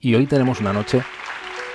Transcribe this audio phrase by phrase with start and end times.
[0.00, 1.02] Y hoy tenemos una noche,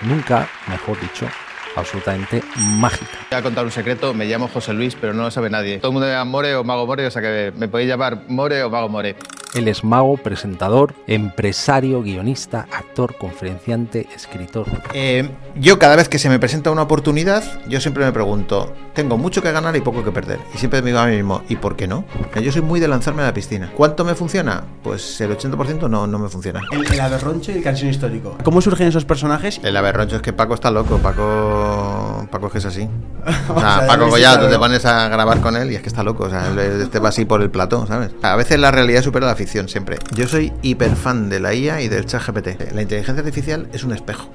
[0.01, 1.27] nunca, mejor dicho,
[1.75, 3.11] absolutamente mágica.
[3.29, 5.79] Voy a contar un secreto, me llamo José Luis, pero no lo sabe nadie.
[5.79, 8.23] Todo el mundo me llama More o Mago More, o sea que me podéis llamar
[8.27, 9.15] More o Mago More.
[9.53, 14.65] Él es mago, presentador, empresario, guionista, actor, conferenciante, escritor.
[14.93, 19.17] Eh, yo cada vez que se me presenta una oportunidad, yo siempre me pregunto, tengo
[19.19, 20.39] mucho que ganar y poco que perder.
[20.55, 22.03] Y siempre me digo a mí mismo, ¿y por qué no?
[22.41, 23.71] Yo soy muy de lanzarme a la piscina.
[23.75, 24.63] ¿Cuánto me funciona?
[24.81, 26.61] Pues el 80% no, no me funciona.
[26.71, 28.35] El, el aberroncho y el canción histórico.
[28.43, 29.59] ¿Cómo surgen esos personajes?
[29.63, 31.62] El aberroncho es que Paco está loco, Paco,
[32.31, 32.89] Paco es que es así.
[33.49, 35.87] O O sea, sea, Paco Collado, te pones a grabar con él y es que
[35.89, 36.51] está loco, o sea,
[36.81, 38.11] este va así por el plató, ¿sabes?
[38.21, 39.97] A veces la realidad supera la ficción, siempre.
[40.13, 42.73] Yo soy hiper fan de la IA y del chat GPT.
[42.73, 44.29] La inteligencia artificial es un espejo.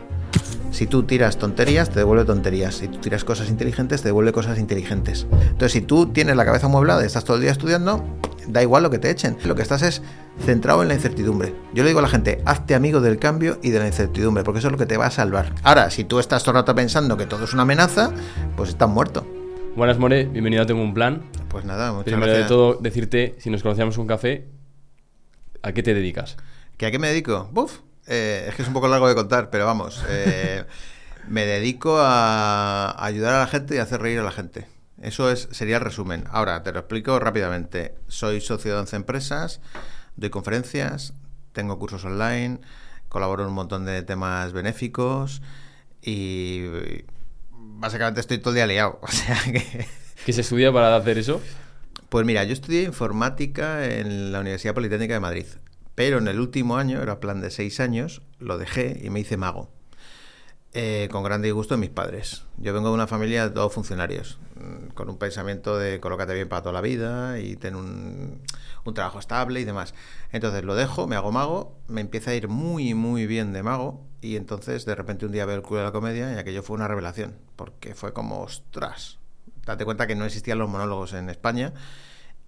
[0.70, 2.76] Si tú tiras tonterías, te devuelve tonterías.
[2.76, 5.26] Si tú tiras cosas inteligentes, te devuelve cosas inteligentes.
[5.32, 8.04] Entonces, si tú tienes la cabeza amueblada y estás todo el día estudiando,
[8.46, 9.36] da igual lo que te echen.
[9.44, 10.02] Lo que estás es
[10.44, 11.54] centrado en la incertidumbre.
[11.74, 14.58] Yo le digo a la gente, hazte amigo del cambio y de la incertidumbre, porque
[14.58, 15.54] eso es lo que te va a salvar.
[15.62, 18.12] Ahora, si tú estás todo el rato pensando que todo es una amenaza,
[18.56, 19.26] pues estás muerto.
[19.74, 21.22] Buenas, More, bienvenido a Tengo un Plan.
[21.48, 22.44] Pues nada, muchas Primero gracias.
[22.44, 24.48] de todo, decirte, si nos conocíamos un café,
[25.62, 26.36] ¿a qué te dedicas?
[26.76, 27.48] ¿Que ¿A qué me dedico?
[27.52, 30.02] Buf, eh, es que es un poco largo de contar, pero vamos.
[30.08, 30.64] eh,
[31.28, 34.66] me dedico a ayudar a la gente y a hacer reír a la gente.
[35.00, 36.24] Eso es, sería el resumen.
[36.30, 37.94] Ahora, te lo explico rápidamente.
[38.08, 39.60] Soy socio de 11 empresas,
[40.16, 41.12] doy conferencias,
[41.52, 42.60] tengo cursos online,
[43.08, 45.40] colaboro en un montón de temas benéficos
[46.02, 46.64] y
[47.50, 48.98] básicamente estoy todo el día liado.
[49.02, 49.86] O sea que...
[50.26, 51.40] ¿Qué se estudia para hacer eso?
[52.08, 55.46] Pues mira, yo estudié informática en la Universidad Politécnica de Madrid,
[55.98, 59.36] pero en el último año, era plan de seis años, lo dejé y me hice
[59.36, 59.68] mago.
[60.72, 62.44] Eh, con gran disgusto de mis padres.
[62.56, 66.48] Yo vengo de una familia de todos funcionarios, mm, con un pensamiento de colócate bien
[66.48, 68.40] para toda la vida y ten un,
[68.94, 69.92] trabajo estable y demás.
[70.30, 74.06] Entonces lo dejo, me hago mago, me empieza a ir muy, muy bien de mago
[74.20, 76.76] y entonces de repente un día veo el club de la comedia y aquello fue
[76.76, 79.18] una revelación, porque fue como, ostras,
[79.66, 81.72] date cuenta que no existían los monólogos en España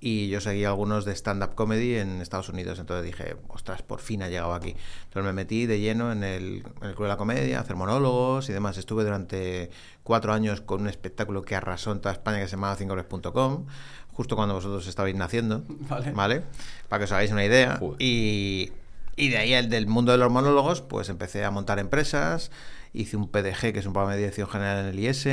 [0.00, 2.78] y yo seguía algunos de stand-up comedy en Estados Unidos.
[2.78, 4.75] Entonces dije, ostras, por fin ha llegado aquí.
[5.05, 7.77] Entonces me metí de lleno en el, en el Club de la Comedia, a hacer
[7.77, 8.78] monólogos y demás.
[8.78, 9.71] Estuve durante
[10.03, 13.66] cuatro años con un espectáculo que arrasó en toda España que se llamaba cincoles.com,
[14.12, 16.12] justo cuando vosotros estabais naciendo, Vale.
[16.12, 16.43] ¿vale?
[16.88, 17.77] Para que os hagáis una idea.
[17.77, 17.97] Joder.
[18.00, 18.72] Y,
[19.17, 22.50] y de ahí, el del mundo de los monólogos, pues empecé a montar empresas,
[22.94, 25.27] hice un PDG, que es un programa de dirección general en el IS,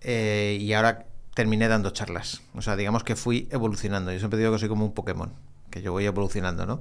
[0.00, 2.42] eh, y ahora terminé dando charlas.
[2.54, 4.12] O sea, digamos que fui evolucionando.
[4.12, 5.32] Yo siempre digo que soy como un Pokémon,
[5.70, 6.80] que yo voy evolucionando, ¿no?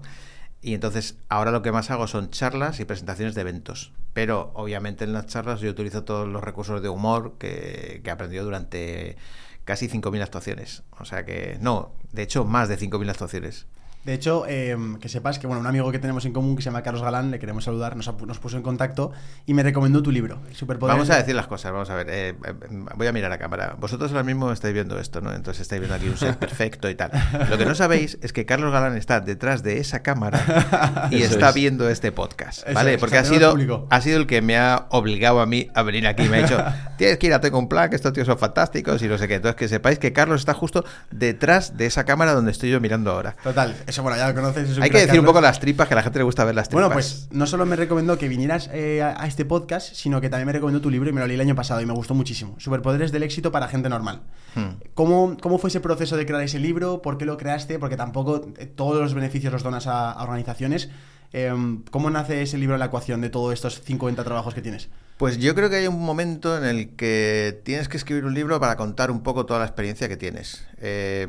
[0.61, 3.91] Y entonces ahora lo que más hago son charlas y presentaciones de eventos.
[4.13, 8.13] Pero obviamente en las charlas yo utilizo todos los recursos de humor que, que he
[8.13, 9.17] aprendido durante
[9.65, 10.83] casi 5.000 actuaciones.
[10.91, 13.65] O sea que, no, de hecho más de 5.000 actuaciones.
[14.05, 16.65] De hecho, eh, que sepas que bueno, un amigo que tenemos en común que se
[16.69, 19.11] llama Carlos Galán, le queremos saludar, nos, nos puso en contacto
[19.45, 20.97] y me recomendó tu libro, Superpoderes.
[20.97, 22.07] Vamos a decir las cosas, vamos a ver.
[22.09, 22.53] eh, eh,
[22.95, 23.75] voy a mirar a cámara.
[23.79, 25.33] Vosotros ahora mismo estáis viendo esto, ¿no?
[25.33, 27.11] Entonces estáis viendo aquí un set perfecto y tal.
[27.49, 31.35] Lo que no sabéis es que Carlos Galán está detrás de esa cámara y Eso
[31.35, 31.55] está es.
[31.55, 32.95] viendo este podcast, ¿vale?
[32.95, 33.87] es, Porque ha sido, público.
[33.89, 36.23] ha sido el que me ha obligado a mí a venir aquí.
[36.27, 36.61] Me ha dicho,
[36.97, 39.27] tienes que ir a Tengo un Plan, que estos tíos son fantásticos y no sé
[39.29, 39.35] qué.
[39.35, 43.11] Entonces que sepáis que Carlos está justo detrás de esa cámara donde estoy yo mirando
[43.11, 43.35] ahora.
[43.43, 44.69] Total, eso bueno, ya lo conoces.
[44.69, 46.43] es un Hay que decir un poco las tripas, que a la gente le gusta
[46.43, 46.85] ver las tripas.
[46.85, 50.47] Bueno, pues no solo me recomendó que vinieras eh, a, este podcast, sino que también
[50.47, 52.55] me recomendó tu libro y me lo leí el año pasado y me gustó muchísimo.
[52.59, 54.21] Superpoderes del éxito para gente normal.
[54.55, 54.81] Hmm.
[54.93, 57.01] ¿Cómo, ¿Cómo fue ese proceso de crear ese libro?
[57.01, 57.79] ¿Por qué lo creaste?
[57.79, 60.89] Porque tampoco eh, todos los beneficios los donas a, a organizaciones.
[61.33, 64.89] Em, ¿Cómo nace ese libro en la ecuación de todos estos 50 trabajos que tienes?
[65.17, 68.59] Pues yo creo que hay un momento en el que tienes que escribir un libro
[68.59, 70.63] para contar un poco toda la experiencia que tienes.
[70.77, 71.27] Eh,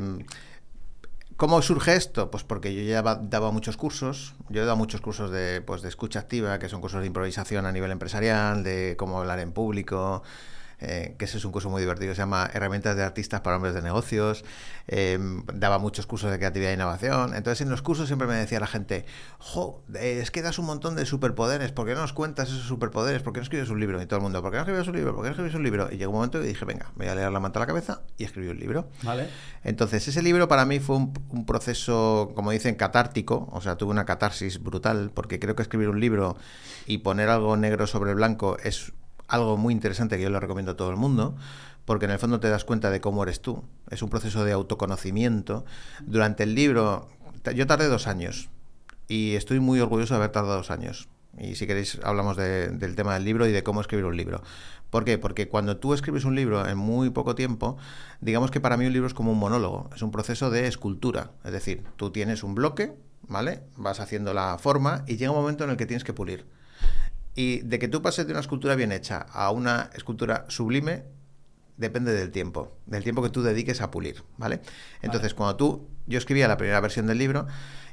[1.37, 2.31] ¿Cómo surge esto?
[2.31, 4.35] Pues porque yo ya daba muchos cursos.
[4.47, 7.65] Yo he dado muchos cursos de, pues, de escucha activa, que son cursos de improvisación
[7.65, 10.23] a nivel empresarial, de cómo hablar en público,
[10.79, 13.73] eh, que ese es un curso muy divertido, se llama Herramientas de Artistas para Hombres
[13.73, 14.43] de Negocios,
[14.87, 15.17] eh,
[15.53, 18.67] daba muchos cursos de creatividad e innovación, entonces en los cursos siempre me decía la
[18.67, 19.05] gente,
[19.39, 22.63] jo, eh, es que das un montón de superpoderes, ¿por qué no nos cuentas esos
[22.63, 23.21] superpoderes?
[23.21, 24.01] ¿Por qué no escribes un libro?
[24.01, 25.15] Y todo el mundo, ¿por qué no escribes un libro?
[25.15, 25.89] ¿Por qué no escribes un libro?
[25.91, 28.01] Y llegó un momento que dije, venga, voy a leer la manta a la cabeza
[28.17, 28.89] y escribí un libro.
[29.03, 29.29] Vale.
[29.63, 33.91] Entonces, ese libro para mí fue un, un, proceso, como dicen, catártico, o sea, tuve
[33.91, 36.37] una catarsis brutal, porque creo que escribir un libro
[36.85, 38.93] y poner algo negro sobre blanco es
[39.27, 41.35] algo muy interesante que yo le recomiendo a todo el mundo,
[41.85, 43.63] porque en el fondo te das cuenta de cómo eres tú.
[43.89, 45.65] Es un proceso de autoconocimiento.
[46.05, 47.07] Durante el libro,
[47.53, 48.49] yo tardé dos años
[49.07, 51.07] y estoy muy orgulloso de haber tardado dos años.
[51.37, 54.41] Y si queréis hablamos de, del tema del libro y de cómo escribir un libro.
[54.89, 55.17] ¿Por qué?
[55.17, 57.77] Porque cuando tú escribes un libro en muy poco tiempo,
[58.21, 61.31] digamos que para mí un libro es como un monólogo, es un proceso de escultura.
[61.43, 62.93] Es decir, tú tienes un bloque,
[63.27, 63.63] ¿vale?
[63.75, 66.45] Vas haciendo la forma y llega un momento en el que tienes que pulir.
[67.35, 71.03] Y de que tú pases de una escultura bien hecha a una escultura sublime,
[71.77, 74.61] depende del tiempo, del tiempo que tú dediques a pulir, ¿vale?
[75.01, 75.35] Entonces, vale.
[75.35, 77.47] cuando tú, yo escribía la primera versión del libro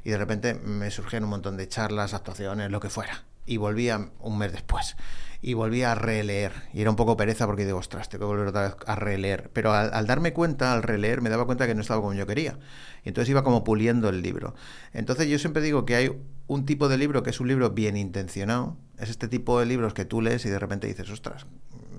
[0.05, 4.11] y de repente me surgían un montón de charlas, actuaciones, lo que fuera, y volvía
[4.21, 4.97] un mes después
[5.45, 6.53] y volvía a releer.
[6.73, 9.51] Y era un poco pereza porque digo, ostras, tengo que volver otra vez a releer.
[9.53, 12.29] Pero al, al, darme cuenta, al releer, me daba cuenta que no estaba como yo
[12.29, 12.61] quería.
[13.05, 14.55] Y entonces iba como puliendo el libro.
[14.93, 16.13] Entonces yo siempre digo que hay
[16.47, 18.77] un tipo de libro que es un libro bien intencionado.
[18.99, 21.47] Es este tipo de libros que tú lees y de repente dices, ostras,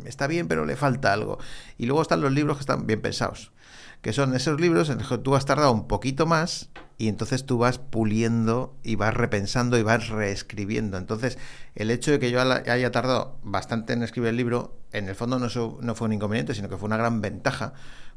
[0.05, 1.39] está bien, pero le falta algo.
[1.77, 3.51] Y luego están los libros que están bien pensados
[4.03, 7.45] que son esos libros en los que tú has tardado un poquito más y entonces
[7.45, 10.97] tú vas puliendo y vas repensando y vas reescribiendo.
[10.97, 11.37] Entonces,
[11.73, 15.39] el hecho de que yo haya tardado bastante en escribir el libro, en el fondo
[15.39, 15.47] no,
[15.81, 17.73] no fue un inconveniente, sino que fue una gran ventaja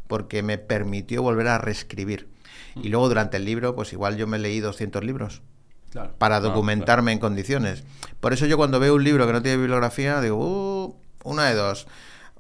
[0.09, 2.29] porque me permitió volver a reescribir.
[2.75, 5.43] Y luego durante el libro, pues igual yo me leí 200 libros.
[5.93, 7.13] Claro, para documentarme claro, claro.
[7.13, 7.85] en condiciones.
[8.19, 11.55] Por eso yo cuando veo un libro que no tiene bibliografía, digo, uh, una de
[11.55, 11.87] dos.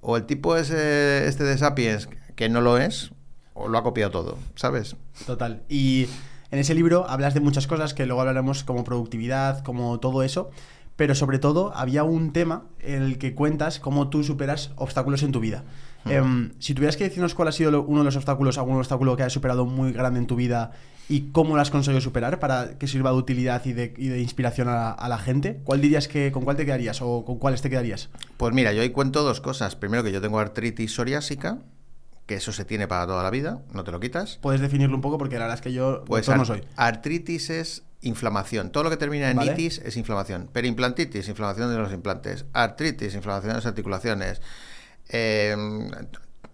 [0.00, 3.10] O el tipo es este de Sapiens, que no lo es,
[3.54, 4.96] o lo ha copiado todo, ¿sabes?
[5.26, 5.62] Total.
[5.68, 6.08] Y
[6.50, 10.50] en ese libro hablas de muchas cosas que luego hablaremos como productividad, como todo eso,
[10.94, 15.32] pero sobre todo había un tema en el que cuentas cómo tú superas obstáculos en
[15.32, 15.64] tu vida.
[16.08, 19.22] Eh, si tuvieras que decirnos cuál ha sido uno de los obstáculos, algún obstáculo que
[19.22, 20.72] has superado muy grande en tu vida
[21.08, 24.20] y cómo lo has conseguido superar para que sirva de utilidad y de, y de
[24.20, 27.38] inspiración a la, a la, gente, ¿cuál dirías que con cuál te quedarías o con
[27.38, 28.08] cuáles te quedarías?
[28.36, 29.76] Pues mira, yo ahí cuento dos cosas.
[29.76, 31.58] Primero que yo tengo artritis psoriásica,
[32.26, 34.38] que eso se tiene para toda la vida, no te lo quitas.
[34.42, 36.62] Puedes definirlo un poco porque la verdad es que yo pues no soy.
[36.76, 38.70] Artritis es inflamación.
[38.70, 39.52] Todo lo que termina en ¿Vale?
[39.52, 40.48] itis es inflamación.
[40.52, 42.44] Perimplantitis, inflamación de los implantes.
[42.52, 44.40] Artritis, inflamación de las articulaciones.
[45.08, 45.56] Eh,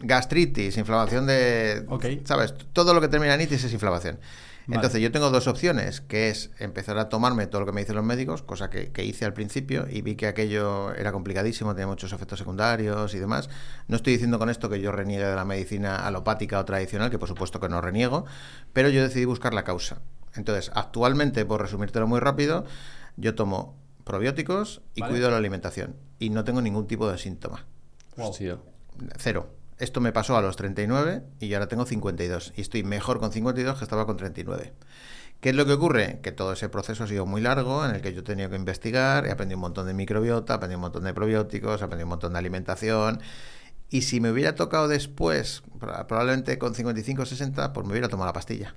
[0.02, 1.84] gastritis, inflamación de...
[1.88, 2.22] Okay.
[2.24, 2.54] ¿Sabes?
[2.72, 4.18] Todo lo que termina en itis es inflamación.
[4.66, 4.76] Vale.
[4.76, 7.96] Entonces yo tengo dos opciones, que es empezar a tomarme todo lo que me dicen
[7.96, 11.88] los médicos, cosa que, que, hice al principio y vi que aquello era complicadísimo, tenía
[11.88, 13.48] muchos efectos secundarios y demás.
[13.88, 17.18] No estoy diciendo con esto que yo reniegue de la medicina alopática o tradicional, que
[17.18, 18.24] por supuesto que no reniego,
[18.72, 20.00] pero yo decidí buscar la causa.
[20.34, 22.64] Entonces, actualmente, por resumírtelo muy rápido,
[23.16, 25.14] yo tomo probióticos y vale.
[25.14, 27.66] cuido la alimentación y no tengo ningún tipo de síntoma.
[28.16, 28.32] Wow.
[29.16, 29.54] Cero.
[29.78, 32.52] Esto me pasó a los 39 y ahora tengo 52.
[32.56, 34.72] Y estoy mejor con 52 que estaba con 39.
[35.40, 36.20] ¿Qué es lo que ocurre?
[36.22, 38.54] Que todo ese proceso ha sido muy largo, en el que yo he tenido que
[38.54, 42.06] investigar, he aprendido un montón de microbiota, he aprendido un montón de probióticos, he aprendido
[42.06, 43.20] un montón de alimentación.
[43.90, 48.28] Y si me hubiera tocado después, probablemente con 55 o 60, pues me hubiera tomado
[48.28, 48.76] la pastilla.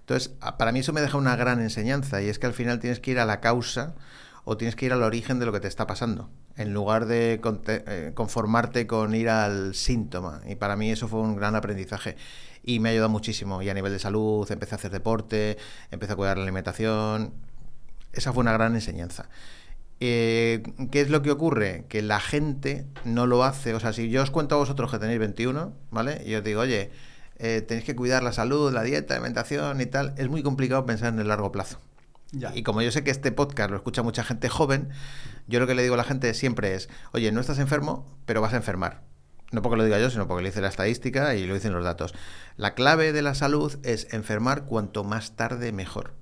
[0.00, 3.00] Entonces, para mí eso me deja una gran enseñanza y es que al final tienes
[3.00, 3.94] que ir a la causa
[4.44, 7.40] o tienes que ir al origen de lo que te está pasando, en lugar de
[7.42, 10.42] eh, conformarte con ir al síntoma.
[10.46, 12.16] Y para mí eso fue un gran aprendizaje
[12.62, 13.62] y me ha ayudado muchísimo.
[13.62, 15.56] Y a nivel de salud, empecé a hacer deporte,
[15.90, 17.32] empecé a cuidar la alimentación.
[18.12, 19.28] Esa fue una gran enseñanza.
[20.00, 21.86] Eh, ¿Qué es lo que ocurre?
[21.88, 23.74] Que la gente no lo hace.
[23.74, 26.22] O sea, si yo os cuento a vosotros que tenéis 21, ¿vale?
[26.26, 26.90] Y os digo, oye,
[27.38, 30.84] eh, tenéis que cuidar la salud, la dieta, la alimentación y tal, es muy complicado
[30.86, 31.78] pensar en el largo plazo.
[32.34, 32.54] Ya.
[32.54, 34.90] Y como yo sé que este podcast lo escucha mucha gente joven,
[35.46, 38.40] yo lo que le digo a la gente siempre es, oye, no estás enfermo, pero
[38.40, 39.02] vas a enfermar.
[39.52, 41.84] No porque lo diga yo, sino porque lo dice la estadística y lo dicen los
[41.84, 42.14] datos.
[42.56, 46.14] La clave de la salud es enfermar cuanto más tarde mejor.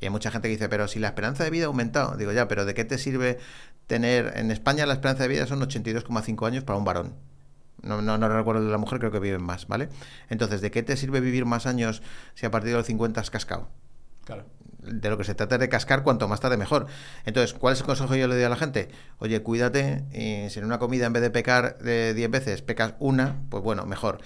[0.00, 2.30] Y hay mucha gente que dice, pero si la esperanza de vida ha aumentado, digo
[2.30, 3.38] ya, pero ¿de qué te sirve
[3.88, 4.34] tener...
[4.36, 7.14] En España la esperanza de vida son 82,5 años para un varón.
[7.82, 9.88] No, no, no, recuerdo de la mujer, creo que viven más, ¿vale?
[10.28, 12.02] Entonces, ¿de qué te sirve vivir más años
[12.34, 13.68] si a partir de los 50 has cascado?
[14.24, 14.44] Claro
[14.90, 16.86] de lo que se trata es de cascar cuanto más tarde mejor.
[17.24, 18.88] Entonces, ¿cuál es el consejo que yo le doy a la gente?
[19.18, 22.94] Oye, cuídate y si en una comida en vez de pecar de 10 veces pecas
[22.98, 24.20] una, pues bueno, mejor.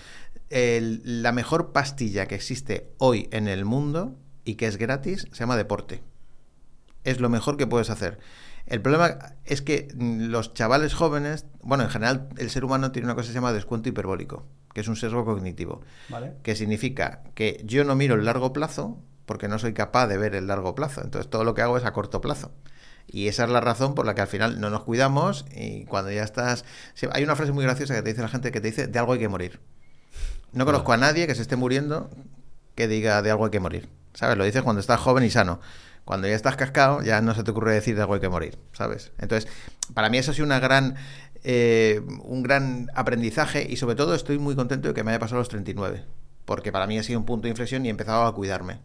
[0.51, 5.41] El, la mejor pastilla que existe hoy en el mundo y que es gratis se
[5.41, 6.03] llama deporte.
[7.05, 8.19] Es lo mejor que puedes hacer.
[8.67, 13.07] El problema es que mm, los chavales jóvenes, bueno, en general el ser humano tiene
[13.07, 16.35] una cosa que se llama descuento hiperbólico, que es un sesgo cognitivo, ¿Vale?
[16.43, 20.35] que significa que yo no miro el largo plazo porque no soy capaz de ver
[20.35, 21.01] el largo plazo.
[21.03, 22.53] Entonces todo lo que hago es a corto plazo.
[23.07, 26.11] Y esa es la razón por la que al final no nos cuidamos y cuando
[26.11, 26.65] ya estás...
[27.13, 29.13] Hay una frase muy graciosa que te dice la gente que te dice, de algo
[29.13, 29.61] hay que morir.
[30.53, 32.11] No conozco a nadie que se esté muriendo
[32.75, 33.89] que diga de algo hay que morir.
[34.15, 34.37] ¿Sabes?
[34.37, 35.61] Lo dices cuando estás joven y sano.
[36.05, 38.59] Cuando ya estás cascado, ya no se te ocurre decir de algo hay que morir,
[38.73, 39.13] ¿sabes?
[39.19, 39.51] Entonces,
[39.95, 40.97] para mí eso ha sido una gran,
[41.45, 45.39] eh, un gran aprendizaje y sobre todo estoy muy contento de que me haya pasado
[45.39, 46.05] los 39,
[46.45, 48.81] porque para mí ha sido un punto de inflexión y he empezado a cuidarme.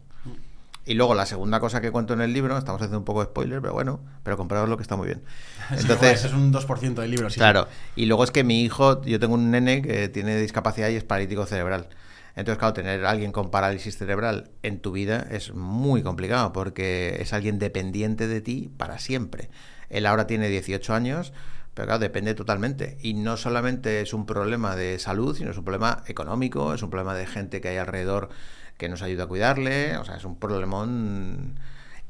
[0.88, 3.26] Y luego la segunda cosa que cuento en el libro, estamos haciendo un poco de
[3.26, 5.22] spoiler, pero bueno, pero compraros lo que está muy bien.
[5.70, 7.38] Entonces, es un 2% del libro, sí.
[7.38, 10.96] Claro, y luego es que mi hijo, yo tengo un nene que tiene discapacidad y
[10.96, 11.88] es paralítico cerebral.
[12.36, 17.18] Entonces, claro, tener a alguien con parálisis cerebral en tu vida es muy complicado porque
[17.20, 19.50] es alguien dependiente de ti para siempre.
[19.90, 21.34] Él ahora tiene 18 años,
[21.74, 22.96] pero claro, depende totalmente.
[23.02, 26.88] Y no solamente es un problema de salud, sino es un problema económico, es un
[26.88, 28.30] problema de gente que hay alrededor
[28.78, 31.58] que nos ayuda a cuidarle, o sea, es un problemón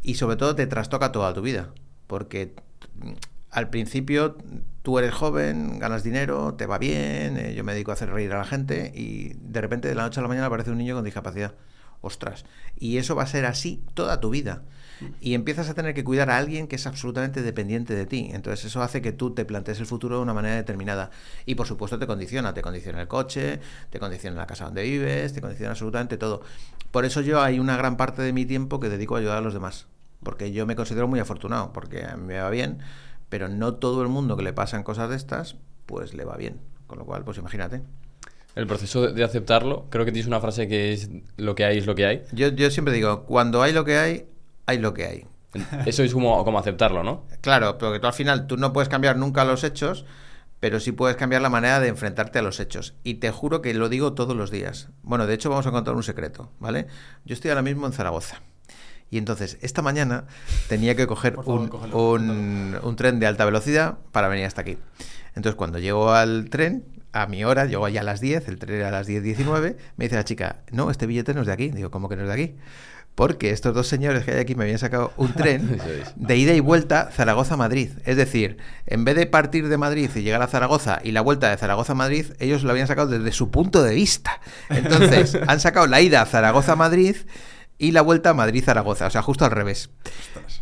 [0.03, 1.71] y sobre todo te trastoca toda tu vida,
[2.07, 2.55] porque
[3.51, 4.37] al principio
[4.83, 8.33] tú eres joven, ganas dinero, te va bien, eh, yo me dedico a hacer reír
[8.33, 10.95] a la gente y de repente de la noche a la mañana aparece un niño
[10.95, 11.55] con discapacidad.
[12.01, 12.45] Ostras,
[12.79, 14.63] y eso va a ser así toda tu vida.
[15.21, 18.31] Y empiezas a tener que cuidar a alguien que es absolutamente dependiente de ti.
[18.33, 21.11] Entonces eso hace que tú te plantees el futuro de una manera determinada.
[21.47, 22.55] Y por supuesto te condiciona.
[22.55, 26.43] Te condiciona el coche, te condiciona la casa donde vives, te condiciona absolutamente todo.
[26.91, 29.41] Por eso yo hay una gran parte de mi tiempo que dedico a ayudar a
[29.43, 29.87] los demás.
[30.23, 32.79] Porque yo me considero muy afortunado, porque a mí me va bien,
[33.29, 36.61] pero no todo el mundo que le pasan cosas de estas, pues le va bien.
[36.87, 37.83] Con lo cual, pues imagínate.
[38.55, 41.87] El proceso de, aceptarlo, creo que tienes una frase que es lo que hay es
[41.87, 42.25] lo que hay.
[42.33, 44.27] Yo, yo siempre digo, cuando hay lo que hay,
[44.69, 45.27] hay lo que hay.
[45.87, 47.25] Eso es como, como aceptarlo, ¿no?
[47.41, 50.05] Claro, pero que tú al final tú no puedes cambiar nunca los hechos,
[50.61, 52.95] pero sí puedes cambiar la manera de enfrentarte a los hechos.
[53.03, 54.91] Y te juro que lo digo todos los días.
[55.03, 56.87] Bueno, de hecho vamos a contar un secreto, ¿vale?
[57.25, 58.43] Yo estoy ahora mismo en Zaragoza.
[59.11, 60.27] Y entonces, esta mañana
[60.69, 64.61] tenía que coger favor, un, cógelo, un, un tren de alta velocidad para venir hasta
[64.61, 64.77] aquí.
[65.35, 68.77] Entonces, cuando llego al tren, a mi hora, llego allá a las 10, el tren
[68.77, 71.71] era a las 10.19, me dice la chica, no, este billete no es de aquí.
[71.71, 72.57] Digo, ¿cómo que no es de aquí?
[73.19, 75.81] Porque estos dos señores que hay aquí me habían sacado un tren
[76.15, 77.91] de ida y vuelta Zaragoza-Madrid.
[78.05, 81.51] Es decir, en vez de partir de Madrid y llegar a Zaragoza y la vuelta
[81.51, 84.41] de Zaragoza a Madrid, ellos lo habían sacado desde su punto de vista.
[84.71, 87.17] Entonces, han sacado la ida a Zaragoza-Madrid
[87.79, 89.91] y la vuelta a Madrid-Zaragoza, o sea, justo al revés.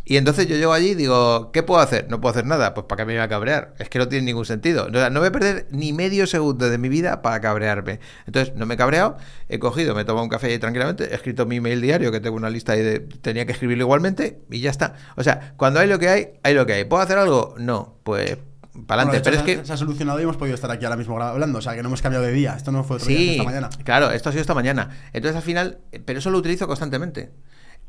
[0.05, 2.07] Y entonces yo llego allí y digo, ¿qué puedo hacer?
[2.09, 3.73] No puedo hacer nada, pues ¿para qué me voy a cabrear?
[3.79, 4.85] Es que no tiene ningún sentido.
[4.85, 7.99] O sea, no voy a perder ni medio segundo de mi vida para cabrearme.
[8.27, 9.17] Entonces, no me he cabreado,
[9.49, 12.19] he cogido, me he tomado un café ahí tranquilamente, he escrito mi email diario, que
[12.19, 12.99] tengo una lista ahí de...
[12.99, 14.95] Tenía que escribirlo igualmente y ya está.
[15.15, 16.85] O sea, cuando hay lo que hay, hay lo que hay.
[16.85, 17.55] ¿Puedo hacer algo?
[17.57, 18.37] No, pues
[18.85, 19.21] para adelante.
[19.23, 19.65] Pero es se, que...
[19.65, 21.59] se ha solucionado y hemos podido estar aquí ahora mismo hablando.
[21.59, 22.53] O sea, que no hemos cambiado de día.
[22.55, 23.69] Esto no fue otro día, Sí, esta mañana.
[23.83, 24.89] claro, esto ha sido esta mañana.
[25.13, 27.31] Entonces al final, eh, pero eso lo utilizo constantemente.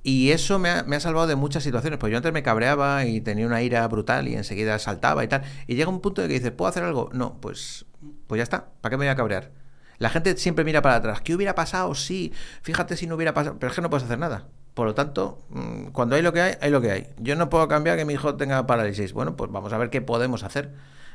[0.04, 3.04] Y eso me ha, me ha salvado de muchas situaciones, porque yo antes me cabreaba
[3.04, 5.42] y tenía una ira brutal y enseguida saltaba y tal.
[5.66, 7.10] Y llega un punto de que dices, ¿puedo hacer algo?
[7.12, 7.84] No, pues,
[8.28, 9.50] pues ya está, ¿para qué me voy a cabrear?
[9.98, 11.20] La gente siempre mira para atrás.
[11.22, 11.92] ¿Qué hubiera pasado?
[11.96, 13.58] Sí, fíjate si no hubiera pasado.
[13.58, 14.46] Pero es que no puedes hacer nada.
[14.78, 17.08] Por lo tanto, mm, cuando hay lo que hay, hay lo que hay.
[17.18, 19.12] Yo no puedo cambiar que mi hijo tenga parálisis.
[19.12, 20.72] Bueno, pues vamos a ver qué podemos hacer.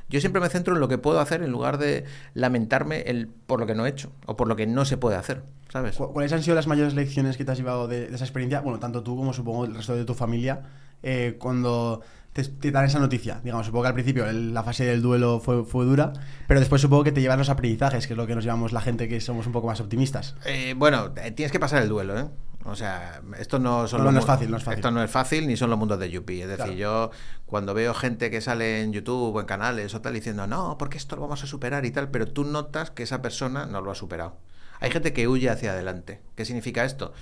[0.09, 2.03] Yo siempre me centro en lo que puedo hacer en lugar de
[2.33, 5.15] lamentarme el, por lo que no he hecho o por lo que no se puede
[5.15, 5.95] hacer, ¿sabes?
[5.95, 8.59] ¿Cu- ¿Cuáles han sido las mayores lecciones que te has llevado de, de esa experiencia?
[8.59, 10.63] Bueno, tanto tú como supongo el resto de tu familia,
[11.03, 12.01] eh, cuando
[12.33, 13.39] te, te dan esa noticia.
[13.45, 16.11] Digamos, supongo que al principio el- la fase del duelo fue, fue dura,
[16.49, 18.81] pero después supongo que te llevan los aprendizajes, que es lo que nos llevamos la
[18.81, 20.35] gente que somos un poco más optimistas.
[20.45, 22.25] Eh, bueno, eh, tienes que pasar el duelo, ¿eh?
[22.65, 24.79] O sea, esto no son No, los no es fácil, no es fácil.
[24.79, 26.43] Esto no es fácil ni son los mundos de Yuppie.
[26.43, 26.77] Es decir, Claro.
[26.79, 27.11] yo
[27.45, 30.97] cuando veo gente que sale en YouTube o en canales o tal diciendo, no, porque
[30.97, 33.91] esto lo vamos a superar y tal, pero tú notas que esa persona no lo
[33.91, 34.37] ha superado.
[34.79, 36.21] Hay gente que huye hacia adelante.
[36.35, 37.13] ¿Qué significa esto?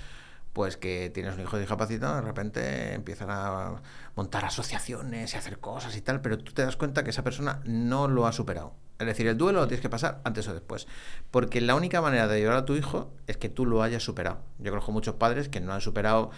[0.52, 3.80] Pues que tienes un hijo discapacitado, de repente empiezan a
[4.14, 7.60] montar asociaciones y hacer cosas y tal, pero tú te das cuenta que esa persona
[7.64, 8.74] no lo ha superado.
[8.98, 10.86] Es decir, el duelo lo tienes que pasar antes o después.
[11.30, 14.42] Porque la única manera de ayudar a tu hijo es que tú lo hayas superado.
[14.58, 16.30] Yo conozco muchos padres que no han superado.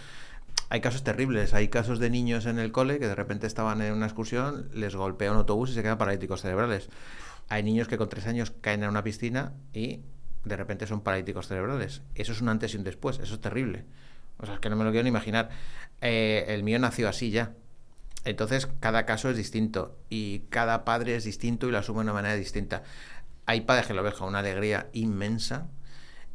[0.70, 3.92] Hay casos terribles, hay casos de niños en el cole que de repente estaban en
[3.92, 6.88] una excursión, les golpea un autobús y se quedan paralíticos cerebrales.
[7.48, 10.00] Hay niños que con tres años caen en una piscina y
[10.44, 12.02] de repente son paralíticos cerebrales.
[12.14, 13.84] Eso es un antes y un después, eso es terrible.
[14.38, 15.50] O sea, es que no me lo quiero ni imaginar.
[16.00, 17.54] Eh, el mío nació así ya.
[18.24, 22.12] Entonces, cada caso es distinto y cada padre es distinto y lo asume de una
[22.14, 22.82] manera distinta.
[23.46, 25.68] Hay padres que lo ven con una alegría inmensa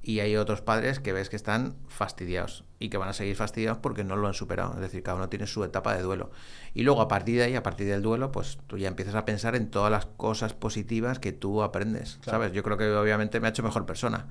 [0.01, 3.79] Y hay otros padres que ves que están fastidiados y que van a seguir fastidiados
[3.79, 4.73] porque no lo han superado.
[4.75, 6.31] Es decir, cada uno tiene su etapa de duelo.
[6.73, 9.25] Y luego a partir de ahí, a partir del duelo, pues tú ya empiezas a
[9.25, 12.19] pensar en todas las cosas positivas que tú aprendes.
[12.23, 12.53] ¿Sabes?
[12.53, 14.27] Yo creo que obviamente me ha hecho mejor persona.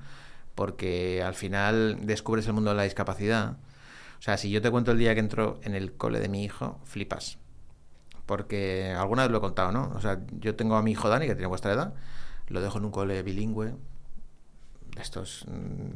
[0.59, 3.51] Porque al final descubres el mundo de la discapacidad.
[4.19, 6.43] O sea, si yo te cuento el día que entró en el cole de mi
[6.43, 7.37] hijo, flipas.
[8.25, 9.89] Porque alguna vez lo he contado, ¿no?
[9.95, 11.93] O sea, yo tengo a mi hijo Dani, que tiene vuestra edad,
[12.49, 15.91] lo dejo en un cole bilingüe, de estos mm,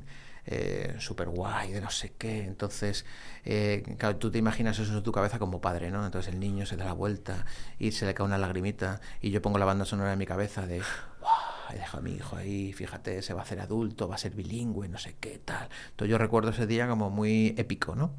[0.46, 2.46] eh, super guay, de no sé qué.
[2.46, 3.06] Entonces,
[3.44, 6.06] eh, claro, tú te imaginas eso en tu cabeza como padre, ¿no?
[6.06, 7.46] Entonces el niño se da la vuelta
[7.80, 10.66] y se le cae una lagrimita y yo pongo la banda sonora en mi cabeza
[10.66, 10.80] de,
[11.20, 11.33] wow,
[11.72, 14.34] he dejado a mi hijo ahí, fíjate, se va a hacer adulto, va a ser
[14.34, 15.70] bilingüe, no sé qué, tal.
[15.92, 18.12] Entonces yo recuerdo ese día como muy épico, ¿no?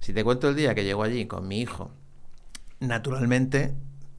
[0.00, 1.90] Si te cuento el día que llego allí con mi hijo,
[2.80, 3.74] naturalmente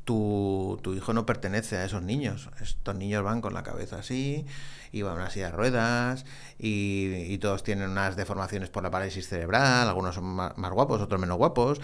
[0.05, 2.49] tu, tu, hijo no pertenece a esos niños.
[2.61, 4.45] Estos niños van con la cabeza así,
[4.91, 6.25] y van a ruedas,
[6.59, 11.37] y, todos tienen unas deformaciones por la parálisis cerebral, algunos son más guapos, otros menos
[11.37, 11.81] guapos.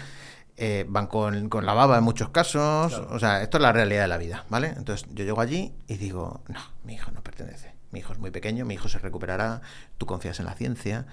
[0.60, 2.92] Eh, van con, con, la baba en muchos casos.
[2.92, 3.14] Claro.
[3.14, 4.74] O sea, esto es la realidad de la vida, ¿vale?
[4.76, 7.74] Entonces yo llego allí y digo, no, mi hijo no pertenece.
[7.92, 9.62] Mi hijo es muy pequeño, mi hijo se recuperará,
[9.98, 11.06] tú confías en la ciencia,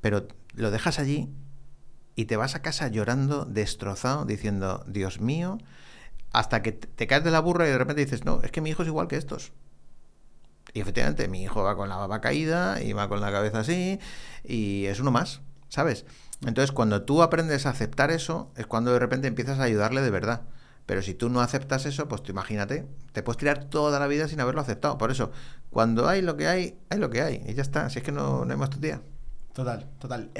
[0.00, 1.28] pero lo dejas allí
[2.14, 5.58] y te vas a casa llorando, destrozado, diciendo, Dios mío,
[6.32, 8.70] hasta que te caes de la burra y de repente dices, no, es que mi
[8.70, 9.52] hijo es igual que estos.
[10.72, 13.98] Y efectivamente, mi hijo va con la baba caída y va con la cabeza así
[14.44, 15.40] y es uno más,
[15.74, 16.06] ¿sabes?
[16.46, 20.10] Entonces, cuando tú aprendes a aceptar eso, es cuando de repente empiezas a ayudarle de
[20.10, 20.42] verdad.
[20.86, 24.28] Pero si tú no aceptas eso, pues tú imagínate, te puedes tirar toda la vida
[24.28, 24.98] sin haberlo aceptado.
[24.98, 25.32] Por eso,
[25.70, 27.42] cuando hay lo que hay, hay lo que hay.
[27.48, 28.78] Y ya está, si es que no, no hay más tu.
[29.52, 30.30] Total, total.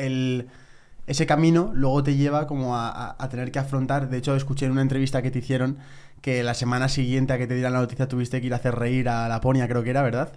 [1.06, 4.08] Ese camino luego te lleva como a, tener que afrontar.
[4.08, 5.78] De hecho, escuché en una entrevista que te hicieron
[6.20, 8.76] que la semana siguiente a que te dieran la noticia tuviste que ir a hacer
[8.76, 10.32] reír a Laponia, creo que era, ¿verdad?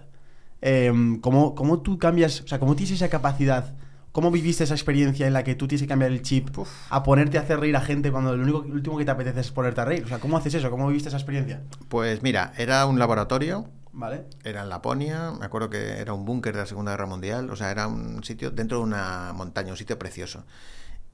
[0.60, 3.74] Eh, ¿cómo, ¿Cómo tú cambias, o sea, cómo tienes esa capacidad?
[4.12, 6.68] ¿Cómo viviste esa experiencia en la que tú tienes que cambiar el chip Uf.
[6.90, 9.40] a ponerte a hacer reír a gente cuando lo único lo último que te apetece
[9.40, 10.04] es ponerte a reír?
[10.04, 10.70] O sea, ¿cómo haces eso?
[10.70, 11.62] ¿Cómo viviste esa experiencia?
[11.88, 14.26] Pues mira, era un laboratorio Vale.
[14.44, 17.56] Era en Laponia, me acuerdo que era un búnker de la Segunda Guerra Mundial, o
[17.56, 20.44] sea, era un sitio dentro de una montaña, un sitio precioso.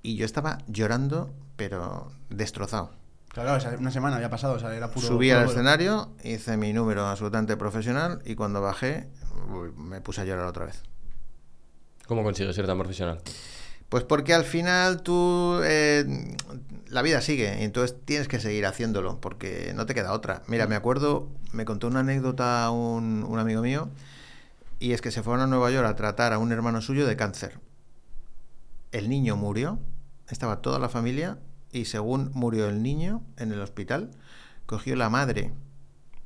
[0.02, 2.90] Y yo estaba llorando, pero destrozado.
[3.28, 5.06] Claro, o sea, una semana había pasado, o sea, era puro.
[5.06, 9.08] Subí puro al escenario, hice mi número absolutamente profesional y cuando bajé
[9.76, 10.82] me puse a llorar otra vez.
[12.06, 13.20] ¿Cómo consigues ser tan profesional?
[13.88, 16.37] Pues porque al final tú eh,
[16.88, 20.42] la vida sigue y entonces tienes que seguir haciéndolo porque no te queda otra.
[20.46, 23.88] Mira, me acuerdo, me contó una anécdota un, un amigo mío
[24.78, 27.16] y es que se fueron a Nueva York a tratar a un hermano suyo de
[27.16, 27.61] cáncer.
[28.92, 29.78] El niño murió,
[30.28, 31.38] estaba toda la familia
[31.72, 34.11] y según murió el niño en el hospital,
[34.66, 35.52] cogió la madre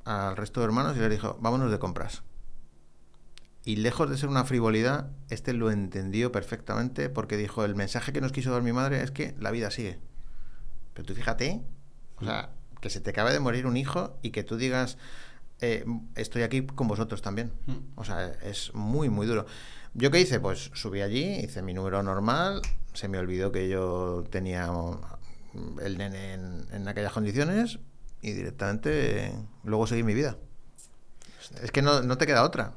[0.05, 2.22] al resto de hermanos y le dijo, vámonos de compras.
[3.68, 8.22] Y lejos de ser una frivolidad, este lo entendió perfectamente porque dijo, el mensaje que
[8.22, 9.98] nos quiso dar mi madre es que la vida sigue.
[10.94, 11.61] Pero tú fíjate,
[12.16, 12.48] o sea,
[12.81, 14.96] que se te acabe de morir un hijo y que tú digas,
[15.61, 17.52] eh, estoy aquí con vosotros también.
[17.94, 19.44] O sea, es muy, muy duro.
[19.92, 20.40] ¿Yo qué hice?
[20.40, 22.62] Pues subí allí, hice mi número normal,
[22.94, 24.70] se me olvidó que yo tenía
[25.83, 27.81] el nene en, en aquellas condiciones
[28.22, 30.38] y directamente eh, luego seguí mi vida.
[31.62, 32.72] Es que no, no te queda otra.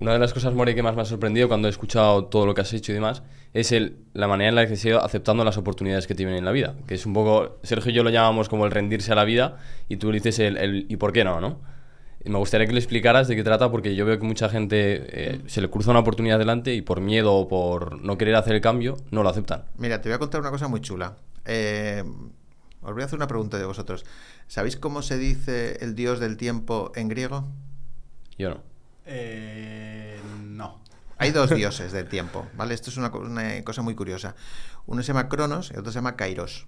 [0.00, 2.54] Una de las cosas, More, que más me ha sorprendido cuando he escuchado todo lo
[2.54, 5.44] que has hecho y demás, es el, la manera en la que has ido aceptando
[5.44, 6.74] las oportunidades que te vienen en la vida.
[6.86, 9.58] Que es un poco, Sergio y yo lo llamamos como el rendirse a la vida,
[9.88, 11.40] y tú le dices el, el ¿y por qué no?
[11.40, 11.60] ¿no?
[12.24, 15.04] Y me gustaría que le explicaras de qué trata, porque yo veo que mucha gente
[15.08, 18.54] eh, se le cruza una oportunidad delante y por miedo o por no querer hacer
[18.54, 19.64] el cambio, no lo aceptan.
[19.78, 21.16] Mira, te voy a contar una cosa muy chula.
[21.44, 22.04] Eh,
[22.82, 24.04] os voy a hacer una pregunta de vosotros.
[24.48, 27.48] ¿Sabéis cómo se dice el dios del tiempo en griego?
[28.38, 28.62] Yo no.
[29.06, 29.79] Eh, no.
[31.20, 32.74] Hay dos dioses del tiempo, ¿vale?
[32.74, 34.34] Esto es una, una, cosa muy curiosa.
[34.86, 36.66] Uno se llama Cronos y otro se llama Kairos.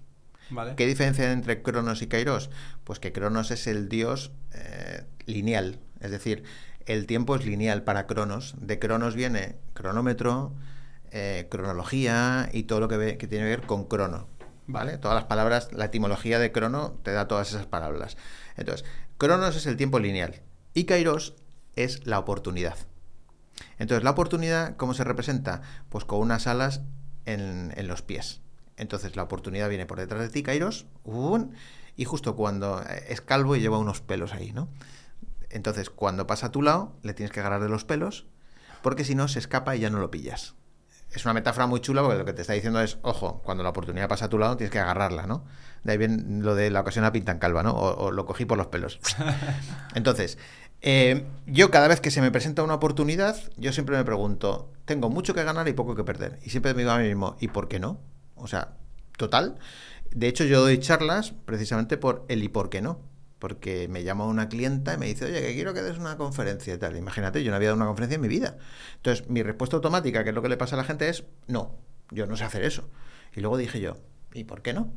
[0.51, 0.75] Vale.
[0.75, 2.51] ¿Qué diferencia hay entre Cronos y Kairos?
[2.83, 6.43] Pues que Cronos es el dios eh, lineal, es decir,
[6.85, 8.55] el tiempo es lineal para Cronos.
[8.59, 10.53] De Cronos viene cronómetro,
[11.11, 14.27] eh, cronología y todo lo que, ve, que tiene que ver con crono.
[14.67, 14.97] ¿Vale?
[14.97, 18.17] Todas las palabras, la etimología de crono te da todas esas palabras.
[18.55, 18.85] Entonces,
[19.17, 20.41] Cronos es el tiempo lineal
[20.73, 21.35] y Kairos
[21.75, 22.77] es la oportunidad.
[23.79, 25.61] Entonces, la oportunidad, ¿cómo se representa?
[25.89, 26.81] Pues con unas alas
[27.25, 28.41] en, en los pies.
[28.77, 30.85] Entonces, la oportunidad viene por detrás de ti, Kairos,
[31.95, 34.69] y justo cuando es calvo y lleva unos pelos ahí, ¿no?
[35.49, 38.25] Entonces, cuando pasa a tu lado, le tienes que agarrar de los pelos,
[38.81, 40.55] porque si no, se escapa y ya no lo pillas.
[41.11, 43.69] Es una metáfora muy chula porque lo que te está diciendo es, ojo, cuando la
[43.69, 45.45] oportunidad pasa a tu lado, tienes que agarrarla, ¿no?
[45.83, 47.71] De ahí viene lo de la ocasión a pintan calva, ¿no?
[47.71, 48.99] O, o lo cogí por los pelos.
[49.93, 50.39] Entonces,
[50.85, 55.09] Eh, yo cada vez que se me presenta una oportunidad, yo siempre me pregunto, tengo
[55.09, 56.39] mucho que ganar y poco que perder.
[56.43, 58.01] Y siempre me digo a mí mismo, ¿y por qué no?
[58.35, 58.75] O sea,
[59.17, 59.57] total.
[60.11, 62.99] De hecho, yo doy charlas precisamente por el y por qué no.
[63.39, 66.73] Porque me llama una clienta y me dice, oye, que quiero que des una conferencia
[66.73, 66.97] y tal.
[66.97, 68.57] Imagínate, yo no había dado una conferencia en mi vida.
[68.97, 71.77] Entonces, mi respuesta automática, que es lo que le pasa a la gente, es, no,
[72.11, 72.89] yo no sé hacer eso.
[73.33, 73.97] Y luego dije yo,
[74.33, 74.91] ¿y por qué no?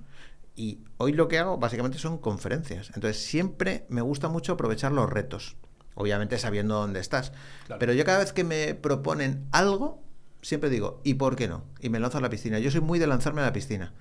[0.57, 2.91] Y hoy lo que hago básicamente son conferencias.
[2.95, 5.57] Entonces, siempre me gusta mucho aprovechar los retos.
[5.97, 7.33] Obviamente sabiendo dónde estás.
[7.67, 7.81] Claro.
[7.81, 10.01] Pero yo cada vez que me proponen algo,
[10.43, 11.65] siempre digo, ¿y por qué no?
[11.81, 12.61] Y me lanzo a la piscina.
[12.61, 13.93] Yo soy muy de lanzarme a la piscina.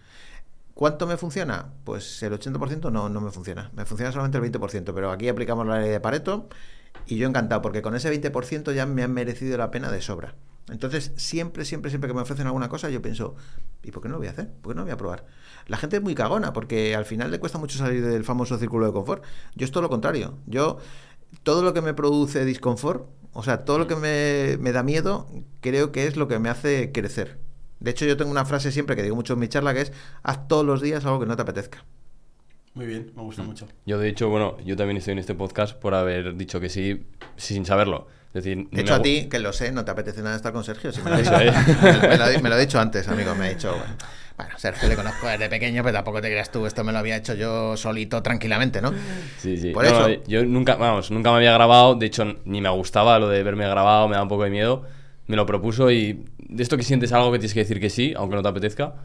[0.75, 1.71] ¿Cuánto me funciona?
[1.85, 3.71] Pues el 80% no, no me funciona.
[3.73, 6.49] Me funciona solamente el 20%, pero aquí aplicamos la ley de Pareto
[7.07, 10.35] y yo encantado, porque con ese 20% ya me han merecido la pena de sobra.
[10.69, 13.35] Entonces, siempre, siempre, siempre que me ofrecen alguna cosa, yo pienso,
[13.83, 14.49] ¿y por qué no lo voy a hacer?
[14.49, 15.25] ¿Por qué no lo voy a probar?
[15.67, 18.87] La gente es muy cagona, porque al final le cuesta mucho salir del famoso círculo
[18.87, 19.23] de confort.
[19.55, 20.39] Yo es todo lo contrario.
[20.47, 20.79] Yo,
[21.43, 25.27] todo lo que me produce disconfort, o sea, todo lo que me, me da miedo,
[25.61, 27.37] creo que es lo que me hace crecer.
[27.79, 29.93] De hecho, yo tengo una frase siempre que digo mucho en mi charla que es,
[30.23, 31.85] haz todos los días algo que no te apetezca.
[32.73, 33.67] Muy bien, me gusta mucho.
[33.85, 37.05] Yo, de hecho, bueno, yo también estoy en este podcast por haber dicho que sí
[37.37, 38.07] sin saberlo.
[38.35, 40.63] Es decir, De hecho, a ti, que lo sé, no te apetece nada estar con
[40.63, 40.91] Sergio.
[40.91, 41.31] si me, lo dicho.
[41.31, 43.33] me, lo, me lo ha dicho antes, amigo.
[43.33, 43.95] Me ha dicho, bueno,
[44.37, 47.15] bueno, Sergio le conozco desde pequeño, pero tampoco te creas tú, esto me lo había
[47.15, 48.93] hecho yo solito, tranquilamente, ¿no?
[49.37, 49.71] Sí, sí.
[49.71, 50.09] Por No, eso.
[50.09, 51.95] no, yo nunca, vamos, nunca me había grabado.
[51.95, 54.83] De hecho, ni me gustaba lo de verme grabado, me da un poco de miedo.
[55.27, 58.13] Me lo propuso y de esto que sientes algo que tienes que decir que sí,
[58.17, 58.95] aunque no te apetezca.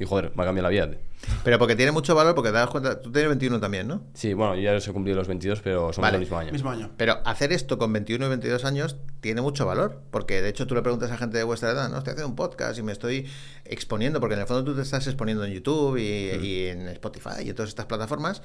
[0.00, 0.98] Y joder, me ha cambiado la vida.
[1.44, 4.02] Pero porque tiene mucho valor, porque te das cuenta, tú tienes 21 también, ¿no?
[4.14, 6.12] Sí, bueno, yo ya los he cumplido los 22, pero somos Vale.
[6.12, 6.52] del mismo año.
[6.52, 6.90] Mismo año.
[6.96, 10.74] Pero hacer esto con 21 y 22 años tiene mucho valor, porque de hecho tú
[10.74, 13.28] le preguntas a gente de vuestra edad, no, estoy haciendo un podcast y me estoy
[13.66, 17.42] exponiendo, porque en el fondo tú te estás exponiendo en YouTube y, y en Spotify
[17.44, 18.40] y en todas estas plataformas,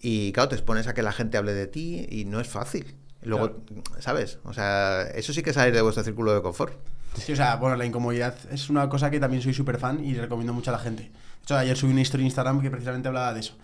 [0.00, 2.96] y claro, te expones a que la gente hable de ti y no es fácil.
[3.22, 3.62] Luego,
[4.00, 4.38] ¿sabes?
[4.44, 6.74] O sea, eso sí que es salir de vuestro círculo de confort.
[7.14, 10.14] Sí, o sea, bueno, la incomodidad es una cosa que también soy súper fan y
[10.14, 11.04] recomiendo mucho a la gente.
[11.04, 11.10] De
[11.42, 13.54] hecho, ayer subí una historia en Instagram que precisamente hablaba de eso.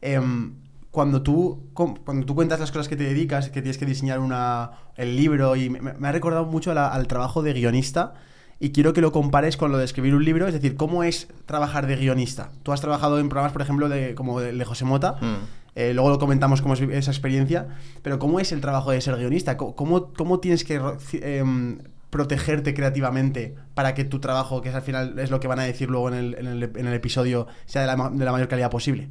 [0.00, 0.54] Em,
[0.90, 4.70] cuando, tú, cuando tú cuentas las cosas que te dedicas, que tienes que diseñar una,
[4.96, 8.14] el libro, y me, me ha recordado mucho la- al trabajo de guionista,
[8.58, 11.28] y quiero que lo compares con lo de escribir un libro, es decir, ¿cómo es
[11.44, 12.50] trabajar de guionista?
[12.62, 15.34] Tú has trabajado en programas, por ejemplo, de, como el de José Mota, Mm.
[15.74, 17.68] eh, luego lo comentamos cómo es esa experiencia,
[18.02, 19.58] pero ¿cómo es el trabajo de ser guionista?
[19.58, 20.80] ¿Cómo, cómo, tienes que
[21.20, 21.78] em,
[22.10, 25.64] protegerte creativamente para que tu trabajo, que es al final es lo que van a
[25.64, 28.48] decir luego en el, en el- en el episodio, sea de la, de la mayor
[28.48, 29.08] calidad posible?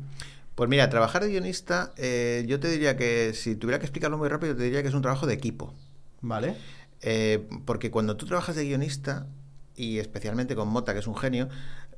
[0.55, 4.29] Pues mira, trabajar de guionista, eh, yo te diría que si tuviera que explicarlo muy
[4.29, 5.73] rápido, te diría que es un trabajo de equipo.
[6.21, 6.55] ¿Vale?
[7.01, 9.27] Eh, porque cuando tú trabajas de guionista,
[9.75, 11.49] y especialmente con Mota, que es un genio,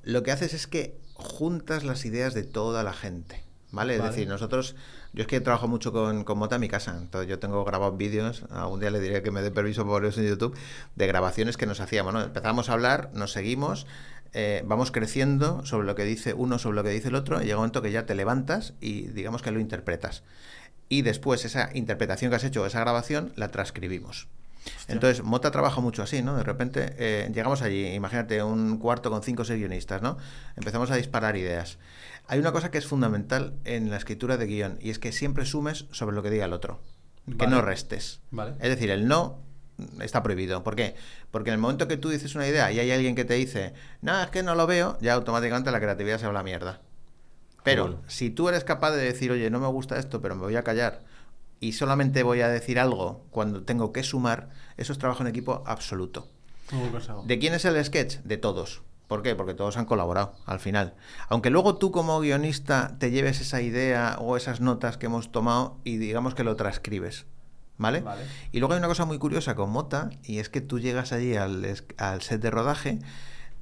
[0.02, 3.44] lo que haces es que juntas las ideas de toda la gente.
[3.72, 3.98] ¿Vale?
[3.98, 4.76] Es decir, nosotros,
[5.12, 7.98] yo es que trabajo mucho con, con Mota en mi casa, entonces yo tengo grabados
[7.98, 10.58] vídeos, algún día le diré que me dé permiso por eso en YouTube,
[10.96, 12.22] de grabaciones que nos hacíamos, ¿no?
[12.22, 13.86] Empezamos a hablar, nos seguimos,
[14.34, 17.46] eh, vamos creciendo sobre lo que dice uno, sobre lo que dice el otro, y
[17.46, 20.24] llega un momento que ya te levantas y digamos que lo interpretas.
[20.88, 24.28] Y después esa interpretación que has hecho, esa grabación, la transcribimos.
[24.88, 26.36] Entonces, Mota trabaja mucho así, ¿no?
[26.36, 30.18] De repente eh, llegamos allí, imagínate un cuarto con cinco o seis guionistas, ¿no?
[30.56, 31.78] Empezamos a disparar ideas.
[32.28, 35.46] Hay una cosa que es fundamental en la escritura de guion y es que siempre
[35.46, 36.82] sumes sobre lo que diga el otro,
[37.38, 38.22] que no restes.
[38.32, 38.52] Vale.
[38.60, 39.40] Es decir, el no
[40.02, 40.63] está prohibido.
[40.63, 40.96] ¿Por qué?
[41.32, 43.74] Porque en el momento que tú dices una idea y hay alguien que te dice,
[44.02, 46.82] no, es que no lo veo, ya automáticamente la creatividad se va a la mierda.
[47.63, 50.56] Pero si tú eres capaz de decir, oye, no me gusta esto, pero me voy
[50.56, 51.04] a callar
[51.60, 55.63] y solamente voy a decir algo cuando tengo que sumar, eso es trabajo en equipo
[55.66, 56.30] absoluto.
[57.26, 58.18] ¿De quién es el sketch?
[58.20, 58.82] De todos.
[59.08, 59.36] ¿Por qué?
[59.36, 60.96] Porque todos han colaborado al final.
[61.30, 65.78] Aunque luego tú como guionista te lleves esa idea o esas notas que hemos tomado
[65.84, 67.26] y digamos que lo transcribes.
[67.78, 68.02] ¿Vale?
[68.02, 68.24] Vale.
[68.52, 71.36] Y luego hay una cosa muy curiosa con Mota y es que tú llegas allí
[71.36, 71.63] al,
[71.98, 73.00] al set de rodaje,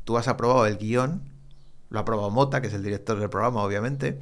[0.05, 1.21] tú has aprobado el guion,
[1.89, 4.19] lo ha aprobado Mota, que es el director del programa, obviamente,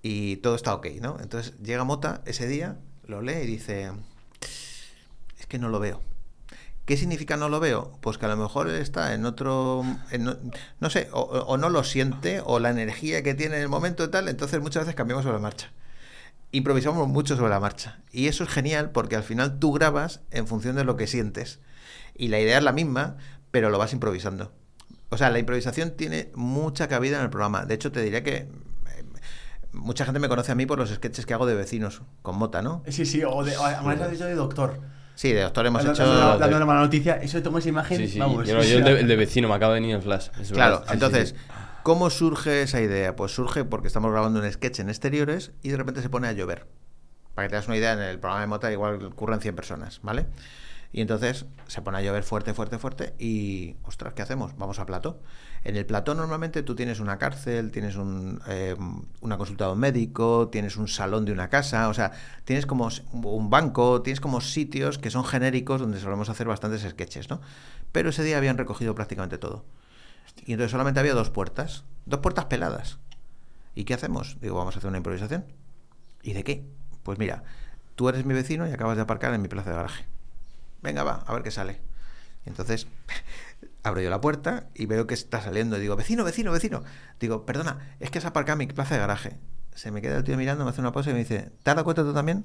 [0.00, 1.18] y todo está ok, ¿no?
[1.20, 3.92] Entonces llega Mota ese día, lo lee y dice,
[5.38, 6.00] es que no lo veo.
[6.88, 7.92] ¿Qué significa no lo veo?
[8.00, 9.84] Pues que a lo mejor está en otro,
[10.80, 14.08] no, sé, o, no lo siente, o la energía que tiene en el momento y
[14.08, 15.70] tal, entonces muchas veces cambiamos sobre la marcha.
[16.50, 18.00] Improvisamos mucho sobre la marcha.
[18.10, 21.60] Y eso es genial porque al final tú grabas en función de lo que sientes.
[22.14, 23.18] Y la idea es la misma,
[23.50, 24.54] pero lo vas improvisando.
[25.10, 27.66] O sea, la improvisación tiene mucha cabida en el programa.
[27.66, 28.48] De hecho, te diría que eh,
[29.72, 32.62] mucha gente me conoce a mí por los sketches que hago de vecinos, con Mota,
[32.62, 32.82] ¿no?
[32.88, 34.80] Sí, sí, o de, de doctor.
[35.18, 36.14] Sí, de doctor hemos Dando- hecho...
[36.14, 38.18] dando, dando una mala noticia, eso tomo esa imagen, Sí, sí.
[38.20, 38.46] vamos.
[38.46, 40.28] yo, no, yo el, de, el de vecino me acaba de venir en flash.
[40.40, 40.94] es Claro, verdad.
[40.94, 41.42] Entonces, sí, sí.
[41.82, 43.16] ¿cómo surge esa idea?
[43.16, 46.32] Pues surge porque estamos grabando un sketch en exteriores y de repente se pone a
[46.34, 46.66] llover.
[47.34, 49.98] Para que te das una idea, en el programa de Mota igual ocurren 100 personas,
[50.04, 50.26] ¿vale?
[50.92, 54.56] Y entonces se pone a llover fuerte, fuerte, fuerte y, ostras, ¿qué hacemos?
[54.56, 55.20] Vamos a plató.
[55.64, 58.76] En el plató normalmente tú tienes una cárcel, tienes un, eh,
[59.20, 62.12] una consulta de un médico, tienes un salón de una casa, o sea,
[62.44, 67.28] tienes como un banco, tienes como sitios que son genéricos donde solemos hacer bastantes sketches,
[67.28, 67.40] ¿no?
[67.92, 69.64] Pero ese día habían recogido prácticamente todo.
[70.46, 72.98] Y entonces solamente había dos puertas, dos puertas peladas.
[73.74, 74.38] ¿Y qué hacemos?
[74.40, 75.44] Digo, vamos a hacer una improvisación.
[76.22, 76.64] ¿Y de qué?
[77.02, 77.42] Pues mira,
[77.96, 80.06] tú eres mi vecino y acabas de aparcar en mi plaza de garaje
[80.82, 81.80] venga, va, a ver qué sale.
[82.46, 82.86] Entonces,
[83.82, 85.78] abro yo la puerta y veo que está saliendo.
[85.78, 86.82] Digo, vecino, vecino, vecino.
[87.20, 89.36] Digo, perdona, es que has aparcado mi plaza de garaje.
[89.74, 91.76] Se me queda el tío mirando, me hace una pausa y me dice, ¿te has
[91.76, 92.44] dado cuenta tú también?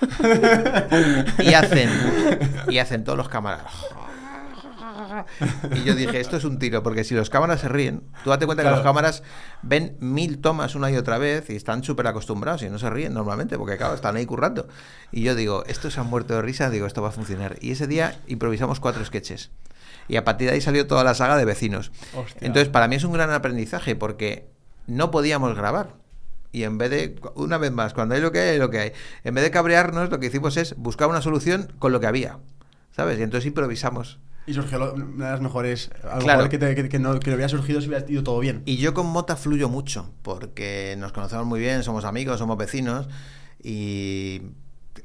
[1.38, 1.90] y hacen,
[2.68, 3.64] y hacen todos los cámaras.
[5.74, 8.46] Y yo dije, esto es un tiro, porque si los cámaras se ríen, tú date
[8.46, 9.22] cuenta que los cámaras
[9.62, 13.14] ven mil tomas una y otra vez y están súper acostumbrados y no se ríen
[13.14, 14.68] normalmente, porque claro, están ahí currando.
[15.12, 17.56] Y yo digo, estos se han muerto de risa, digo, esto va a funcionar.
[17.60, 19.50] Y ese día improvisamos cuatro sketches.
[20.08, 21.92] Y a partir de ahí salió toda la saga de vecinos.
[22.40, 24.50] Entonces, para mí es un gran aprendizaje, porque
[24.86, 25.94] no podíamos grabar.
[26.52, 28.78] Y en vez de, una vez más, cuando hay lo que hay, hay lo que
[28.80, 28.92] hay.
[29.22, 32.38] En vez de cabrearnos, lo que hicimos es buscar una solución con lo que había.
[32.90, 33.20] ¿Sabes?
[33.20, 34.18] Y entonces improvisamos.
[34.46, 35.90] Y surgió una de las mejores.
[36.02, 38.62] Algo que, que, no, que, no, había surgido si hubiera ido todo bien.
[38.64, 43.08] Y yo con Mota fluyo mucho, porque nos conocemos muy bien, somos amigos, somos vecinos.
[43.62, 44.42] Y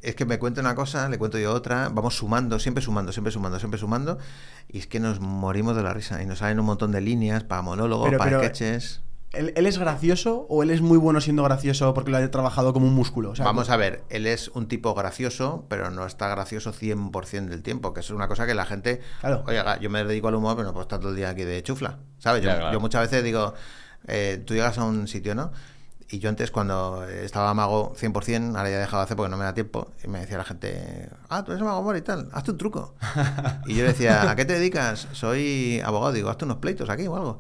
[0.02, 3.32] es que me cuenta una cosa, le cuento yo otra, vamos sumando, siempre sumando, siempre
[3.32, 4.18] sumando, siempre sumando.
[4.68, 6.22] Y es que nos morimos de la risa.
[6.22, 9.02] Y nos salen un montón de líneas para monólogos, para sketches.
[9.36, 12.88] ¿Él, es gracioso o él es muy bueno siendo gracioso porque lo ha trabajado como
[12.88, 13.34] un músculo?
[13.38, 17.94] Vamos a ver, él es un tipo gracioso, pero no está gracioso 100% del tiempo,
[17.94, 19.02] que es una cosa que la gente...
[19.20, 19.44] Claro.
[19.48, 21.62] Oye, yo me dedico al humor, pero no puedo estar todo el día aquí de
[21.64, 22.44] chufla, ¿sabes?
[22.44, 23.54] Yo, muchas veces digo,
[24.08, 25.52] eh, tú llegas a un sitio, ¿no?
[26.08, 29.38] Y yo antes, cuando estaba mago 100%, ahora ya he dejado de hacer porque no
[29.38, 32.30] me da tiempo, y me decía la gente, ah, tú eres mago amor y tal,
[32.32, 32.94] hazte un truco.
[33.66, 35.08] y yo decía, ¿a qué te dedicas?
[35.14, 36.14] Soy abogado.
[36.14, 37.40] Digo, hazte unos pleitos aquí o algo.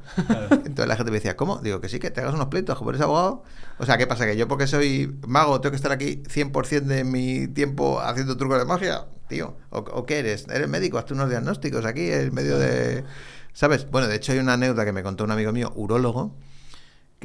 [0.49, 1.57] Entonces la gente me decía, ¿cómo?
[1.57, 3.43] Digo, que sí, que te hagas unos pleitos, como eres abogado.
[3.77, 4.25] O sea, ¿qué pasa?
[4.25, 8.57] ¿Que yo porque soy mago tengo que estar aquí 100% de mi tiempo haciendo trucos
[8.57, 9.05] de magia?
[9.27, 10.47] Tío, ¿o, qué eres?
[10.49, 10.97] ¿Eres médico?
[10.97, 13.03] Hazte unos diagnósticos aquí en medio de...
[13.53, 13.89] ¿Sabes?
[13.89, 16.35] Bueno, de hecho hay una anécdota que me contó un amigo mío, urólogo,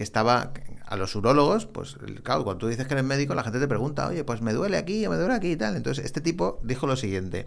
[0.01, 0.55] que estaba
[0.87, 4.09] a los urólogos, pues claro, cuando tú dices que eres médico, la gente te pregunta,
[4.09, 5.77] oye, pues me duele aquí, me duele aquí y tal.
[5.77, 7.47] Entonces, este tipo dijo lo siguiente.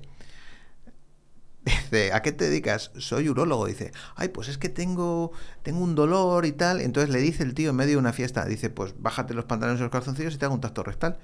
[1.66, 2.92] Dice, ¿a qué te dedicas?
[2.98, 3.66] Soy urólogo.
[3.66, 6.82] Dice, ay, pues es que tengo, tengo un dolor y tal.
[6.82, 9.80] Entonces le dice el tío en medio de una fiesta, dice, pues bájate los pantalones
[9.80, 11.18] y los calzoncillos y te hago un tacto rectal.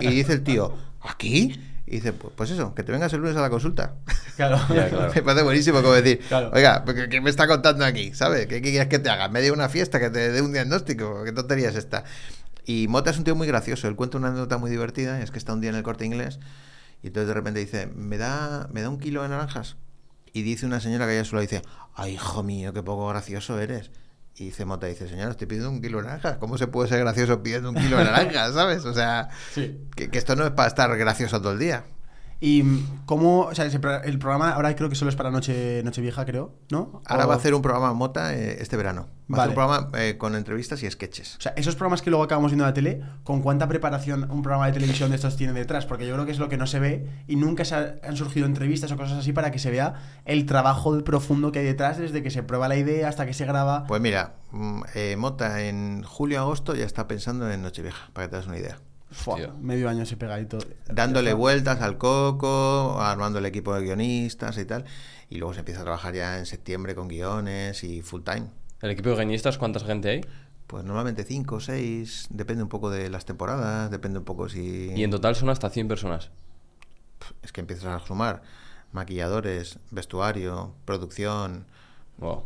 [0.00, 1.58] Y dice el tío, ¿aquí?
[1.86, 3.94] Y dice, pues, pues, eso, que te vengas el lunes a la consulta.
[4.36, 6.20] Claro, me parece buenísimo como decir,
[6.52, 8.14] oiga, ¿qué me está contando aquí?
[8.14, 8.46] ¿Sabes?
[8.46, 9.28] ¿Qué, quieres que te haga?
[9.28, 11.24] ¿Medio de una fiesta que te dé un diagnóstico?
[11.24, 12.04] ¿Qué tontería es esta?
[12.64, 13.88] Y Mota es un tío muy gracioso.
[13.88, 15.20] Él cuenta una anécdota muy divertida.
[15.20, 16.38] Es que está un día en el corte inglés
[17.02, 19.76] y entonces de repente dice, ¿me da, ¿me da un kilo de naranjas?
[20.32, 21.62] Y dice una señora que ella solo dice,
[21.94, 23.90] ay, hijo mío, qué poco gracioso eres.
[24.36, 26.38] Y dice Mota, dice, señora, estoy pidiendo un kilo de naranjas.
[26.38, 28.84] ¿Cómo se puede ser gracioso pidiendo un kilo de naranjas, sabes?
[28.84, 31.84] O sea, que, que, esto no es para estar gracioso todo el día.
[32.40, 32.64] Y
[33.04, 37.02] cómo, o sea, el programa ahora creo que solo es para Noche Nochevieja, creo, ¿no?
[37.04, 39.08] Ahora va a hacer un programa Mota eh, este verano.
[39.32, 41.36] Va a hacer un programa eh, con entrevistas y sketches.
[41.36, 44.42] O sea, esos programas que luego acabamos viendo en la tele, ¿con cuánta preparación un
[44.42, 45.86] programa de televisión de estos tiene detrás?
[45.86, 48.46] Porque yo creo que es lo que no se ve y nunca se han surgido
[48.46, 52.22] entrevistas o cosas así para que se vea el trabajo profundo que hay detrás desde
[52.22, 53.86] que se prueba la idea hasta que se graba.
[53.86, 58.36] Pues mira, mm, eh, Mota en julio-agosto ya está pensando en Nochevieja, para que te
[58.36, 58.78] das una idea
[59.60, 60.58] medio año se pegadito.
[60.86, 64.84] Dándole vueltas al coco, armando el equipo de guionistas y tal.
[65.28, 68.48] Y luego se empieza a trabajar ya en septiembre con guiones y full time.
[68.82, 70.20] ¿El equipo de guionistas cuánta gente hay?
[70.66, 74.92] Pues normalmente 5 o 6, depende un poco de las temporadas, depende un poco si...
[74.94, 76.30] Y en total son hasta 100 personas.
[77.42, 78.42] Es que empiezas a sumar
[78.92, 81.66] maquilladores, vestuario, producción,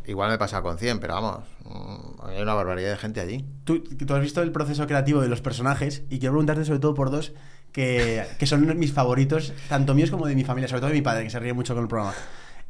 [0.05, 3.43] Igual me pasa con 100, pero vamos, mm, hay una barbaridad de gente allí.
[3.65, 6.93] Tú, tú has visto el proceso creativo de los personajes y quiero preguntarte sobre todo
[6.93, 7.33] por dos
[7.73, 11.01] que, que son mis favoritos, tanto míos como de mi familia, sobre todo de mi
[11.01, 12.15] padre, que se ríe mucho con el programa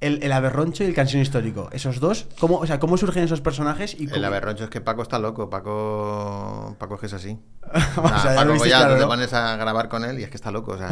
[0.02, 1.70] el, el Aberroncho y el Canción Histórico.
[1.72, 3.96] Esos dos, ¿cómo, o sea, ¿cómo surgen esos personajes?
[4.00, 7.40] Y El Aberroncho es que Paco está loco, Paco, Paco es así.
[7.98, 10.74] o sea, Paco ya te pones a grabar con él y es que está loco,
[10.74, 10.90] o sea,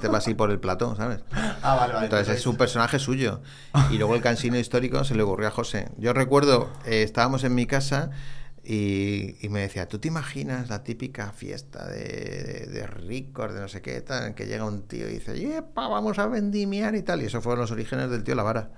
[0.00, 1.20] te va así por el plató, ¿sabes?
[1.62, 2.06] Ah, vale, vale.
[2.06, 3.40] Entonces es un personaje suyo.
[3.90, 5.90] Y luego el Cansino Histórico se le ocurrió a José.
[5.96, 8.10] Yo recuerdo, eh, estábamos en mi casa
[8.68, 13.80] y, me decía, ¿tú te imaginas la típica fiesta de, de, ricos, de no sé
[13.80, 17.22] qué, tal, en que llega un tío y dice, ¡yepa, vamos a vendimiar y tal!
[17.22, 18.70] Y eso fueron los orígenes del tío La Vara.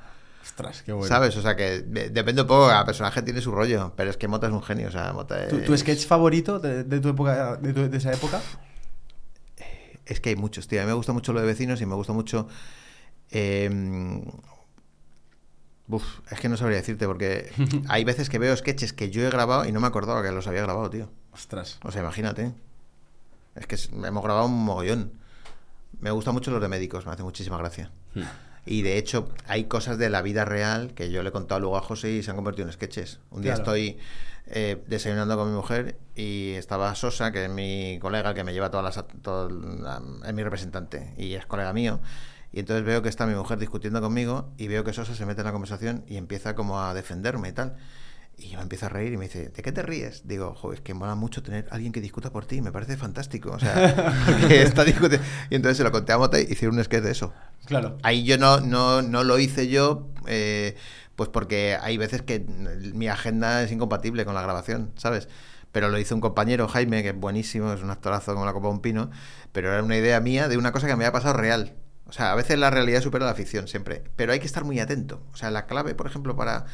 [0.42, 1.08] Ostras, qué bueno.
[1.08, 1.34] ¿Sabes?
[1.38, 4.48] O sea que depende un poco, cada personaje tiene su rollo, pero es que Mota
[4.48, 8.42] es un genio, o sea, Mota ¿Tu, sketch favorito de, tu época, de, esa época?
[10.04, 10.80] Es que hay muchos, tío.
[10.80, 12.46] A mí me gusta mucho lo de vecinos y me gusta mucho.
[13.30, 13.70] eh,
[15.88, 17.50] uf, es que no sabría decirte porque
[17.88, 20.46] hay veces que veo sketches que yo he grabado y no me acordaba que los
[20.46, 21.10] había grabado, tío.
[21.32, 21.78] Ostras.
[21.84, 22.52] O sea, imagínate.
[23.54, 25.12] Es que hemos grabado un mogollón.
[26.00, 27.90] Me gustan mucho los de médicos, me hace muchísima gracia.
[28.14, 28.22] Hmm.
[28.66, 31.76] Y de hecho, hay cosas de la vida real que yo le he contado luego
[31.78, 33.18] a José y se han convertido en sketches.
[33.30, 33.62] Un día Claro.
[33.74, 33.98] estoy
[34.46, 38.52] eh, desayunando con mi mujer y estaba Sosa, que es mi colega, el que me
[38.52, 39.04] lleva todas las.
[39.22, 39.48] Todo,
[40.24, 41.98] es mi representante y es colega mío.
[42.52, 45.42] Y entonces veo que está mi mujer discutiendo conmigo y veo que Sosa se mete
[45.42, 47.76] en la conversación y empieza como a defenderme y tal.
[48.40, 50.28] Y yo me empiezo a reír y me dice, ¿de qué te ríes?
[50.28, 53.50] Digo, joder, es que mola mucho tener alguien que discuta por ti, me parece fantástico.
[53.50, 55.26] O sea, porque está discutiendo.
[55.50, 57.32] Y entonces se lo conté a Mote y hicieron un sketch de eso.
[57.66, 57.98] Claro.
[58.04, 60.76] Ahí yo no, no, no lo hice yo, eh,
[61.16, 62.46] pues porque hay veces que
[62.94, 65.28] mi agenda es incompatible con la grabación, ¿sabes?
[65.72, 68.68] Pero lo hizo un compañero, Jaime, que es buenísimo, es un actorazo como la copa
[68.68, 69.10] de un pino,
[69.50, 71.74] pero era una idea mía de una cosa que me había pasado real.
[72.08, 74.02] O sea, a veces la realidad supera la ficción, siempre.
[74.16, 75.22] Pero hay que estar muy atento.
[75.32, 76.64] O sea, la clave, por ejemplo, para...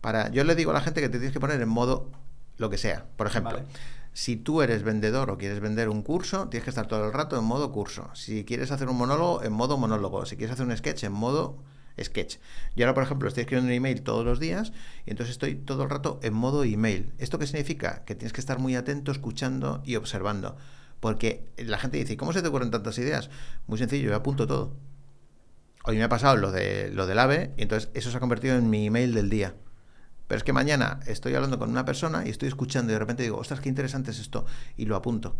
[0.00, 2.10] para yo le digo a la gente que te tienes que poner en modo
[2.56, 3.06] lo que sea.
[3.16, 3.66] Por ejemplo, Vale.
[4.12, 7.38] si tú eres vendedor o quieres vender un curso, tienes que estar todo el rato
[7.38, 8.10] en modo curso.
[8.14, 10.26] Si quieres hacer un monólogo, en modo monólogo.
[10.26, 11.62] Si quieres hacer un sketch, en modo
[12.02, 12.36] sketch.
[12.76, 14.72] Yo ahora, por ejemplo, estoy escribiendo un email todos los días
[15.06, 17.12] y entonces estoy todo el rato en modo email.
[17.18, 18.04] ¿Esto qué significa?
[18.04, 20.56] Que tienes que estar muy atento, escuchando y observando.
[21.00, 23.30] Porque la gente dice, ¿cómo se te ocurren tantas ideas?
[23.66, 24.76] Muy sencillo, yo apunto todo.
[25.84, 28.56] Hoy me ha pasado lo, de, lo del AVE y entonces eso se ha convertido
[28.56, 29.54] en mi email del día.
[30.26, 33.22] Pero es que mañana estoy hablando con una persona y estoy escuchando y de repente
[33.22, 35.36] digo, ostras, qué interesante es esto, y lo apunto.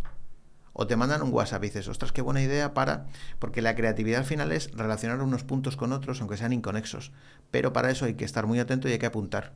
[0.72, 3.06] O te mandan un WhatsApp y dices, ostras, qué buena idea para...
[3.38, 7.12] Porque la creatividad al final es relacionar unos puntos con otros, aunque sean inconexos.
[7.50, 9.52] Pero para eso hay que estar muy atento y hay que apuntar.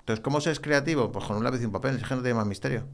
[0.00, 1.12] Entonces, ¿cómo se es creativo?
[1.12, 2.86] Pues con un lápiz y un papel, es que no tiene más misterio.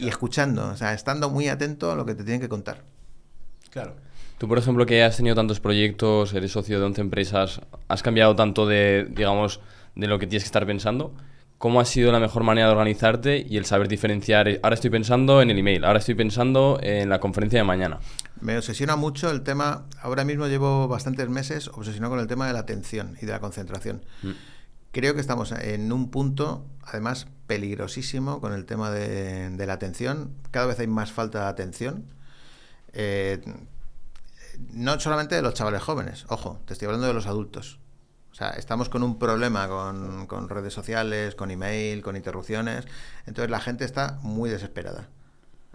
[0.00, 2.82] Y escuchando, o sea, estando muy atento a lo que te tienen que contar.
[3.70, 3.94] Claro.
[4.38, 8.34] Tú, por ejemplo, que has tenido tantos proyectos, eres socio de 11 empresas, has cambiado
[8.34, 9.60] tanto de, digamos,
[9.94, 11.14] de lo que tienes que estar pensando.
[11.58, 14.48] ¿Cómo ha sido la mejor manera de organizarte y el saber diferenciar?
[14.62, 17.98] Ahora estoy pensando en el email, ahora estoy pensando en la conferencia de mañana.
[18.40, 22.54] Me obsesiona mucho el tema, ahora mismo llevo bastantes meses obsesionado con el tema de
[22.54, 24.02] la atención y de la concentración.
[24.22, 24.30] Mm.
[24.90, 30.34] Creo que estamos en un punto, además, peligrosísimo con el tema de, la atención.
[30.50, 32.04] Cada vez hay más falta de atención.
[32.92, 33.40] Eh,
[34.72, 37.78] no solamente de los chavales jóvenes, ojo, te estoy hablando de los adultos.
[38.32, 42.86] O sea, estamos con un problema con, redes sociales, con email, con interrupciones.
[43.26, 45.08] Entonces la gente está muy desesperada.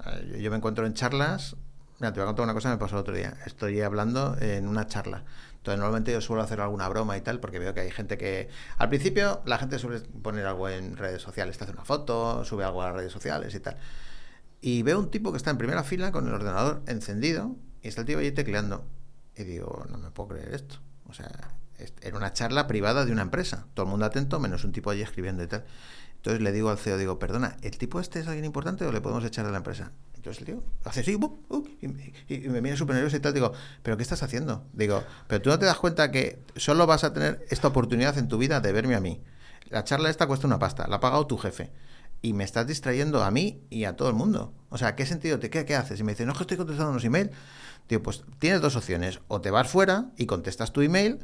[0.06, 1.56] Eh, Yo, yo me encuentro en charlas.
[2.00, 3.38] Mira, te voy a contar una cosa que me pasó el otro día.
[3.46, 5.24] Estoy hablando en una charla.
[5.66, 8.50] Entonces, normalmente yo suelo hacer alguna broma y tal, porque veo que hay gente que.
[8.78, 11.58] Al principio, la gente suele poner algo en redes sociales.
[11.58, 13.76] Te hace una foto, sube algo a las redes sociales y tal.
[14.62, 18.02] Y veo un tipo que está en primera fila con el ordenador encendido y está
[18.02, 18.86] el tío ahí tecleando.
[19.36, 20.76] Y digo, no me puedo creer esto.
[21.10, 21.32] O sea,
[22.00, 23.66] era una charla privada de una empresa.
[23.74, 25.66] Todo el mundo atento, menos un tipo allí escribiendo y tal.
[26.18, 29.02] Entonces le digo al CEO, digo, perdona, ¿el tipo este es alguien importante o le
[29.02, 29.94] podemos echar de la empresa?
[30.32, 31.16] Entonces hace así.
[31.16, 31.64] ¡uh!
[31.82, 31.88] y,
[32.34, 33.34] y- y me mira súper nervioso y tal.
[33.34, 33.52] Digo,
[33.84, 34.66] ¿pero qué estás haciendo?
[34.74, 38.28] Digo, ¿pero tú no te das cuenta que solo vas a tener esta oportunidad en
[38.28, 39.22] tu vida de verme a mí?
[39.70, 41.72] La charla esta cuesta una pasta, la ha pagado tu jefe.
[42.22, 44.54] Y me estás distrayendo a mí y a todo el mundo.
[44.70, 45.38] O sea, ¿qué sentido?
[45.40, 46.00] te ¿Qué, qué haces?
[46.00, 47.30] Y me dice, no, es que estoy contestando unos emails.
[47.88, 49.20] Digo, pues tienes dos opciones.
[49.28, 51.20] O te vas fuera y contestas tu email,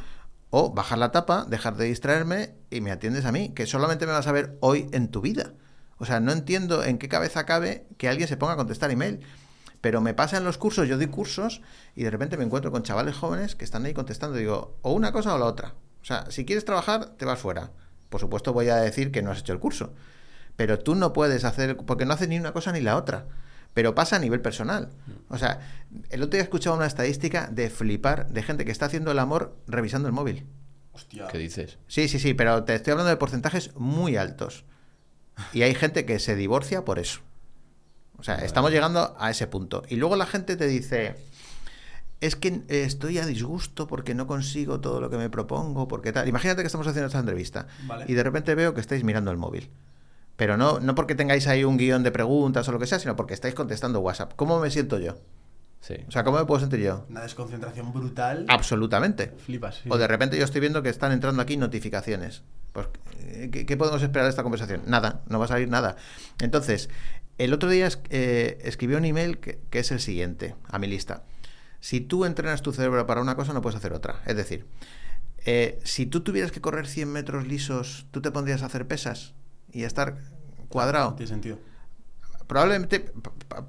[0.51, 4.11] o bajar la tapa, dejar de distraerme y me atiendes a mí, que solamente me
[4.11, 5.53] vas a ver hoy en tu vida.
[6.01, 9.19] O sea, no entiendo en qué cabeza cabe que alguien se ponga a contestar email.
[9.81, 11.61] Pero me pasa en los cursos, yo doy cursos
[11.95, 14.35] y de repente me encuentro con chavales jóvenes que están ahí contestando.
[14.35, 15.75] Digo, o una cosa o la otra.
[16.01, 17.69] O sea, si quieres trabajar, te vas fuera.
[18.09, 19.93] Por supuesto voy a decir que no has hecho el curso.
[20.55, 23.27] Pero tú no puedes hacer, porque no haces ni una cosa ni la otra.
[23.75, 24.89] Pero pasa a nivel personal.
[25.29, 25.59] O sea,
[26.09, 29.19] el otro día he escuchado una estadística de flipar de gente que está haciendo el
[29.19, 30.47] amor revisando el móvil.
[30.93, 31.27] Hostia.
[31.27, 31.77] ¿Qué dices?
[31.87, 34.65] Sí, sí, sí, pero te estoy hablando de porcentajes muy altos.
[35.53, 37.21] Y hay gente que se divorcia por eso.
[38.17, 39.83] O sea, estamos llegando a ese punto.
[39.89, 41.15] Y luego la gente te dice,
[42.21, 46.11] es que eh, estoy a disgusto porque no consigo todo lo que me propongo, porque
[46.11, 46.27] tal.
[46.27, 48.05] Imagínate que estamos haciendo esta entrevista Vale.
[48.07, 49.71] y de repente veo que estáis mirando el móvil.
[50.35, 53.15] Pero no, no porque tengáis ahí un guion de preguntas o lo que sea, sino
[53.15, 54.33] porque estáis contestando WhatsApp.
[54.35, 55.17] ¿Cómo me siento yo?
[55.81, 55.95] Sí.
[56.07, 57.05] O sea, ¿cómo me puedo sentir yo?
[57.09, 58.45] Una desconcentración brutal.
[58.49, 59.33] Absolutamente.
[59.43, 59.77] Flipas.
[59.77, 59.89] sí.
[59.91, 62.43] O de repente yo estoy viendo que están entrando aquí notificaciones.
[62.73, 62.87] Pues,
[63.19, 64.83] eh, ¿qué, qué podemos esperar de esta conversación?
[64.85, 65.97] Nada, no va a salir nada.
[66.39, 66.89] Entonces,
[67.37, 71.23] el otro día eh, escribí un email que, que es el siguiente a mi lista.
[71.79, 74.21] Si tú entrenas tu cerebro para una cosa, no puedes hacer otra.
[74.25, 74.67] Es decir,
[75.45, 79.33] eh, si tú tuvieras que correr 100 metros lisos, ¿tú te pondrías a hacer pesas
[79.71, 80.17] y a estar
[80.69, 81.15] cuadrado?
[81.15, 81.59] Tiene sentido.
[82.47, 83.11] probablemente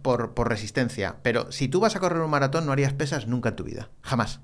[0.03, 3.57] por resistencia, pero si tú vas a correr un maratón no harías pesas nunca en
[3.57, 4.41] tu vida, jamás.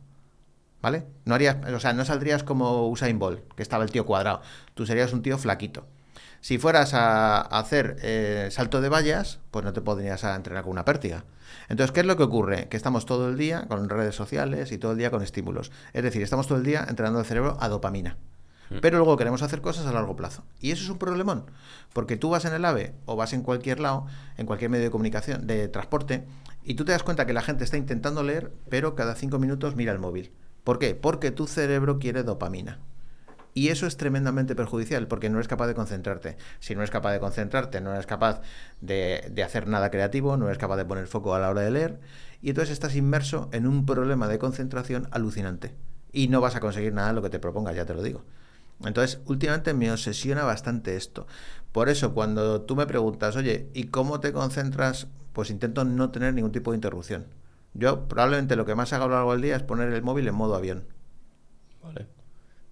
[0.81, 1.07] ¿Vale?
[1.25, 4.43] No harías, o sea, no saldrías como Usain Bolt, que estaba el tío cuadrado.
[4.75, 5.87] Tú serías un tío flaquito.
[6.41, 10.85] Si fueras a, hacer eh, salto de vallas, pues no te podrías entrenar con una
[10.85, 11.25] pértiga.
[11.69, 12.69] Entonces, ¿qué es lo que ocurre?
[12.69, 15.73] Que estamos todo el día con redes sociales y todo el día con estímulos.
[15.93, 18.17] Es decir, estamos todo el día entrenando el cerebro a dopamina.
[18.83, 20.45] Pero luego queremos hacer cosas a largo plazo.
[20.61, 21.47] Y eso es un problemón.
[21.95, 24.07] Porque tú vas en el AVE o vas en cualquier lado,
[24.37, 26.27] en cualquier medio de comunicación, de transporte,
[26.63, 29.75] y tú te das cuenta que la gente está intentando leer, pero cada cinco minutos
[29.75, 30.33] mira el móvil.
[30.65, 30.95] ¿Por qué?
[30.95, 32.81] Porque tu cerebro quiere dopamina.
[33.59, 36.37] Y eso es tremendamente perjudicial porque no eres capaz de concentrarte.
[36.61, 38.41] Si no eres capaz de concentrarte, no eres capaz
[38.81, 41.99] de, hacer nada creativo, no eres capaz de poner foco a la hora de leer.
[42.41, 45.75] Y entonces estás inmerso en un problema de concentración alucinante.
[46.13, 48.23] Y no vas a conseguir nada de lo que te propongas, ya te lo digo.
[48.85, 51.27] Entonces, últimamente me obsesiona bastante esto.
[51.73, 55.09] Por eso, cuando tú me preguntas, oye, ¿y cómo te concentras?
[55.33, 57.27] Pues intento no tener ningún tipo de interrupción.
[57.79, 60.27] Yo probablemente lo que más hago a lo largo del día es poner el móvil
[60.27, 60.85] en modo avión.
[61.81, 62.07] Vale.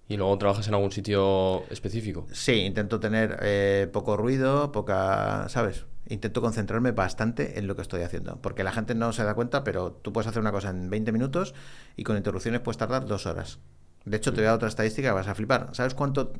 [0.09, 2.27] ¿Y luego trabajas en algún sitio específico?
[2.31, 5.85] Sí, intento tener eh, poco ruido, poca, ¿sabes?
[6.09, 9.63] Intento concentrarme bastante en lo que estoy haciendo, porque la gente no se da cuenta,
[9.63, 11.53] pero tú puedes hacer una cosa en 20 minutos
[11.95, 13.59] y con interrupciones puedes tardar dos horas.
[14.05, 15.69] De hecho, te voy a dar otra estadística que vas a flipar.
[15.73, 16.33] ¿Sabes cuánto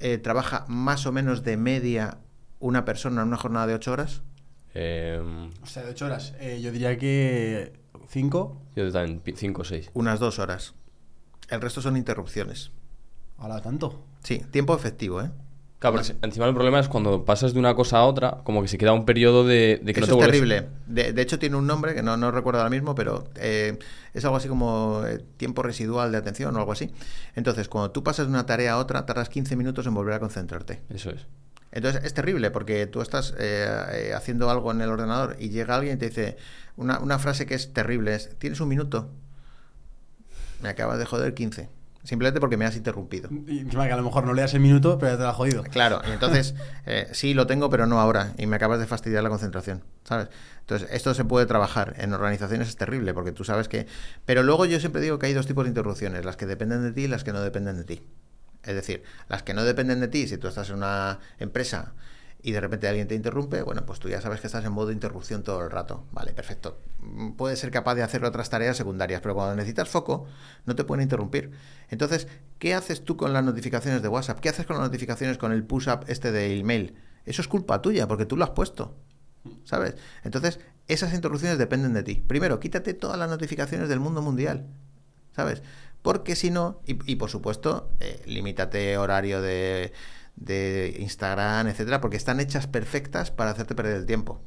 [0.00, 2.18] eh, trabaja más o menos de media
[2.58, 4.22] una persona en una jornada de ocho horas?
[4.74, 5.22] Eh,
[5.62, 6.34] O sea, de 8 horas.
[6.38, 7.72] Eh, yo diría que
[8.08, 8.62] 5.
[8.76, 9.90] yo también, 5 o 6.
[9.94, 10.74] Unas dos horas.
[11.48, 12.70] El resto son interrupciones.
[13.38, 14.02] Ahora tanto.
[14.22, 15.30] Sí, tiempo efectivo, ¿eh?
[15.78, 18.68] Claro, pero encima el problema es cuando pasas de una cosa a otra, como que
[18.68, 20.68] se queda un periodo de, de que Eso no te es terrible.
[20.86, 23.78] De, de hecho, tiene un nombre que no, no recuerdo ahora mismo, pero eh,
[24.14, 26.90] es algo así como eh, tiempo residual de atención o algo así.
[27.34, 30.18] Entonces, cuando tú pasas de una tarea a otra, tardas 15 minutos en volver a
[30.18, 30.80] concentrarte.
[30.88, 31.26] Eso es.
[31.76, 35.76] Entonces, es terrible porque tú estás eh, eh, haciendo algo en el ordenador y llega
[35.76, 36.38] alguien y te dice
[36.76, 39.10] una, una frase que es terrible: es, ¿tienes un minuto?
[40.62, 41.68] Me acabas de joder 15.
[42.02, 43.28] Simplemente porque me has interrumpido.
[43.46, 45.36] Y encima que a lo mejor no leas el minuto, pero ya te lo has
[45.36, 45.64] jodido.
[45.64, 46.54] Claro, y entonces
[46.86, 50.28] eh, sí lo tengo, pero no ahora, y me acabas de fastidiar la concentración, ¿sabes?
[50.60, 53.86] Entonces, esto se puede trabajar en organizaciones, es terrible, porque tú sabes que...
[54.24, 56.92] Pero luego yo siempre digo que hay dos tipos de interrupciones, las que dependen de
[56.92, 58.02] ti y las que no dependen de ti.
[58.66, 61.94] Es decir, las que no dependen de ti, si tú estás en una empresa
[62.42, 64.92] y de repente alguien te interrumpe, bueno, pues tú ya sabes que estás en modo
[64.92, 66.04] interrupción todo el rato.
[66.12, 66.78] Vale, perfecto.
[67.00, 70.26] Mm, Puedes ser capaz de hacer otras tareas secundarias, pero cuando necesitas foco,
[70.64, 71.50] no te pueden interrumpir.
[71.88, 74.40] Entonces, ¿qué haces tú con las notificaciones de WhatsApp?
[74.40, 76.94] ¿Qué haces con las notificaciones con el push-up este de email?
[77.24, 78.94] Eso es culpa tuya, porque tú lo has puesto.
[79.64, 79.96] ¿Sabes?
[80.24, 82.22] Entonces, esas interrupciones dependen de ti.
[82.26, 84.66] Primero, quítate todas las notificaciones del mundo mundial.
[85.34, 85.62] ¿Sabes?
[86.06, 89.92] Porque si no, y, por supuesto, eh, limítate horario de,
[90.36, 94.40] de Instagram, etcétera, porque están hechas perfectas para hacerte perder el tiempo.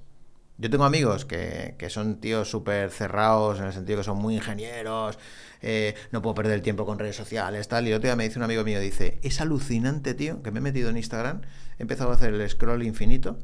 [0.57, 4.35] Yo tengo amigos que, que son tíos súper cerrados, en el sentido que son muy
[4.35, 5.19] ingenieros,
[5.61, 7.85] eh, no puedo perder el tiempo con redes sociales, tal.
[7.89, 10.61] Y otro día me dice un amigo mío, dice, es alucinante, tío, que me he
[10.61, 11.41] metido en Instagram,
[11.77, 13.37] he empezado a hacer el scroll infinito,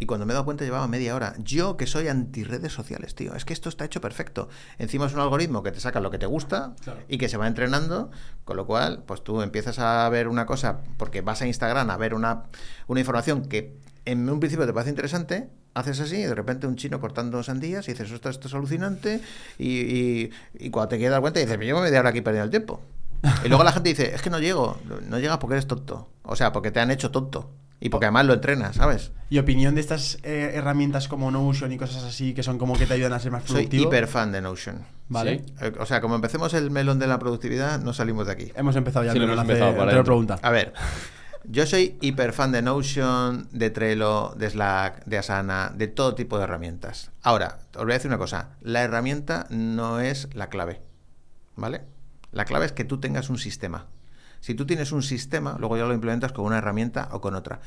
[0.00, 1.34] y cuando me he dado cuenta llevaba media hora.
[1.38, 3.36] Yo que soy anti redes sociales, tío.
[3.36, 4.48] Es que esto está hecho perfecto.
[4.78, 7.00] Encima es un algoritmo que te saca lo que te gusta Claro.
[7.06, 8.10] y que se va entrenando,
[8.44, 11.96] con lo cual, pues tú empiezas a ver una cosa, porque vas a Instagram a
[11.96, 12.44] ver una,
[12.88, 13.76] una información que
[14.06, 17.86] en un principio te parece interesante, haces así y de repente un chino cortando sandías
[17.86, 19.20] y dices, esto es alucinante.
[19.58, 22.44] Y, y, y cuando te quieres dar cuenta dices, me llevo media hora aquí perdiendo
[22.46, 22.80] el tiempo.
[23.44, 24.78] Y luego la gente dice, es que no llego.
[25.10, 26.08] No llegas porque eres tonto.
[26.22, 27.50] O sea, porque te han hecho tonto.
[27.80, 29.10] Y porque además lo entrenas, ¿sabes?
[29.30, 32.84] ¿Y opinión de estas eh, herramientas como Notion y cosas así que son como que
[32.86, 33.84] te ayudan a ser más Soy productivo?
[33.84, 34.84] hiper fan de Notion.
[35.08, 35.44] Vale.
[35.58, 35.64] Sí.
[35.78, 38.52] O sea, como empecemos el melón de la productividad, no salimos de aquí.
[38.54, 40.38] Hemos empezado ya Sí, lo pero hemos hace- empezado, pregunta.
[40.42, 40.74] A ver,
[41.44, 46.36] yo soy hiper fan de Notion, de Trello, de Slack, de Asana, de todo tipo
[46.36, 47.10] de herramientas.
[47.22, 50.82] Ahora, os voy a decir una cosa, la herramienta no es la clave,
[51.56, 51.80] ¿vale?
[52.32, 53.86] La clave es que tú tengas un sistema.
[54.40, 57.60] Si tú tienes un sistema, luego ya lo implementas con una herramienta o con otra.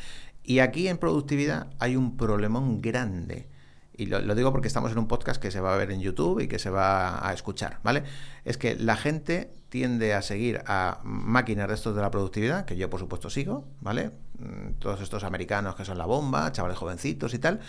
[0.44, 3.48] Y aquí en productividad hay un problemón grande.
[3.96, 6.02] Y lo, lo digo porque estamos en un podcast que se va a ver en
[6.02, 8.04] YouTube y que se va a escuchar, ¿vale?
[8.44, 12.76] Es que la gente tiende a seguir a máquinas de estos de la productividad, que
[12.76, 14.12] yo por supuesto sigo, ¿vale?
[14.38, 17.60] Mm, Todos estos americanos que son la bomba, chavales jovencitos y tal,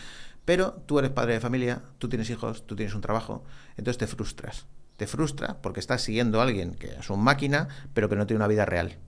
[0.44, 3.44] pero tú eres padre de familia, tú tienes hijos, tú tienes un trabajo,
[3.76, 4.66] entonces te frustras.
[4.96, 8.38] Te frustra porque estás siguiendo a alguien que es una máquina, pero que no tiene
[8.38, 8.98] una vida real.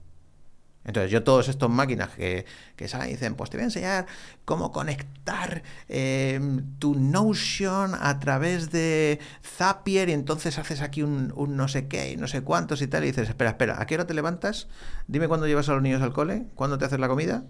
[0.87, 2.45] Entonces yo todos estos máquinas que,
[2.77, 4.05] que salen y dicen, pues te voy a enseñar
[4.45, 6.39] cómo conectar eh,
[6.79, 12.13] tu Notion a través de Zapier y entonces haces aquí un, un no sé qué
[12.13, 14.69] y no sé cuántos y tal y dices, espera, espera, ¿a qué hora te levantas?
[15.07, 17.43] Dime cuándo llevas a los niños al cole, cuándo te haces la comida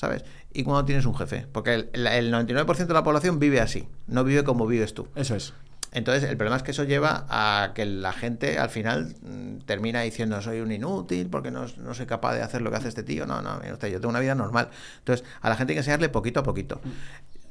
[0.00, 0.24] ¿sabes?
[0.52, 1.46] Y cuando tienes un jefe.
[1.52, 5.08] Porque el, el 99% de la población vive así, no vive como vives tú.
[5.14, 5.52] Eso es.
[5.92, 10.02] Entonces, el problema es que eso lleva a que la gente al final mm, termina
[10.02, 13.02] diciendo soy un inútil porque no, no soy capaz de hacer lo que hace este
[13.02, 13.26] tío.
[13.26, 14.68] No, no, mire usted, yo tengo una vida normal.
[14.98, 16.80] Entonces, a la gente hay que enseñarle poquito a poquito.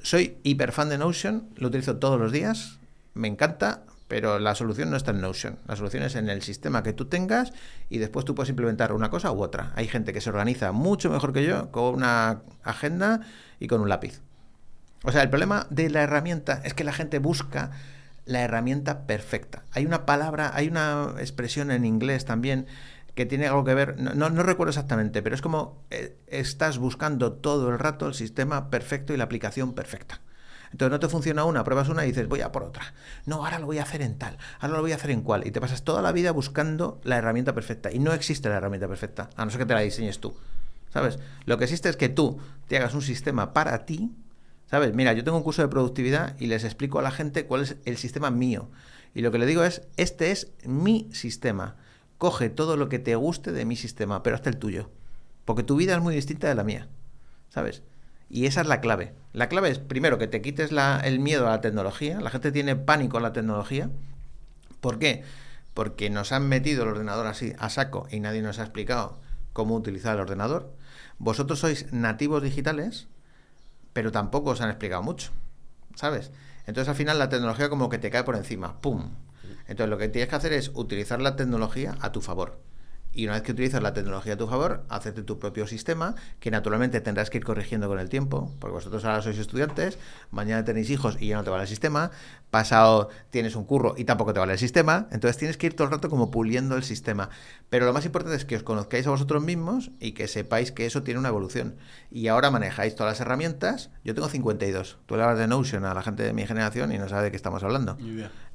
[0.01, 2.79] Soy hiper fan de Notion, lo utilizo todos los días,
[3.13, 5.59] me encanta, pero la solución no está en Notion.
[5.67, 7.51] La solución es en el sistema que tú tengas
[7.89, 9.73] y después tú puedes implementar una cosa u otra.
[9.75, 13.19] Hay gente que se organiza mucho mejor que yo con una agenda
[13.59, 14.21] y con un lápiz.
[15.03, 17.71] O sea, el problema de la herramienta es que la gente busca
[18.29, 19.63] la herramienta perfecta.
[19.71, 22.67] Hay una palabra, hay una expresión en inglés también
[23.15, 27.33] que tiene algo que ver, no, no, recuerdo exactamente, pero es como eh, estás buscando
[27.33, 30.21] todo el rato el sistema perfecto y la aplicación perfecta.
[30.71, 32.93] Entonces no te funciona una, pruebas una y dices, voy a por otra.
[33.25, 35.47] No, ahora lo voy a hacer en tal, ahora lo voy a hacer en cual.
[35.47, 37.91] Y te pasas toda la vida buscando la herramienta perfecta.
[37.91, 40.35] Y no existe la herramienta perfecta, a no ser que te la diseñes tú.
[40.93, 41.17] ¿Sabes?
[41.45, 44.11] Lo que existe es que tú te hagas un sistema para ti
[44.69, 44.93] ¿Sabes?
[44.93, 47.77] Mira, yo tengo un curso de productividad y les explico a la gente cuál es
[47.85, 48.69] el sistema mío.
[49.15, 51.75] Y lo que le digo es, este es mi sistema.
[52.19, 54.91] Coge todo lo que te guste de mi sistema, pero hasta el tuyo.
[55.45, 56.87] Porque tu vida es muy distinta de la mía.
[57.49, 57.81] ¿Sabes?
[58.29, 59.15] Y esa es la clave.
[59.33, 60.69] La clave es, primero, que te quites
[61.03, 62.21] el miedo a la tecnología.
[62.21, 63.89] La gente tiene pánico a la tecnología.
[64.81, 65.23] ¿Por qué?
[65.73, 69.19] Porque nos han metido el ordenador así a saco y nadie nos ha explicado
[69.51, 70.75] cómo utilizar el ordenador.
[71.17, 73.07] Vosotros sois nativos digitales,
[73.93, 75.31] pero tampoco os han explicado mucho,
[75.95, 76.31] ¿sabes?
[76.65, 79.09] Entonces al final la tecnología como que te cae por encima, ¡pum!
[79.67, 82.59] Entonces lo que tienes que hacer es utilizar la tecnología a tu favor.
[83.11, 86.51] Y una vez que utilizas la tecnología a tu favor, hacerte tu propio sistema, que
[86.51, 89.97] naturalmente tendrás que ir corrigiendo con el tiempo, porque vosotros ahora sois estudiantes,
[90.29, 92.11] mañana tenéis hijos y ya no te vale el sistema,
[92.51, 95.85] pasado tienes un curro y tampoco te vale el sistema, entonces tienes que ir todo
[95.85, 97.29] el rato como puliendo el sistema.
[97.69, 100.87] Pero lo más importante es que os conozcáis a vosotros mismos y que sepáis que
[100.87, 101.75] eso tiene una evolución.
[102.09, 103.91] Y ahora manejáis todas las herramientas.
[104.03, 104.97] Yo tengo 52.
[105.05, 107.31] Tú le hablas de Notion a la gente de mi generación y no sabe de
[107.31, 107.97] qué estamos hablando.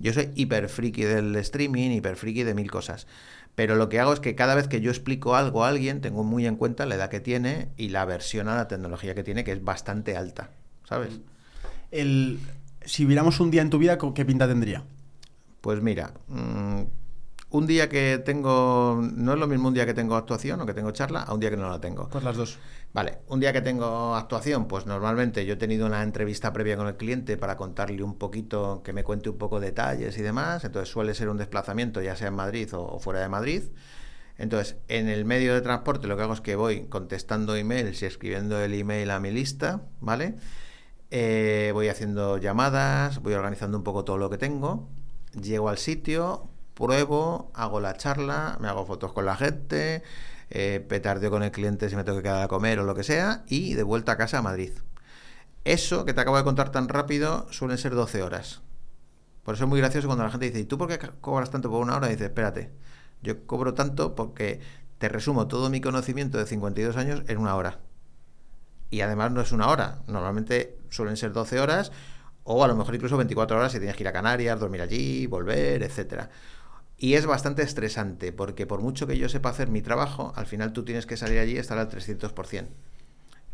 [0.01, 3.07] Yo soy hiper friki del streaming, hiper friki de mil cosas.
[3.55, 6.25] Pero lo que hago es que cada vez que yo explico algo a alguien, tengo
[6.25, 9.45] muy en cuenta la edad que tiene y la versión a la tecnología que tiene,
[9.45, 10.51] que es bastante alta,
[10.83, 11.21] ¿sabes?
[11.93, 12.41] El,
[12.85, 14.83] si viéramos un día en tu vida, ¿qué pinta tendría?
[15.61, 16.83] Pues mira, mmm,
[17.55, 20.75] un día que tengo, no es lo mismo un día que tengo actuación o que
[20.75, 22.09] tengo charla, a un día que no la tengo.
[22.09, 22.59] Pues las dos.
[22.93, 26.89] Vale, un día que tengo actuación, pues normalmente yo he tenido una entrevista previa con
[26.89, 30.89] el cliente para contarle un poquito, que me cuente un poco detalles y demás, entonces
[30.89, 33.63] suele ser un desplazamiento ya sea en Madrid o, fuera de Madrid.
[34.37, 38.07] Entonces, en el medio de transporte lo que hago es que voy contestando emails y
[38.07, 40.35] escribiendo el email a mi lista, ¿vale?
[41.13, 44.89] Eh, voy haciendo llamadas, voy organizando un poco todo lo que tengo,
[45.41, 50.03] llego al sitio, pruebo, hago la charla, me hago fotos con la gente,
[50.51, 53.05] eh, petardeo con el cliente si me tengo que quedar a comer o lo que
[53.05, 54.73] sea, y de vuelta a casa a Madrid.
[55.65, 58.61] Eso que te acabo de contar tan rápido suelen ser 12 horas.
[59.45, 61.71] Por eso es muy gracioso cuando la gente dice, ¿y tú por qué cobras tanto
[61.71, 62.09] por una hora?
[62.09, 62.71] Y dices, espérate,
[63.23, 64.61] yo cobro tanto porque
[64.99, 67.81] te resumo todo mi conocimiento de 52 años en una hora.
[68.91, 71.91] Y además no es una hora, normalmente suelen ser 12 horas
[72.45, 75.27] o a lo mejor incluso 24 horas si tienes que ir a Canarias, dormir allí,
[75.27, 76.31] volver, etcétera.
[77.05, 80.73] Y es bastante estresante, porque por mucho que yo sepa hacer mi trabajo, al final
[80.73, 82.65] tú tienes que salir allí y estar al 300%.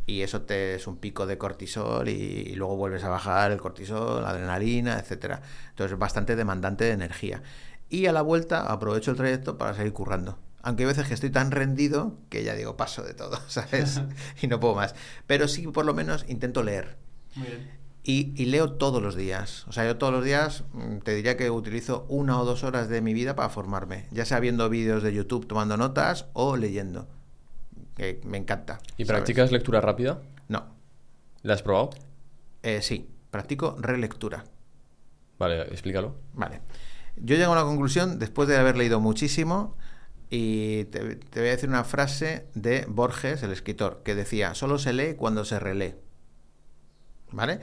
[0.06, 3.58] Y eso te es un pico de cortisol y, y luego vuelves a bajar el
[3.58, 5.42] cortisol, la adrenalina, etcétera.
[5.70, 7.42] Entonces es bastante demandante de energía.
[7.88, 10.38] Y a la vuelta aprovecho el trayecto para seguir currando.
[10.62, 14.00] Aunque hay veces que estoy tan rendido que ya digo, paso de todo, ¿sabes?
[14.40, 14.94] y no puedo más.
[15.26, 16.98] Pero sí, por lo menos intento leer.
[17.34, 17.79] Muy bien.
[18.02, 19.66] Y, y, leo todos los días.
[19.68, 22.88] O sea, yo todos los días mm, te diría que utilizo una o dos horas
[22.88, 27.08] de mi vida para formarme, ya sea viendo vídeos de YouTube tomando notas o leyendo.
[27.96, 28.80] Que me encanta.
[28.96, 29.08] ¿Y ¿sabes?
[29.08, 30.22] practicas lectura rápida?
[30.48, 30.64] No.
[31.42, 31.90] ¿La has probado?
[32.62, 34.44] Eh, sí, practico relectura.
[35.38, 36.14] Vale, explícalo.
[36.34, 36.60] Vale.
[37.16, 39.76] Yo llego a una conclusión después de haber leído muchísimo
[40.30, 44.78] y te, te voy a decir una frase de Borges, el escritor, que decía, solo
[44.78, 45.96] se lee cuando se relee.
[47.32, 47.60] ¿Vale?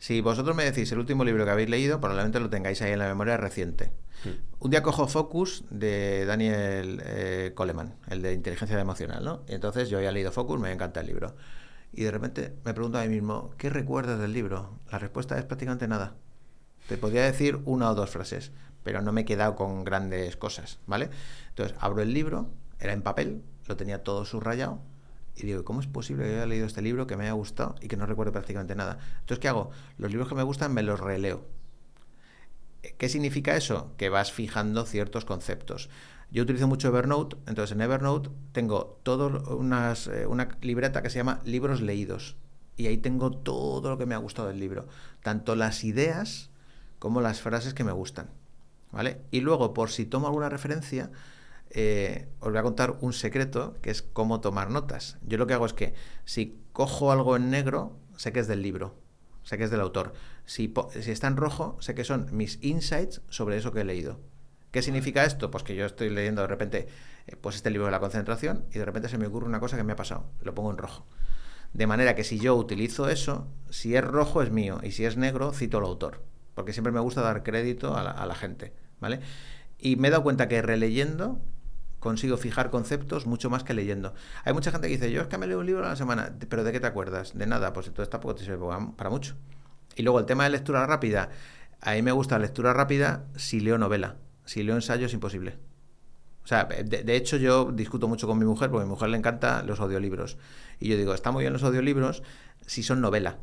[0.00, 3.00] Si vosotros me decís el último libro que habéis leído, probablemente lo tengáis ahí en
[3.00, 3.92] la memoria reciente.
[4.22, 4.40] Sí.
[4.58, 9.42] Un día cojo Focus de Daniel eh, Coleman, el de inteligencia emocional, ¿no?
[9.46, 11.36] Y entonces yo había leído Focus, me encanta el libro.
[11.92, 14.78] Y de repente me pregunto a mí mismo, ¿qué recuerdas del libro?
[14.90, 16.14] La respuesta es prácticamente nada.
[16.88, 20.78] Te podría decir una o dos frases, pero no me he quedado con grandes cosas,
[20.86, 21.10] ¿vale?
[21.50, 22.48] Entonces abro el libro,
[22.78, 24.80] era en papel, lo tenía todo subrayado,
[25.42, 27.88] y digo, ¿cómo es posible que haya leído este libro que me haya gustado y
[27.88, 28.98] que no recuerde prácticamente nada?
[29.20, 29.70] Entonces, ¿qué hago?
[29.98, 31.44] Los libros que me gustan me los releo.
[32.98, 33.92] ¿Qué significa eso?
[33.96, 35.90] Que vas fijando ciertos conceptos.
[36.30, 41.18] Yo utilizo mucho Evernote, entonces en Evernote tengo todo unas, eh, una libreta que se
[41.18, 42.36] llama libros leídos.
[42.76, 44.86] Y ahí tengo todo lo que me ha gustado del libro,
[45.22, 46.50] tanto las ideas
[46.98, 48.30] como las frases que me gustan.
[48.92, 49.20] ¿Vale?
[49.30, 51.10] Y luego, por si tomo alguna referencia,
[51.70, 55.18] eh, os voy a contar un secreto que es cómo tomar notas.
[55.22, 55.94] Yo lo que hago es que
[56.24, 58.96] si cojo algo en negro, sé que es del libro,
[59.44, 60.12] sé que es del autor.
[60.44, 64.18] Si, si está en rojo, sé que son mis insights sobre eso que he leído.
[64.72, 65.50] ¿Qué significa esto?
[65.50, 66.88] Pues que yo estoy leyendo de repente
[67.26, 69.76] eh, pues este libro de la concentración y de repente se me ocurre una cosa
[69.76, 70.26] que me ha pasado.
[70.42, 71.06] Lo pongo en rojo.
[71.72, 75.16] De manera que si yo utilizo eso, si es rojo es mío y si es
[75.16, 76.22] negro cito al autor.
[76.54, 78.72] Porque siempre me gusta dar crédito a la, a la gente.
[79.00, 79.20] ¿Vale?
[79.78, 81.40] Y me he dado cuenta que releyendo
[82.00, 84.14] consigo fijar conceptos mucho más que leyendo.
[84.44, 86.34] Hay mucha gente que dice, yo es que me leo un libro a la semana,
[86.48, 87.36] pero ¿de qué te acuerdas?
[87.38, 88.58] De nada, pues entonces tampoco te sirve
[88.96, 89.36] para mucho.
[89.94, 91.28] Y luego el tema de lectura rápida,
[91.80, 95.58] a mí me gusta la lectura rápida si leo novela, si leo ensayo es imposible.
[96.44, 99.18] O sea, de, hecho yo discuto mucho con mi mujer, porque a mi mujer le
[99.18, 100.38] encanta los audiolibros.
[100.78, 102.22] Y yo digo, está muy bien los audiolibros
[102.66, 103.38] si son novela.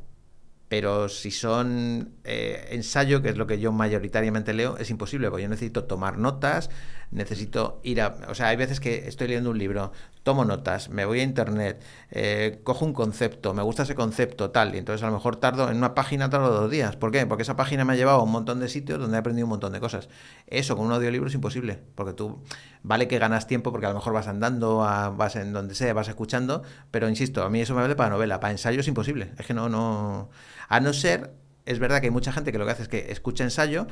[0.68, 5.44] Pero si son eh, ensayo, que es lo que yo mayoritariamente leo, es imposible, porque
[5.44, 6.70] yo necesito tomar notas,
[7.12, 8.16] necesito ir a...
[8.28, 9.92] O sea, hay veces que estoy leyendo un libro,
[10.24, 11.82] tomo notas, me voy a internet,
[12.12, 15.70] eh, cojo un concepto, me gusta ese concepto, tal, y entonces a lo mejor tardo
[15.70, 16.96] en una página, tardo dos días.
[16.98, 17.26] ¿Por qué?
[17.26, 19.52] Porque esa página me ha llevado a un montón de sitios donde he aprendido un
[19.52, 20.10] montón de cosas.
[20.48, 22.44] Eso con un audiolibro es imposible, porque tú,
[22.84, 25.94] vale que ganas tiempo porque a lo mejor vas andando, a, vas en donde sea,
[25.94, 29.32] vas escuchando, pero insisto, a mí eso me vale para novela, para ensayo es imposible.
[29.38, 30.30] Es que no, no...
[30.68, 31.32] A no ser,
[31.66, 33.88] es verdad que hay mucha gente que lo que hace es que escucha ensayo,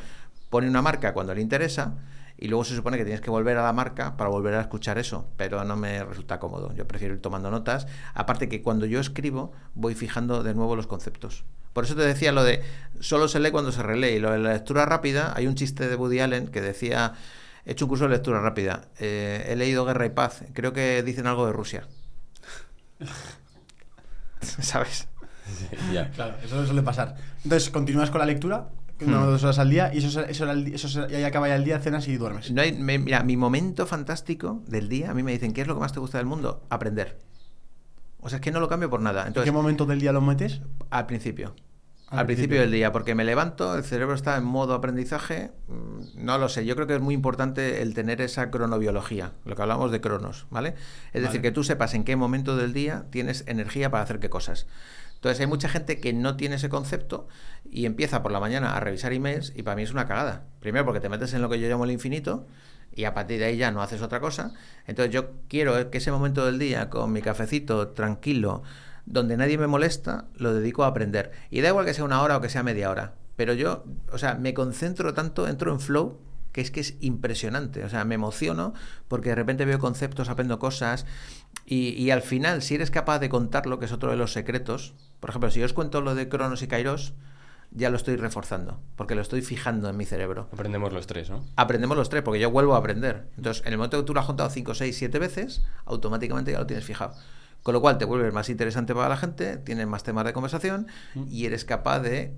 [0.50, 1.96] pone una marca cuando le interesa,
[2.38, 4.98] y luego se supone que tienes que volver a la marca para volver a escuchar
[4.98, 6.74] eso, pero no me resulta cómodo.
[6.74, 7.88] Yo prefiero ir tomando notas.
[8.14, 11.46] Aparte que cuando yo escribo voy fijando de nuevo los conceptos.
[11.72, 12.62] Por eso te decía lo de
[13.00, 14.16] solo se lee cuando se relee.
[14.16, 17.14] Y lo de la lectura rápida, hay un chiste de Woody Allen que decía,
[17.66, 21.04] he hecho un curso de lectura rápida, eh, he leído Guerra y Paz, creo que
[21.04, 21.88] dicen algo de Rusia.
[24.42, 25.08] ¿Sabes?
[25.46, 26.10] Sí, ya.
[26.12, 27.16] Claro, eso suele pasar.
[27.44, 28.70] Entonces, ¿continúas con la lectura?
[29.02, 31.64] Una o dos horas al día y eso, eso, eso, y ahí acaba ya el
[31.64, 32.52] día, cenas y duermes.
[32.52, 35.68] No hay, me, mira, mi momento fantástico del día, a mí me dicen, ¿qué es
[35.68, 36.64] lo que más te gusta del mundo?
[36.70, 37.20] Aprender.
[38.22, 39.28] O sea, es que no lo cambio por nada.
[39.28, 40.62] Entonces, ¿En qué momento del día lo metes?
[40.90, 41.56] Al principio.
[42.08, 45.52] Al, al principio, principio del día, porque me levanto, el cerebro está en modo aprendizaje,
[46.16, 49.62] no lo sé, yo creo que es muy importante el tener esa cronobiología, lo que
[49.64, 50.70] hablamos de cronos, ¿vale?
[50.70, 51.26] Es vale.
[51.26, 54.68] decir, que tú sepas en qué momento del día tienes energía para hacer qué cosas.
[55.26, 57.28] Entonces hay mucha gente que no tiene ese concepto
[57.68, 60.46] y empieza por la mañana a revisar emails y para mí es una cagada.
[60.60, 62.46] Primero porque te metes en lo que yo llamo el infinito
[62.94, 64.54] y a partir de ahí ya no haces otra cosa.
[64.86, 68.62] Entonces yo quiero que ese momento del día con mi cafecito tranquilo,
[69.08, 71.32] donde nadie me molesta, lo dedico a aprender.
[71.50, 73.16] Y da igual que sea una hora o que sea media hora.
[73.36, 76.20] Pero yo, o sea, me concentro tanto, entro en flow,
[76.56, 77.84] que es que es impresionante.
[77.84, 78.74] O sea, me emociono
[79.10, 81.06] porque de repente veo conceptos, aprendo cosas.
[81.66, 84.94] Y, y, al final, si eres capaz de contarlo, que es otro de los secretos,
[85.20, 87.14] por ejemplo, si yo os cuento lo de Cronos y Kairos,
[87.72, 90.48] ya lo estoy reforzando, porque lo estoy fijando en mi cerebro.
[90.54, 91.44] Aprendemos los tres, ¿no?
[91.56, 93.28] Aprendemos los tres, porque yo vuelvo a aprender.
[93.38, 96.60] Entonces, en el momento que tú lo has contado 5, 6, 7 veces, automáticamente ya
[96.60, 97.16] lo tienes fijado.
[97.64, 100.88] Con lo cual te vuelves más interesante para la gente, tienes más temas de conversación
[101.30, 102.36] y eres capaz de,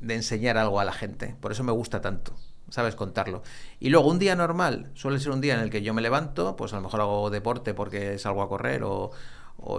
[0.00, 1.36] de enseñar algo a la gente.
[1.40, 2.34] Por eso me gusta tanto
[2.72, 3.42] sabes contarlo.
[3.80, 6.56] Y luego un día normal suele ser un día en el que yo me levanto,
[6.56, 9.10] pues a lo mejor hago deporte porque salgo a correr o,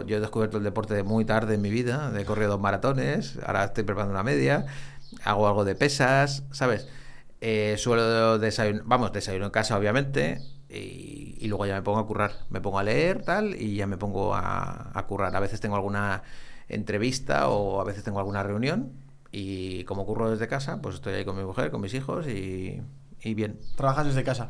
[0.05, 3.39] yo he descubierto el deporte de muy tarde en mi vida, he corrido dos maratones,
[3.45, 4.65] ahora estoy preparando una media,
[5.25, 6.87] hago algo de pesas, ¿sabes?
[7.41, 10.39] Eh, suelo desayunar, vamos, desayuno en casa obviamente
[10.69, 13.87] y, y, luego ya me pongo a currar, me pongo a leer tal y ya
[13.87, 15.35] me pongo a, a currar.
[15.35, 16.23] A veces tengo alguna
[16.69, 19.02] entrevista o a veces tengo alguna reunión
[19.33, 22.79] y como curro desde casa, pues estoy ahí con mi mujer, con mis hijos y,
[23.21, 23.59] y bien.
[23.75, 24.49] ¿Trabajas desde casa?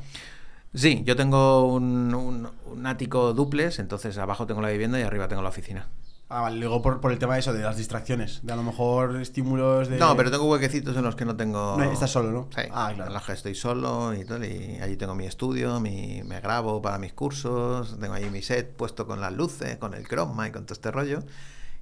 [0.74, 5.30] Sí, yo tengo un, un, un, ático duples, entonces abajo tengo la vivienda y arriba
[5.30, 5.88] tengo la oficina.
[6.28, 8.64] Ah, vale, luego por, por, el tema de eso, de las distracciones, de a lo
[8.64, 9.98] mejor estímulos de...
[9.98, 11.78] No, pero tengo huequecitos en los que no tengo...
[11.78, 12.50] No, estás solo, ¿no?
[12.54, 13.08] Sí, ah, claro.
[13.08, 16.82] en los que estoy solo y tal, y allí tengo mi estudio, mi, me grabo
[16.82, 20.52] para mis cursos, tengo ahí mi set puesto con las luces, con el croma y
[20.52, 21.20] con todo este rollo,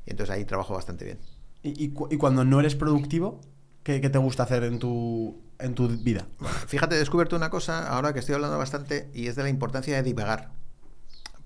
[0.05, 1.19] y entonces ahí trabajo bastante bien.
[1.63, 3.39] ¿Y, cuando no eres productivo,
[3.83, 6.27] qué, te gusta hacer en tu, en tu vida?
[6.67, 9.95] Fíjate, he descubierto una cosa ahora que estoy hablando bastante y es de la importancia
[9.95, 10.51] de divagar.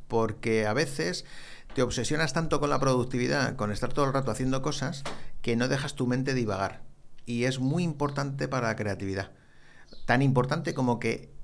[0.07, 1.25] Porque a veces
[1.73, 5.03] te obsesionas tanto con la productividad, con estar todo el rato haciendo cosas,
[5.41, 6.83] que no dejas tu mente divagar.
[7.25, 9.31] Y es muy importante para la creatividad.
[10.05, 11.35] Tan importante como que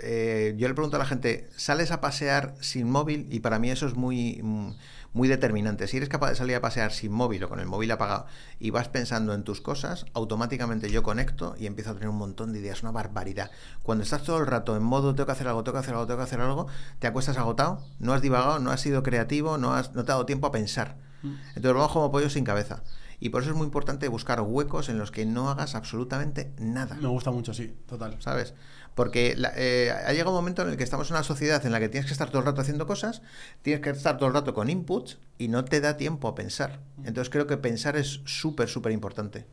[0.00, 3.28] eh, yo le pregunto a la gente, ¿sales a pasear sin móvil?
[3.30, 4.72] Y para mí eso es muy, mm,
[5.14, 5.86] muy determinante.
[5.86, 8.26] Si eres capaz de salir a pasear sin móvil o con el móvil apagado
[8.58, 12.52] y vas pensando en tus cosas, automáticamente yo conecto y empiezo a tener un montón
[12.52, 13.50] de ideas, una barbaridad.
[13.82, 16.06] Cuando estás todo el rato en modo tengo que hacer algo, tengo que hacer algo,
[16.06, 16.66] tengo que hacer algo,
[16.98, 20.14] te acuestas agotado, no has divagado, no has sido creativo, no, has, no te ha
[20.14, 20.98] dado tiempo a pensar.
[21.22, 21.34] Mm.
[21.54, 22.82] Entonces vamos como pollo sin cabeza.
[23.20, 26.96] Y por eso es muy importante buscar huecos en los que no hagas absolutamente nada.
[26.96, 28.16] Me gusta mucho, sí, total.
[28.18, 28.54] ¿Sabes?
[28.94, 31.72] Porque la- eh, ha llegado un momento en el que estamos en una sociedad en
[31.72, 33.22] la que tienes que estar todo el rato haciendo cosas,
[33.62, 36.80] tienes que estar todo el rato con inputs y no te da tiempo a pensar.
[37.04, 39.46] Entonces creo que pensar es súper, súper importante.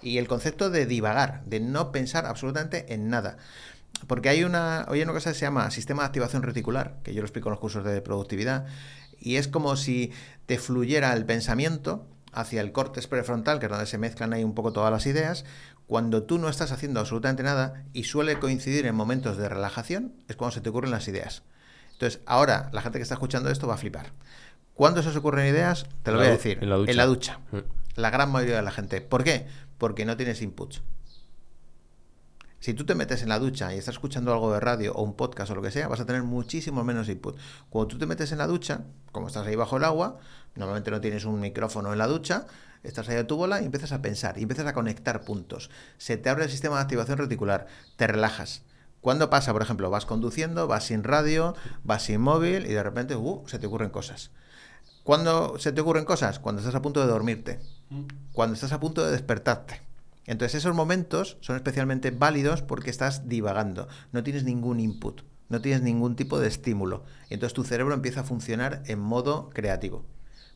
[0.00, 3.36] Y el concepto de divagar, de no pensar absolutamente en nada.
[4.06, 7.20] Porque hay una, hay una cosa que se llama sistema de activación reticular, que yo
[7.20, 8.66] lo explico en los cursos de productividad,
[9.20, 10.12] y es como si
[10.46, 14.54] te fluyera el pensamiento hacia el córtex prefrontal, que es donde se mezclan ahí un
[14.54, 15.44] poco todas las ideas,
[15.86, 20.36] cuando tú no estás haciendo absolutamente nada y suele coincidir en momentos de relajación, es
[20.36, 21.42] cuando se te ocurren las ideas.
[21.92, 24.12] Entonces, ahora la gente que está escuchando esto va a flipar.
[24.74, 25.86] ¿Cuándo se os ocurren ideas?
[26.02, 26.58] Te lo la voy a decir.
[26.62, 26.90] en la ducha.
[26.90, 27.40] En la ducha.
[27.50, 27.58] Mm.
[27.96, 29.00] La gran mayoría de la gente.
[29.00, 29.46] ¿Por qué?
[29.78, 30.82] Porque no tienes inputs.
[32.60, 35.14] Si tú te metes en la ducha y estás escuchando algo de radio o un
[35.14, 37.38] podcast o lo que sea, vas a tener muchísimo menos input.
[37.70, 38.80] Cuando tú te metes en la ducha,
[39.12, 40.18] como estás ahí bajo el agua,
[40.56, 42.46] normalmente no tienes un micrófono en la ducha,
[42.82, 45.70] estás ahí a tu bola y empiezas a pensar y empiezas a conectar puntos.
[45.98, 48.62] Se te abre el sistema de activación reticular, te relajas.
[49.00, 51.54] ¿Cuándo pasa, por ejemplo, vas conduciendo, vas sin radio,
[51.84, 54.32] vas sin móvil y de repente uh, se te ocurren cosas?
[55.04, 56.40] ¿Cuándo se te ocurren cosas?
[56.40, 57.60] Cuando estás a punto de dormirte,
[58.32, 59.87] cuando estás a punto de despertarte.
[60.28, 65.82] Entonces esos momentos son especialmente válidos porque estás divagando, no tienes ningún input, no tienes
[65.82, 67.04] ningún tipo de estímulo.
[67.30, 70.04] Y entonces tu cerebro empieza a funcionar en modo creativo.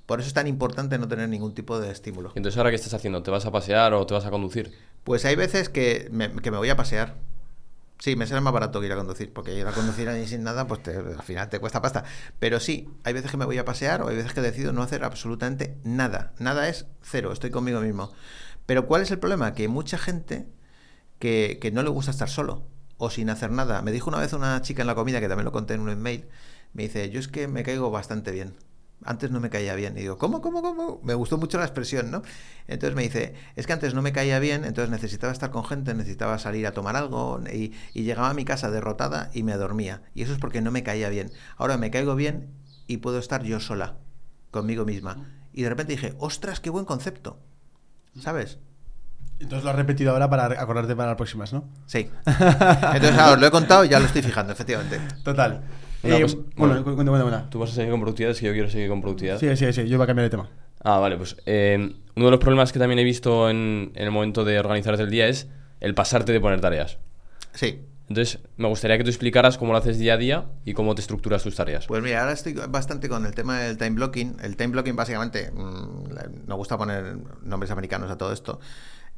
[0.06, 2.32] Por eso es tan importante no tener ningún tipo de estímulo.
[2.34, 3.22] Y Entonces, ¿ahora qué estás haciendo?
[3.22, 4.72] ¿Te vas a pasear o te vas a conducir?
[5.04, 7.16] Pues hay veces que me, que me voy a pasear.
[8.00, 10.42] Sí, me sale más barato que ir a conducir, porque ir a conducir ahí sin
[10.42, 12.02] nada, pues te- al final te cuesta pasta.
[12.40, 14.82] Pero sí, hay veces que me voy a pasear o hay veces que decido no
[14.82, 16.32] hacer absolutamente nada.
[16.40, 18.10] Nada es cero, estoy conmigo mismo.
[18.72, 19.52] Pero ¿cuál es el problema?
[19.52, 20.48] Que mucha gente
[21.18, 22.62] que, que no le gusta estar solo
[22.96, 23.82] o sin hacer nada.
[23.82, 25.90] Me dijo una vez una chica en la comida, que también lo conté en un
[25.90, 26.26] email,
[26.72, 28.54] me dice, yo es que me caigo bastante bien.
[29.04, 29.98] Antes no me caía bien.
[29.98, 31.02] Y digo, ¿cómo, cómo, cómo?
[31.04, 32.22] Me gustó mucho la expresión, ¿no?
[32.66, 35.92] Entonces me dice, es que antes no me caía bien, entonces necesitaba estar con gente,
[35.92, 40.00] necesitaba salir a tomar algo y, y llegaba a mi casa derrotada y me dormía.
[40.14, 41.30] Y eso es porque no me caía bien.
[41.58, 42.54] Ahora me caigo bien
[42.86, 43.98] y puedo estar yo sola,
[44.50, 45.28] conmigo misma.
[45.52, 47.38] Y de repente dije, ostras, qué buen concepto.
[48.20, 48.58] ¿Sabes?
[49.40, 51.64] Entonces lo has repetido ahora para acordarte para las próximas, ¿no?
[51.86, 52.08] Sí.
[52.26, 55.00] Entonces, ahora os lo he contado y ya lo estoy fijando, efectivamente.
[55.24, 55.62] Total.
[56.04, 57.22] Una Eh, cosa- bueno, bueno.
[57.24, 57.50] cuenta.
[57.50, 59.38] Tú vas a seguir con productividad, es que yo quiero seguir con productividad.
[59.38, 60.48] Sí, sí, sí, yo iba a cambiar de tema.
[60.84, 61.76] Ah, vale, pues eh,
[62.16, 65.10] uno de los problemas que también he visto en, en el momento de organizarte el
[65.10, 65.48] día es
[65.80, 66.98] el pasarte de poner tareas.
[67.52, 67.80] Sí.
[68.12, 71.00] Entonces, me gustaría que tú explicaras cómo lo haces día a día y cómo te
[71.00, 71.86] estructuras tus tareas.
[71.86, 74.36] Pues mira, ahora estoy bastante con el tema del time blocking.
[74.42, 78.60] El time blocking, básicamente, mm, la- me gusta poner nombres americanos a todo esto.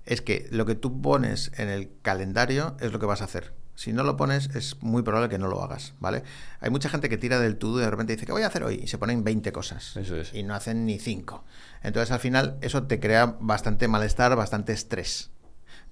[0.06, 3.52] Es que lo que tú pones en el calendario es lo que vas a hacer.
[3.74, 6.22] Si no lo pones, es muy probable que no lo hagas, ¿vale?
[6.60, 8.62] Hay mucha gente que tira del todo y de repente dice, ¿qué voy a hacer
[8.62, 8.80] hoy?
[8.84, 9.96] Y se ponen 20 cosas.
[9.96, 10.32] Eso es.
[10.32, 11.44] Y no hacen ni 5.
[11.82, 15.30] Entonces, al final, eso te crea bastante malestar, bastante estrés.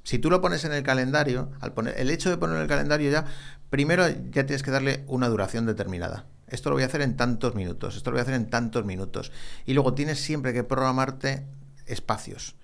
[0.03, 2.69] Si tú lo pones en el calendario, al poner, el hecho de ponerlo en el
[2.69, 3.25] calendario ya,
[3.71, 6.27] primero ya tienes que darle una duración determinada.
[6.49, 8.85] Esto lo voy a hacer en tantos minutos, esto lo voy a hacer en tantos
[8.85, 9.33] minutos.
[9.65, 11.47] Y luego tienes siempre que programarte
[11.87, 12.57] espacios.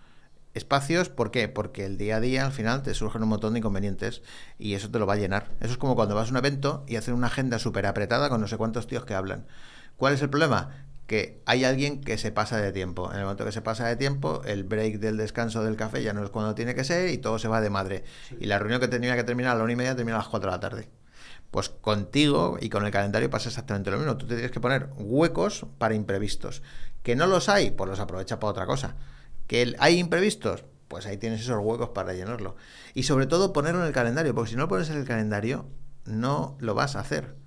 [0.55, 1.49] Espacios, ¿por qué?
[1.49, 4.23] Porque el día a día al final te surgen un montón de inconvenientes
[4.59, 5.51] y eso te lo va a llenar.
[5.61, 8.41] Eso es como cuando vas a un evento y hacen una agenda súper apretada con
[8.41, 9.47] no sé cuántos tíos que hablan.
[9.97, 10.88] ¿Cuál es el problema?
[11.09, 13.11] Que hay alguien que se pasa de tiempo.
[13.11, 16.13] En el momento que se pasa de tiempo, el break del descanso del café ya
[16.13, 18.05] no es cuando tiene que ser y todo se va de madre.
[18.39, 20.29] Y la reunión que tenía que terminar a la una y media termina a las
[20.29, 20.91] cuatro de la tarde.
[21.51, 24.19] Pues contigo y con el calendario pasa exactamente lo mismo.
[24.19, 26.63] Tú te tienes que poner huecos para imprevistos.
[27.03, 28.97] Que no los hay, pues los aprovecha para otra cosa.
[29.47, 32.57] Que hay imprevistos, pues ahí tienes esos huecos para llenarlo.
[32.93, 35.71] Y sobre todo ponerlo en el calendario, porque si no lo pones en el calendario,
[36.05, 37.38] no lo vas a hacer.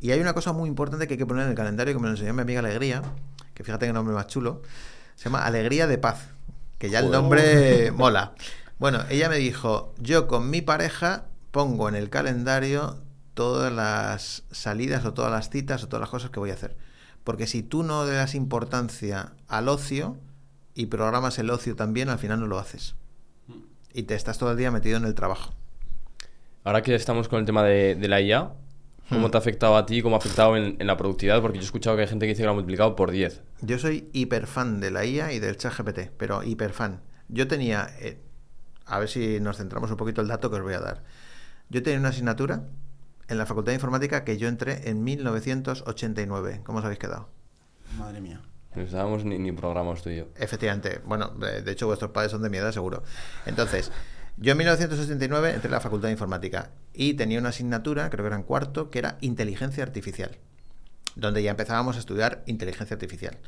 [0.00, 2.06] Y hay una cosa muy importante que hay que poner en el calendario que me
[2.06, 3.02] lo enseñó mi amiga Alegría,
[3.54, 4.62] que fíjate qué nombre más chulo.
[5.14, 6.28] Se llama Alegría de Paz,
[6.78, 8.32] que ya el nombre mola.
[8.78, 12.96] Bueno, ella me dijo, yo con mi pareja pongo en el calendario
[13.34, 16.76] todas las salidas o todas las citas o todas las cosas que voy a hacer.
[17.22, 20.16] Porque si tú no le das importancia al ocio
[20.74, 22.94] y programas el ocio también, al final no lo haces.
[23.92, 25.52] Y te estás todo el día metido en el trabajo.
[26.64, 28.52] Ahora que estamos con el tema de, de la IA,
[29.10, 29.30] ¿cómo Hmm.
[29.30, 30.00] te ha afectado a ti?
[30.00, 31.42] ¿Cómo ha afectado en, en la productividad?
[31.42, 33.42] Porque yo he escuchado que hay gente que dice que lo ha multiplicado por 10.
[33.60, 37.02] Yo soy hiper fan de la IA y del chat GPT, pero hiper fan.
[37.28, 38.18] Yo tenía, eh,
[38.86, 41.02] a ver si nos centramos un poquito el dato que os voy a dar.
[41.68, 42.64] Yo tenía una asignatura
[43.28, 46.62] en la Facultad de Informática que yo entré en 1989.
[46.64, 47.28] ¿Cómo os habéis quedado?
[47.98, 48.40] Madre mía.
[48.74, 50.26] No estábamos ni, ni programas tú y yo.
[50.36, 51.00] Efectivamente.
[51.04, 53.02] Bueno, de de hecho vuestros padres son de mi edad, seguro.
[53.46, 53.90] Entonces,
[54.40, 58.28] yo en 1989 entré a la Facultad de Informática y tenía una asignatura, creo que
[58.28, 60.38] era en cuarto, que era Inteligencia Artificial,
[61.14, 63.38] donde ya empezábamos a estudiar inteligencia artificial.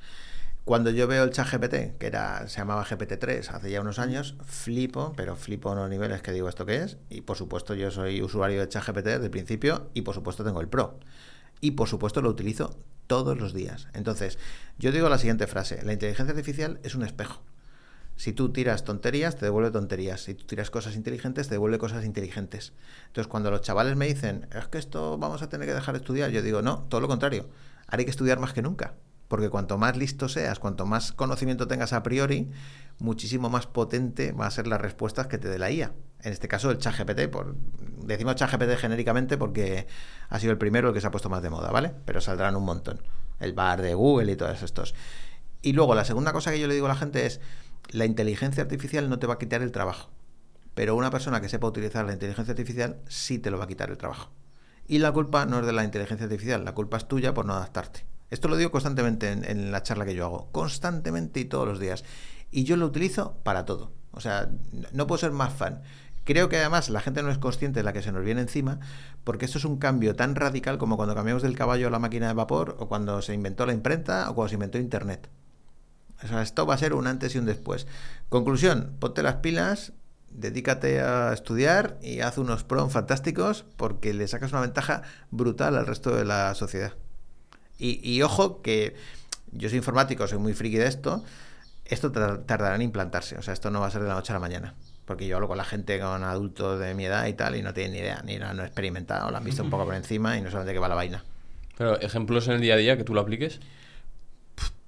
[0.67, 4.37] Cuando yo veo el chat GPT, que era, se llamaba GPT-3 hace ya unos años,
[4.45, 6.99] flipo, pero flipo unos niveles que digo esto qué es.
[7.09, 10.45] Y por supuesto yo soy usuario de chat GPT desde el principio y por supuesto
[10.45, 11.01] tengo el Pro.
[11.63, 13.89] Y por supuesto lo utilizo todos los días.
[13.95, 14.39] Entonces,
[14.79, 17.43] yo digo la siguiente frase, la inteligencia artificial es un espejo.
[18.23, 20.21] Si tú tiras tonterías, te devuelve tonterías.
[20.21, 22.73] Si tú tiras cosas inteligentes, te devuelve cosas inteligentes.
[23.09, 25.99] Entonces, cuando los chavales me dicen, es que esto vamos a tener que dejar de
[25.99, 27.49] estudiar, yo digo, no, todo lo contrario.
[27.89, 28.95] Hay que estudiar más que nunca.
[29.27, 32.49] Porque cuanto más listo seas, cuanto más conocimiento tengas a priori,
[33.01, 35.93] muchísimo más potente van a ser las respuestas que te dé la IA.
[36.21, 37.27] En este caso, el ChatGPT.
[37.27, 37.57] Por,
[38.05, 39.89] decimos ChatGPT genéricamente porque
[40.29, 41.93] ha sido el primero el que se ha puesto más de moda, ¿vale?
[42.05, 43.03] Pero saldrán un montón.
[43.41, 44.95] El bar de Google y todos estos.
[45.61, 47.41] Y luego, la segunda cosa que yo le digo a la gente es,
[47.91, 50.11] la inteligencia artificial no te va a quitar el trabajo.
[50.75, 53.91] Pero una persona que sepa utilizar la inteligencia artificial sí te lo va a quitar
[53.91, 54.31] el trabajo.
[54.87, 57.55] Y la culpa no es de la inteligencia artificial, la culpa es tuya por no
[57.55, 58.05] adaptarte.
[58.31, 62.03] Esto lo digo constantemente en, la charla que yo hago, constantemente y todos los días.
[62.51, 63.93] Y yo lo utilizo para todo.
[64.11, 64.49] O sea,
[64.93, 65.83] no puedo ser más fan.
[66.25, 68.81] Creo que además la gente no es consciente de la que se nos viene encima,
[69.25, 72.29] porque esto es un cambio tan radical como cuando cambiamos del caballo a la máquina
[72.29, 75.29] de vapor, o cuando se inventó la imprenta, o cuando se inventó Internet.
[76.25, 77.87] O sea, esto va a ser un antes y un después.
[78.29, 79.93] Conclusión, ponte las pilas,
[80.31, 85.87] dedícate a estudiar y haz unos prom fantásticos porque le sacas una ventaja brutal al
[85.87, 86.95] resto de la sociedad.
[87.79, 88.95] Y, y, ojo que
[89.51, 91.25] yo soy informático, soy muy friki de esto,
[91.85, 94.37] esto tardará en implantarse, o sea, esto no va a ser de la noche a
[94.37, 94.75] la mañana.
[95.05, 97.75] Porque yo hablo con la gente, con adultos de mi edad y tal, y no
[97.75, 100.43] tienen ni idea, ni lo han experimentado, lo han visto un poco por encima y
[100.43, 101.25] no saben de qué va la vaina.
[101.77, 103.61] Pero, ejemplos en el día a día que tú lo apliques.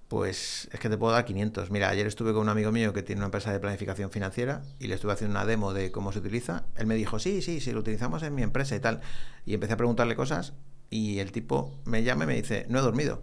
[0.09, 1.71] Pues es que te puedo dar 500.
[1.71, 4.87] Mira, ayer estuve con un amigo mío que tiene una empresa de planificación financiera y
[4.87, 6.65] le estuve haciendo una demo de cómo se utiliza.
[6.77, 9.01] Él me dijo, sí, sí, sí, lo utilizamos en mi empresa y tal.
[9.47, 10.53] Y empecé a preguntarle cosas
[10.91, 13.23] y el tipo me llama y me dice, no he dormido.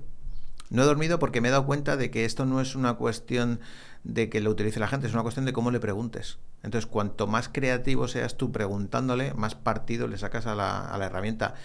[0.70, 3.60] No he dormido porque me he dado cuenta de que esto no es una cuestión
[4.04, 6.40] de que lo utilice la gente, es una cuestión de cómo le preguntes.
[6.64, 11.06] Entonces, cuanto más creativo seas tú preguntándole, más partido le sacas a la, a la
[11.06, 11.56] herramienta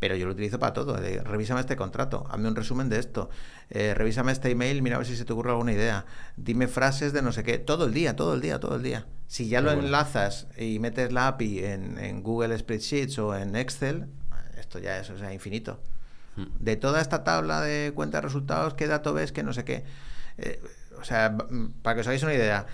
[0.00, 0.98] pero yo lo utilizo para todo.
[0.98, 3.30] Eh, revísame este contrato, hazme un resumen de esto,
[3.68, 7.12] eh, revísame este email, mira a ver si se te ocurre alguna idea, dime frases
[7.12, 9.06] de no sé qué, todo el día, todo el día, todo el día.
[9.28, 9.84] Si ya lo bueno.
[9.84, 14.08] enlazas y metes la API en, en, Google Spreadsheets o en Excel,
[14.58, 15.80] esto ya es o sea, infinito.
[16.34, 16.46] Hmm.
[16.58, 19.84] De toda esta tabla de cuenta de resultados, qué dato ves, qué no sé qué.
[20.38, 20.60] Eh,
[20.98, 21.36] o sea,
[21.82, 22.66] para que os hagáis una idea,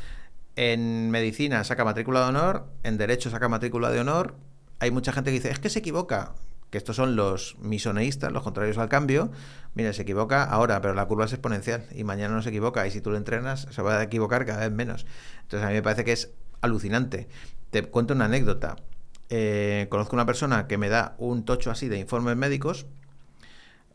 [0.54, 4.36] en medicina saca matrícula de honor, en derecho saca matrícula de honor.
[4.78, 6.34] Hay mucha gente que dice, es que se equivoca
[6.70, 9.30] que estos son los misoneístas, los contrarios al cambio,
[9.74, 12.90] mira, se equivoca ahora, pero la curva es exponencial y mañana no se equivoca y
[12.90, 15.06] si tú lo entrenas se va a equivocar cada vez menos.
[15.42, 17.28] Entonces a mí me parece que es alucinante.
[17.70, 18.76] Te cuento una anécdota.
[19.28, 22.86] Eh, conozco una persona que me da un tocho así de informes médicos,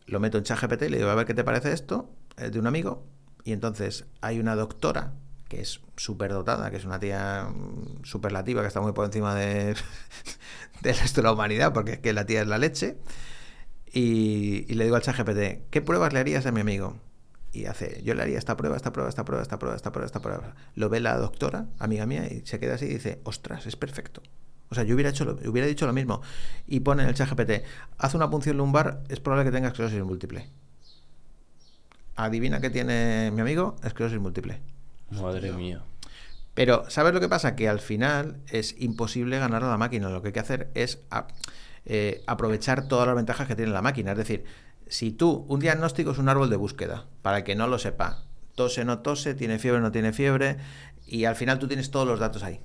[0.05, 2.59] lo meto en ChatGPT y le digo, a ver qué te parece esto, es de
[2.59, 3.05] un amigo,
[3.43, 5.13] y entonces hay una doctora
[5.51, 7.49] que es súper dotada, que es una tía
[8.03, 9.75] superlativa, que está muy por encima de,
[10.81, 12.95] del resto de la humanidad, porque es que la tía es la leche.
[13.91, 16.95] Y, le digo al chat GPT, ¿qué pruebas le harías a mi amigo?
[17.51, 20.05] Y hace, yo le haría esta prueba, esta prueba, esta prueba, esta prueba, esta prueba,
[20.05, 20.55] esta prueba.
[20.75, 24.21] Lo ve la doctora, amiga mía, y se queda así y dice, ostras, es perfecto.
[24.69, 26.21] O sea, yo hubiera, hecho lo, hubiera dicho lo mismo.
[26.65, 27.65] Y pone en el chat GPT,
[27.97, 30.47] haz una punción lumbar, es probable que tengas esclerosis múltiple.
[32.15, 34.61] Adivina qué tiene mi amigo, esclerosis múltiple.
[35.11, 35.83] Madre mía.
[36.53, 37.55] Pero, ¿sabes lo que pasa?
[37.55, 40.09] Que al final es imposible ganar a la máquina.
[40.09, 41.27] Lo que hay que hacer es a,
[41.85, 44.11] eh, aprovechar todas las ventajas que tiene la máquina.
[44.11, 44.43] Es decir,
[44.87, 48.25] si tú, un diagnóstico es un árbol de búsqueda, para el que no lo sepa,
[48.55, 50.57] tose, no tose, tiene fiebre, no tiene fiebre,
[51.07, 52.59] y al final tú tienes todos los datos ahí.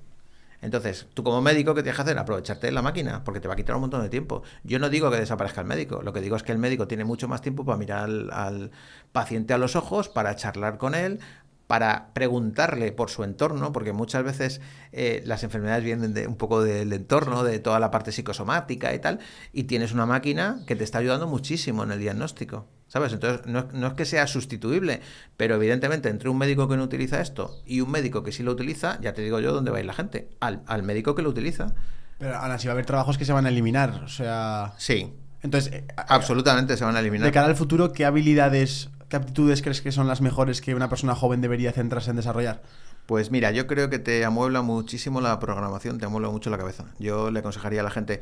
[0.63, 2.19] Entonces, tú como médico, ¿qué tienes que hacer?
[2.19, 4.43] Aprovecharte de la máquina, porque te va a quitar un montón de tiempo.
[4.65, 7.05] Yo no digo que desaparezca el médico, lo que digo es que el médico tiene
[7.05, 8.71] mucho más tiempo para mirar al, al
[9.13, 11.21] paciente a los ojos, para charlar con él,
[11.67, 14.61] para preguntarle por su entorno, porque muchas veces
[14.93, 18.99] eh, las enfermedades vienen de un poco del entorno, de toda la parte psicosomática y
[19.01, 19.19] tal,
[19.53, 23.13] y tienes una máquina que te está ayudando muchísimo en el diagnóstico, ¿sabes?
[23.13, 25.01] Entonces, no, no, es que sea sustituible,
[25.37, 28.53] pero evidentemente entre un médico que no utiliza esto y un médico que sí lo
[28.53, 31.23] utiliza, ya te digo yo dónde va a ir la gente, al, al médico que
[31.23, 31.75] lo utiliza.
[32.19, 34.73] Pero ahora sí va a haber trabajos que se van a eliminar, o sea...
[34.79, 35.13] Sí.
[35.43, 37.27] Entonces, eh, absolutamente se van a eliminar.
[37.27, 40.89] De cara al futuro, ¿qué habilidades ¿Qué aptitudes crees que son las mejores que una
[40.89, 42.63] persona joven debería centrarse en desarrollar?
[43.07, 46.87] Pues mira, yo creo que te amuebla muchísimo la programación, te amuebla mucho la cabeza.
[46.99, 48.21] Yo le aconsejaría a la gente,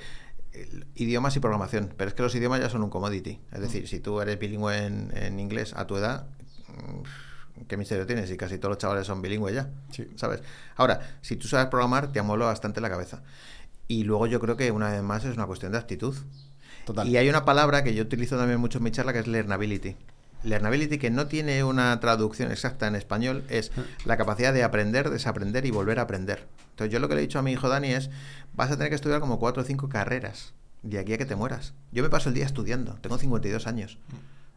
[0.52, 3.40] el- idiomas y programación, pero es que los idiomas ya son un commodity.
[3.50, 3.54] Mm.
[3.54, 6.26] Es decir, si tú eres bilingüe en, en inglés a tu edad,
[6.68, 8.30] mm, ¿qué misterio tienes?
[8.30, 10.06] Y casi todos los chavales son bilingües ya, Sí.
[10.16, 10.42] ¿sabes?
[10.76, 13.22] Ahora, si tú sabes programar, te amuebla bastante la cabeza.
[13.88, 16.14] Y luego yo creo que una vez más es una cuestión de actitud.
[16.84, 17.08] Total.
[17.08, 19.96] Y hay una palabra que yo utilizo también mucho en mi charla que es learnability.
[20.44, 23.72] Learnability, que no tiene una traducción exacta en español, es
[24.04, 26.46] la capacidad de aprender, desaprender y volver a aprender.
[26.70, 28.10] Entonces, yo lo que le he dicho a mi hijo Dani es:
[28.54, 31.36] vas a tener que estudiar como cuatro o cinco carreras de aquí a que te
[31.36, 31.72] mueras.
[31.92, 33.98] Yo me paso el día estudiando, tengo 52 años.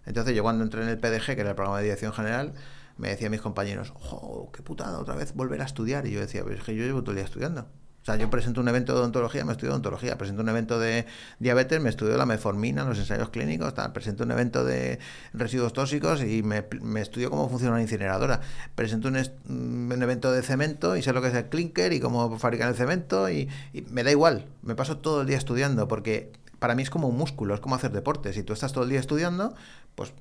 [0.06, 2.54] Entonces, yo cuando entré en el PDG, que era el programa de dirección general,
[2.98, 6.06] me decían mis compañeros: ¡Oh, qué putada, otra vez volver a estudiar!
[6.08, 7.68] Y yo decía: Pero es que yo llevo todo el día estudiando.
[8.08, 10.18] O sea, yo presento un evento de odontología, me estudio odontología.
[10.18, 11.06] Presento un evento de
[11.40, 13.74] diabetes, me estudio la metformina, los ensayos clínicos.
[13.94, 15.00] Presento un evento de
[15.34, 18.40] residuos tóxicos y me, me estudio cómo funciona una incineradora.
[18.76, 22.00] Presento un, est- un evento de cemento y sé lo que es el clinker y
[22.00, 23.30] cómo fabricar el cemento.
[23.30, 26.90] Y, y me da igual, me paso todo el día estudiando porque para mí es
[26.90, 28.32] como un músculo, es como hacer deporte.
[28.32, 29.54] Si tú estás todo el día estudiando,
[29.96, 30.14] pues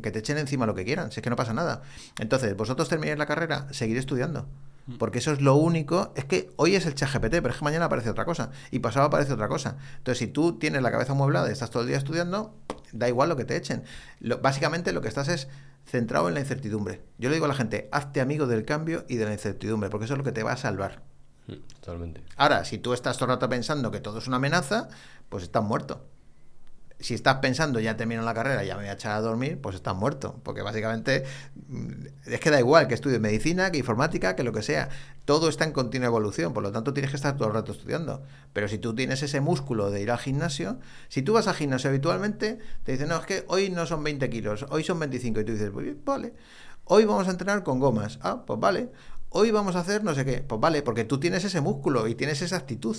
[0.00, 1.82] que te echen encima lo que quieran, si es que no pasa nada.
[2.20, 4.46] Entonces, vosotros termináis la carrera, seguir estudiando.
[4.98, 6.12] Porque eso es lo único.
[6.14, 8.50] Es que hoy es el chat GPT, pero es que mañana aparece otra cosa.
[8.70, 9.76] Y pasado aparece otra cosa.
[9.98, 12.54] Entonces, si tú tienes la cabeza amueblada y estás todo el día estudiando,
[12.92, 13.82] da igual lo que te echen.
[14.20, 15.48] Lo- básicamente lo que estás es
[15.86, 17.02] centrado en la incertidumbre.
[17.18, 20.04] Yo le digo a la gente, hazte amigo del cambio y de la incertidumbre, porque
[20.04, 21.02] eso es lo que te va a salvar.
[21.48, 22.22] Mm, Totalmente.
[22.36, 24.88] Ahora, si tú estás todo el rato pensando que todo es una amenaza,
[25.28, 26.06] pues estás muerto.
[26.98, 29.76] Si estás pensando, ya termino la carrera, ya me voy a echar a dormir, pues
[29.76, 30.40] estás muerto.
[30.42, 31.24] Porque básicamente
[31.68, 31.92] mm,
[32.26, 34.88] es que da igual que estudies medicina, que informática, que lo que sea.
[35.26, 38.22] Todo está en continua evolución, por lo tanto tienes que estar todo el rato estudiando.
[38.52, 40.78] Pero si tú tienes ese músculo de ir al gimnasio,
[41.08, 44.30] si tú vas al gimnasio habitualmente, te dicen, no, es que hoy no son 20
[44.30, 45.40] kilos, hoy son 25.
[45.40, 46.32] Y tú dices, "Muy bien, vale.
[46.84, 48.18] Hoy vamos a entrenar con gomas.
[48.22, 48.90] Ah, pues vale.
[49.30, 50.38] Hoy vamos a hacer no sé qué.
[50.40, 52.96] Pues vale, porque tú tienes ese músculo y tienes esa actitud.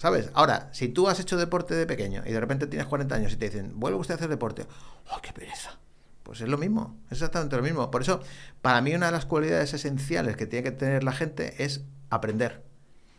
[0.00, 0.30] ¿Sabes?
[0.32, 3.36] Ahora, si tú has hecho deporte de pequeño y de repente tienes 40 años y
[3.36, 4.64] te dicen, vuelve usted a hacer deporte,
[5.10, 5.78] ¡oh, qué pereza!
[6.22, 7.90] Pues es lo mismo, es exactamente lo mismo.
[7.90, 8.22] Por eso,
[8.62, 12.64] para mí una de las cualidades esenciales que tiene que tener la gente es aprender.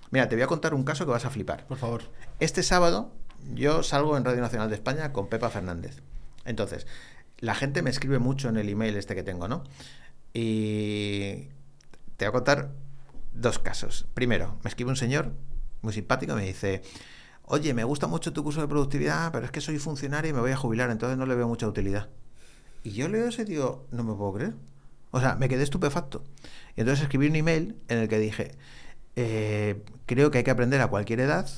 [0.10, 1.68] Mira, te voy a contar un caso que vas a flipar.
[1.68, 2.02] Por favor.
[2.40, 3.12] Este sábado
[3.54, 6.02] yo salgo en Radio Nacional de España con Pepa Fernández.
[6.46, 6.88] Entonces,
[7.38, 9.64] la gente me escribe mucho en el email este que tengo, ¿no?
[10.34, 11.50] Y
[12.18, 12.72] te voy a contar
[13.34, 14.08] dos casos.
[14.16, 15.34] Primero, me escribe un señor
[15.82, 16.82] muy simpático me dice,
[17.44, 20.40] oye, me gusta mucho tu curso de productividad, pero es que soy funcionario y me
[20.40, 22.10] voy a jubilar, entonces no le veo mucha utilidad.
[22.84, 24.54] Y yo leo eso y digo, no me puedo creer.
[25.12, 26.24] O sea, me quedé estupefacto.
[26.76, 28.52] Y entonces escribí un email en el que dije,
[29.16, 31.50] eh, creo que hay que aprender a cualquier edad,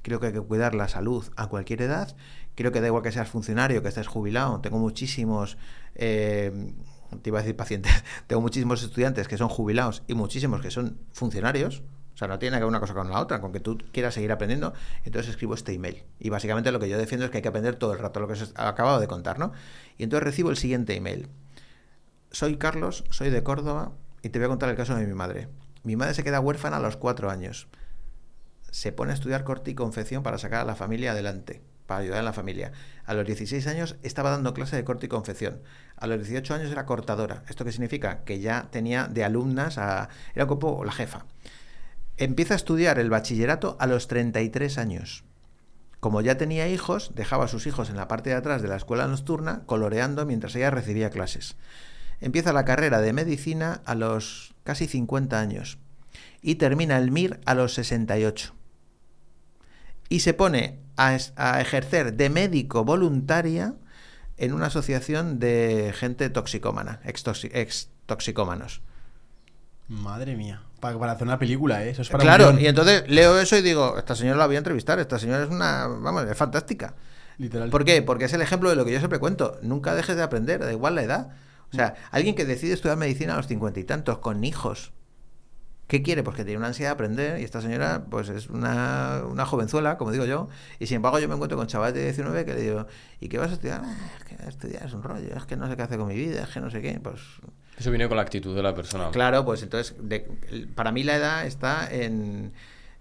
[0.00, 2.16] creo que hay que cuidar la salud a cualquier edad,
[2.54, 5.58] creo que da igual que seas funcionario, que estés jubilado, tengo muchísimos,
[5.94, 6.72] eh,
[7.20, 7.92] te iba a decir pacientes,
[8.26, 11.82] tengo muchísimos estudiantes que son jubilados y muchísimos que son funcionarios,
[12.22, 14.32] sea, no tiene que ver una cosa con la otra, con que tú quieras seguir
[14.32, 14.72] aprendiendo,
[15.04, 16.04] entonces escribo este email.
[16.18, 18.26] Y básicamente lo que yo defiendo es que hay que aprender todo el rato, lo
[18.26, 19.52] que os acabado de contar, ¿no?
[19.98, 21.28] Y entonces recibo el siguiente email.
[22.30, 23.92] Soy Carlos, soy de Córdoba
[24.22, 25.48] y te voy a contar el caso de mi madre.
[25.82, 27.68] Mi madre se queda huérfana a los cuatro años.
[28.70, 32.20] Se pone a estudiar corte y confección para sacar a la familia adelante, para ayudar
[32.20, 32.72] a la familia.
[33.04, 35.60] A los 16 años estaba dando clase de corte y confección.
[35.96, 37.42] A los 18 años era cortadora.
[37.48, 38.24] ¿Esto qué significa?
[38.24, 40.08] Que ya tenía de alumnas a...
[40.34, 41.26] Era poco la jefa.
[42.22, 45.24] Empieza a estudiar el bachillerato a los 33 años.
[45.98, 48.76] Como ya tenía hijos, dejaba a sus hijos en la parte de atrás de la
[48.76, 51.56] escuela nocturna coloreando mientras ella recibía clases.
[52.20, 55.78] Empieza la carrera de medicina a los casi 50 años
[56.42, 58.54] y termina el MIR a los 68.
[60.08, 61.16] Y se pone a,
[61.60, 63.74] ejercer de médico voluntaria
[64.36, 68.80] en una asociación de gente toxicómana, ex, toxicómanos.
[69.88, 70.62] Madre mía.
[70.82, 71.90] Para, para hacer una película, ¿eh?
[71.90, 74.58] Eso es para Claro, y entonces leo eso y digo, esta señora la voy a
[74.58, 76.96] entrevistar, esta señora es una, vamos, es fantástica.
[77.38, 77.70] Literal.
[77.70, 78.02] ¿Por qué?
[78.02, 79.58] Porque es el ejemplo de lo que yo siempre cuento.
[79.62, 81.28] Nunca dejes de aprender, da igual la edad.
[81.72, 84.92] O sea, alguien que decide estudiar medicina a los cincuenta y tantos, con hijos,
[85.86, 86.24] ¿qué quiere?
[86.24, 89.96] Pues que tiene una ansiedad de aprender y esta señora, pues es una, una jovenzuela,
[89.98, 90.48] como digo yo,
[90.80, 92.86] y sin embargo yo me encuentro con chavales de 19 que le digo,
[93.20, 93.82] ¿y qué vas a estudiar?
[93.84, 96.16] "Ah, es que estudiar es un rollo, es que no sé qué hacer con mi
[96.16, 97.20] vida, es que no sé qué, pues
[97.78, 99.10] Eso viene con la actitud de la persona.
[99.10, 100.20] Claro, pues entonces, de-
[100.74, 102.52] para mí la edad está en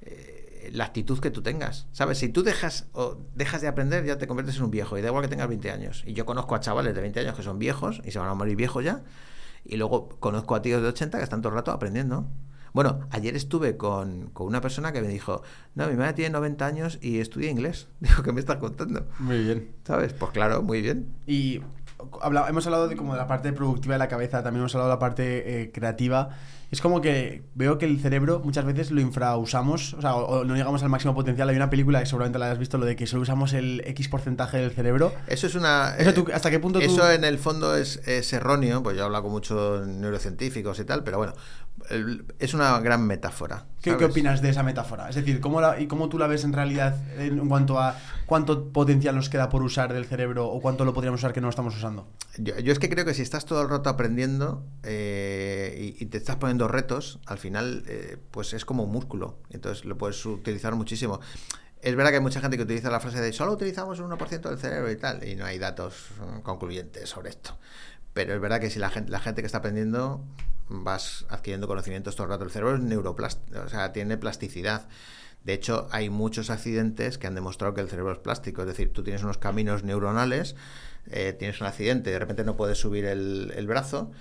[0.01, 1.87] eh, la actitud que tú tengas.
[1.91, 2.17] ¿Sabes?
[2.19, 4.97] Si tú dejas, o dejas de aprender, ya te conviertes en un viejo.
[4.97, 6.03] Y da igual que tengas 20 años.
[6.05, 8.33] Y yo conozco a chavales de 20 años que son viejos y se van a
[8.33, 9.01] morir viejos ya.
[9.65, 12.25] Y luego conozco a tíos de 80 que están todo el rato aprendiendo.
[12.73, 15.43] Bueno, ayer estuve con, con una persona que me dijo,
[15.75, 17.87] no, mi madre tiene 90 años y estudia inglés.
[17.99, 19.07] Digo, ¿qué me estás contando?
[19.19, 19.71] Muy bien.
[19.85, 20.13] ¿Sabes?
[20.13, 21.13] Pues claro, muy bien.
[21.27, 21.61] Y
[22.21, 24.89] habla- hemos hablado de como de la parte productiva de la cabeza, también hemos hablado
[24.89, 26.29] de la parte eh, creativa.
[26.71, 30.45] Es como que veo que el cerebro muchas veces lo infrausamos, o sea, o, o
[30.45, 31.49] no llegamos al máximo potencial.
[31.49, 34.07] Hay una película que seguramente la hayas visto, lo de que solo usamos el X
[34.07, 35.11] porcentaje del cerebro.
[35.27, 35.95] Eso es una.
[35.97, 38.95] Eso eh, tú- ¿hasta qué punto tú- Eso en el fondo es, es erróneo, pues
[38.95, 41.33] yo he hablado con muchos neurocientíficos y tal, pero bueno,
[42.39, 43.65] es una gran metáfora.
[43.81, 45.09] ¿Qué, opinas de esa metáfora?
[45.09, 47.97] Es decir, ¿cómo, la- y cómo tú la ves en realidad en cuanto a
[48.27, 51.47] cuánto potencial nos queda por usar del cerebro o cuánto lo podríamos usar que no
[51.47, 52.07] lo estamos usando?
[52.37, 56.07] Yo, yo es que creo que si estás todo el rato aprendiendo eh, y, y
[56.07, 59.39] te estás poniendo retos, al final, eh, pues es como un músculo.
[59.49, 61.19] Entonces lo puedes utilizar muchísimo.
[61.81, 64.41] Es verdad que hay mucha gente que utiliza la frase de solo utilizamos un 1%
[64.49, 67.57] del cerebro y tal, y no hay datos eh, concluyentes sobre esto.
[68.13, 70.23] Pero es verdad que si la gente, la gente que está aprendiendo
[70.71, 72.43] vas adquiriendo conocimientos todo el rato.
[72.43, 74.87] El cerebro es neuroplástico, o sea, tiene plasticidad.
[75.43, 78.61] De hecho, hay muchos accidentes que han demostrado que el cerebro es plástico.
[78.61, 80.55] Es decir, tú tienes unos caminos neuronales,
[81.07, 84.11] eh, tienes un accidente, de repente no puedes subir el, brazo,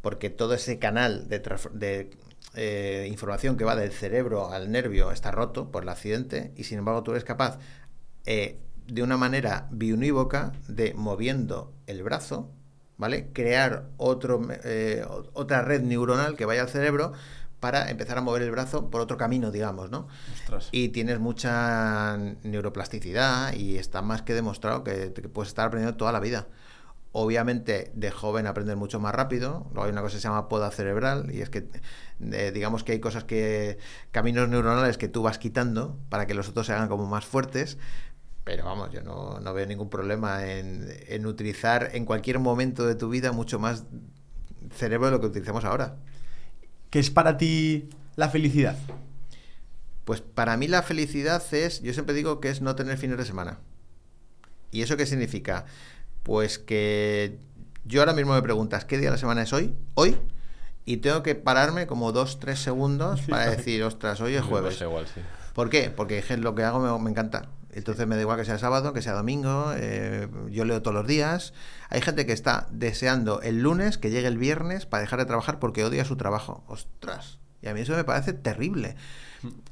[0.00, 2.10] porque todo ese canal de,
[2.54, 6.78] eh, información que va del cerebro al nervio está roto por el accidente, y sin
[6.78, 7.58] embargo tú eres capaz,
[8.26, 12.52] eh, de una manera biunívoca, de moviendo el brazo,
[13.00, 13.30] ¿vale?
[13.32, 17.14] Crear otro, eh, otra red neuronal que vaya al cerebro
[17.58, 20.06] para empezar a mover el brazo por otro camino, digamos, ¿no?
[20.34, 20.68] Ostras.
[20.70, 26.12] Y tienes mucha neuroplasticidad y está más que demostrado que, que puedes estar aprendiendo toda
[26.12, 26.46] la vida.
[27.12, 29.66] Obviamente, de joven aprendes mucho más rápido.
[29.72, 31.66] Luego hay una cosa que se llama poda cerebral y es que,
[32.20, 33.78] eh, digamos que hay cosas que,
[34.12, 37.78] caminos neuronales que tú vas quitando para que los otros se hagan como más fuertes.
[38.50, 42.96] Pero vamos, yo no, no veo ningún problema en, en utilizar en cualquier momento de
[42.96, 43.84] tu vida mucho más
[44.74, 45.98] cerebro de lo que utilizamos ahora.
[46.90, 48.76] ¿Qué es para ti la felicidad?
[50.04, 53.24] Pues para mí la felicidad es, yo siempre digo que es no tener fines de
[53.24, 53.60] semana.
[54.72, 55.66] ¿Y eso qué significa?
[56.24, 57.38] Pues que
[57.84, 59.76] yo ahora mismo me preguntas, ¿qué día de la semana es hoy?
[59.94, 60.16] Hoy.
[60.84, 64.80] Y tengo que pararme como dos, tres segundos para decir, ostras, hoy es Me jueves.
[64.80, 65.20] igual, sí.
[65.54, 65.90] ¿Por qué?
[65.90, 67.48] Porque es lo que hago me, me encanta.
[67.72, 71.06] Entonces me da igual que sea sábado, que sea domingo, eh, yo leo todos los
[71.06, 71.52] días.
[71.88, 75.58] Hay gente que está deseando el lunes que llegue el viernes para dejar de trabajar
[75.58, 76.64] porque odia su trabajo.
[76.66, 77.38] Ostras.
[77.62, 78.96] Y a mí eso me parece terrible.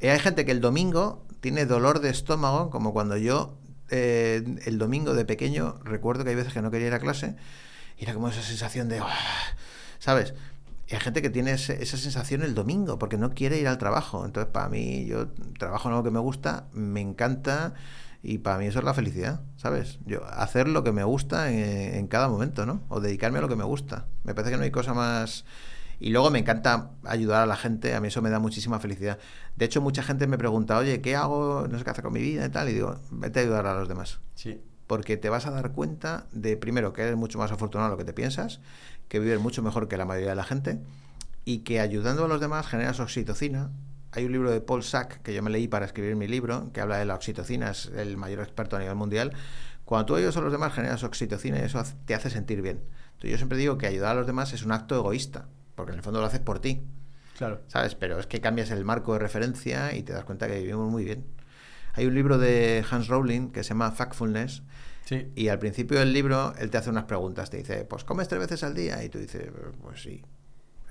[0.01, 3.57] Y hay gente que el domingo tiene dolor de estómago, como cuando yo
[3.91, 7.37] eh, el domingo de pequeño recuerdo que hay veces que no quería ir a clase
[7.97, 9.03] y era como esa sensación de...
[9.99, 10.35] ¿Sabes?
[10.91, 13.77] Y hay gente que tiene ese- esa sensación el domingo porque no quiere ir al
[13.79, 14.25] trabajo.
[14.25, 15.29] Entonces, para mí, yo
[15.59, 17.75] trabajo en algo que me gusta, me encanta
[18.23, 19.99] y para mí eso es la felicidad, ¿sabes?
[20.07, 22.81] Yo hacer lo que me gusta en, en cada momento, ¿no?
[22.89, 24.07] O dedicarme a lo que me gusta.
[24.25, 25.45] Me parece que no hay cosa más...
[26.01, 29.19] Y luego me encanta ayudar a la gente, a mí eso me da muchísima felicidad.
[29.57, 31.67] De hecho, mucha gente me pregunta, oye, ¿qué hago?
[31.69, 32.69] No sé qué hacer con mi vida y tal.
[32.69, 34.61] Y digo, vete a ayudar a los demás Sí.
[34.87, 37.99] porque te vas a dar cuenta de, primero, que eres mucho más afortunado de lo
[37.99, 38.61] que te piensas,
[39.09, 40.81] que vives mucho mejor que la mayoría de la gente,
[41.45, 43.71] y que ayudando a los demás generas oxitocina.
[44.13, 46.81] Hay un libro de Paul Sack que yo me leí para escribir mi libro, que
[46.81, 49.33] habla de la oxitocina, es el mayor experto a nivel mundial.
[49.85, 52.83] Cuando tú ayudas a los demás generas oxitocina y eso te hace sentir bien.
[53.13, 55.99] Entonces yo siempre digo que ayudar a los demás es un acto egoísta, porque en
[55.99, 56.83] el fondo lo haces por ti.
[57.39, 57.61] Claro.
[57.69, 57.95] ¿sabes?
[57.95, 61.05] Pero es que cambias el marco de referencia y te das cuenta que vivimos muy
[61.05, 61.25] bien.
[61.95, 64.63] Hay un libro de Hans Rowling que se llama Factfulness
[65.09, 65.33] Sí.
[65.37, 67.49] y al principio del libro él te hace unas preguntas.
[67.49, 69.51] Te dice, pues comes tres veces al día y tú dices,
[69.83, 70.23] pues sí.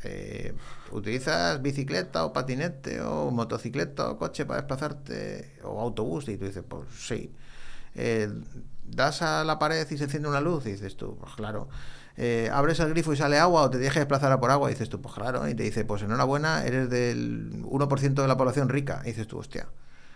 [0.04, 0.56] Eh,
[0.92, 6.28] ¿Utilizas bicicleta o patinete o motocicleta o coche para desplazarte o autobús?
[6.30, 7.32] Y tú dices, pues sí.
[7.94, 8.28] Eh,
[8.84, 10.66] ¿Das a la pared y se enciende una luz?
[10.66, 11.70] Y dices tú, pues claro.
[12.16, 14.72] Eh, ¿Abres el grifo y sale agua o te dejas desplazar a por agua?
[14.72, 15.48] Y dices tú, pues claro.
[15.48, 19.02] Y te dice, pues enhorabuena, eres del 1% de la población rica.
[19.04, 19.68] Y dices tú, hostia.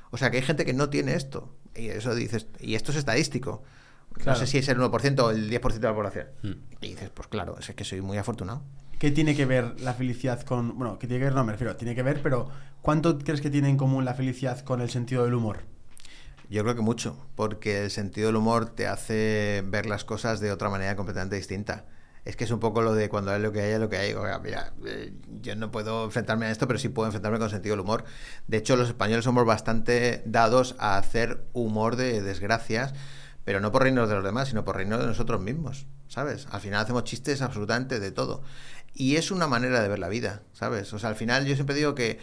[0.09, 1.53] O sea que hay gente que no tiene esto.
[1.75, 3.61] Y eso dices, y esto es estadístico.
[4.13, 4.31] Claro.
[4.31, 6.27] No sé si es el 1% o el 10% de la población.
[6.43, 6.53] Hmm.
[6.81, 8.63] Y dices, pues claro, es que soy muy afortunado.
[8.99, 10.77] ¿Qué tiene que ver la felicidad con...
[10.77, 11.33] Bueno, ¿qué tiene que ver?
[11.33, 12.49] No, me refiero, tiene que ver, pero
[12.81, 15.61] ¿cuánto crees que tiene en común la felicidad con el sentido del humor?
[16.51, 20.51] Yo creo que mucho, porque el sentido del humor te hace ver las cosas de
[20.51, 21.85] otra manera completamente distinta.
[22.25, 23.97] Es que es un poco lo de cuando hay lo que hay, es lo que
[23.97, 24.13] hay.
[24.13, 27.73] Oiga, mira, eh, yo no puedo enfrentarme a esto, pero sí puedo enfrentarme con sentido
[27.73, 28.03] del humor.
[28.47, 32.93] De hecho, los españoles somos bastante dados a hacer humor de desgracias,
[33.43, 36.47] pero no por reírnos de los demás, sino por reírnos de nosotros mismos, ¿sabes?
[36.51, 38.43] Al final hacemos chistes absolutamente de todo.
[38.93, 40.91] Y es una manera de ver la vida, ¿sabes?
[40.93, 42.19] O sea, al final yo siempre digo que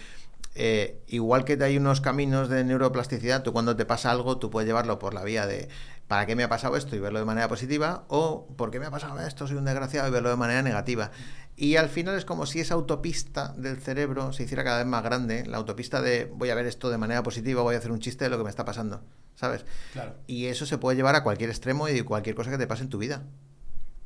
[0.55, 4.67] eh, igual que hay unos caminos de neuroplasticidad, tú cuando te pasa algo, tú puedes
[4.67, 5.69] llevarlo por la vía de
[6.09, 6.97] ¿para qué me ha pasado esto?
[6.97, 9.47] y verlo de manera positiva, o ¿por qué me ha pasado esto?
[9.47, 11.11] Soy un desgraciado y verlo de manera negativa.
[11.57, 15.03] Y al final es como si esa autopista del cerebro se hiciera cada vez más
[15.03, 18.01] grande, la autopista de voy a ver esto de manera positiva, voy a hacer un
[18.01, 19.03] chiste de lo que me está pasando,
[19.39, 19.65] ¿sabes?
[19.93, 20.17] Claro.
[20.27, 22.89] Y eso se puede llevar a cualquier extremo y cualquier cosa que te pase en
[22.89, 23.23] tu vida.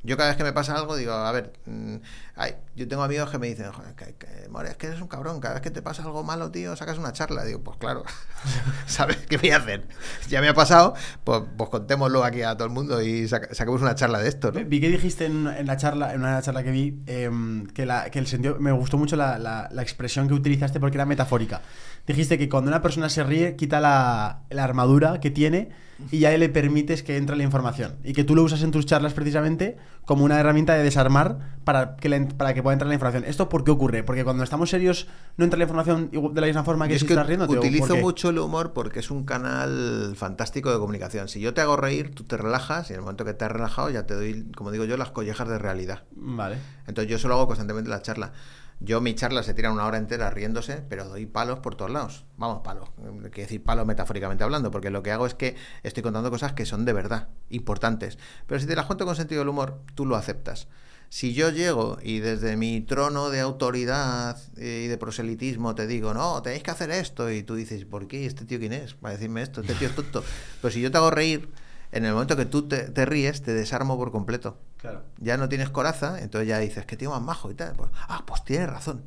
[0.04, 1.96] Yo cada vez que me pasa algo digo, a ver, mm,
[2.34, 5.06] ay, yo tengo amigos que me dicen, joder, que, que, more, es que eres un
[5.06, 7.44] cabrón, cada vez que te pasa algo malo, tío, sacas una charla.
[7.44, 8.02] Digo, pues claro,
[8.86, 9.86] ¿sabes qué voy a hacer?
[10.28, 13.80] Ya me ha pasado, pues, pues contémoslo aquí a todo el mundo y saca- saquemos
[13.82, 14.64] una charla de esto, ¿no?
[14.64, 18.10] Vi que dijiste en, en la charla, en una charla que vi, em, que, la,
[18.10, 18.56] que el sentido.
[18.58, 21.62] Me gustó mucho la, la- la expresión que utilizaste porque era metafórica.
[22.06, 25.70] Dijiste que cuando una persona se ríe, quita la, la armadura que tiene
[26.10, 27.96] y ya le permites que entre la información.
[28.04, 31.96] Y que tú lo usas en tus charlas precisamente como una herramienta de desarmar para
[31.96, 33.24] que, la para que pueda entrar la información.
[33.24, 34.02] ¿Esto por qué ocurre?
[34.02, 35.06] Porque cuando estamos serios
[35.36, 37.52] no entra la información de la misma forma que es si que estás riéndote.
[37.52, 41.28] ¿o por utilizo mucho el humor porque es un canal fantástico de comunicación.
[41.28, 43.52] Si yo te hago reír, tú te relajas y en el momento que te has
[43.52, 46.04] relajado ya te doy, como digo yo, las collejas de realidad.
[46.16, 46.56] Vale.
[46.86, 48.32] Entonces yo eso lo hago constantemente en la charla.
[48.80, 52.24] Yo mi charla se tira una hora entera riéndose, pero doy palos por todos lados.
[52.36, 52.90] Vamos, palos.
[52.96, 56.66] Quiero decir palos metafóricamente hablando, porque lo que hago es que estoy contando cosas que
[56.66, 58.18] son de verdad, importantes.
[58.46, 60.68] Pero si te las cuento con sentido del humor, tú lo aceptas.
[61.10, 66.40] Si yo llego y desde mi trono de autoridad y de proselitismo te digo, no,
[66.40, 68.24] tenéis que hacer esto, y tú dices, ¿por qué?
[68.24, 68.94] ¿Este tío quién es?
[68.94, 70.24] Para decirme esto, este tío es tonto.
[70.62, 71.50] Pero si yo te hago reír,
[71.92, 75.04] en el momento que tú te, te ríes, te desarmo por completo Claro.
[75.18, 77.74] ya no tienes coraza, entonces ya dices que tío más majo y tal.
[77.74, 79.04] Pues, ah, pues tienes razón.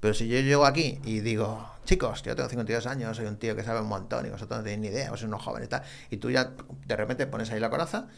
[0.00, 3.54] Pero si yo llego aquí y digo, chicos, yo tengo 52 años, soy un tío
[3.54, 5.82] que sabe un montón y vosotros no tenéis ni idea, vosotros unos jóvenes y tal,
[6.10, 6.52] y tú ya
[6.86, 8.08] de repente pones ahí la coraza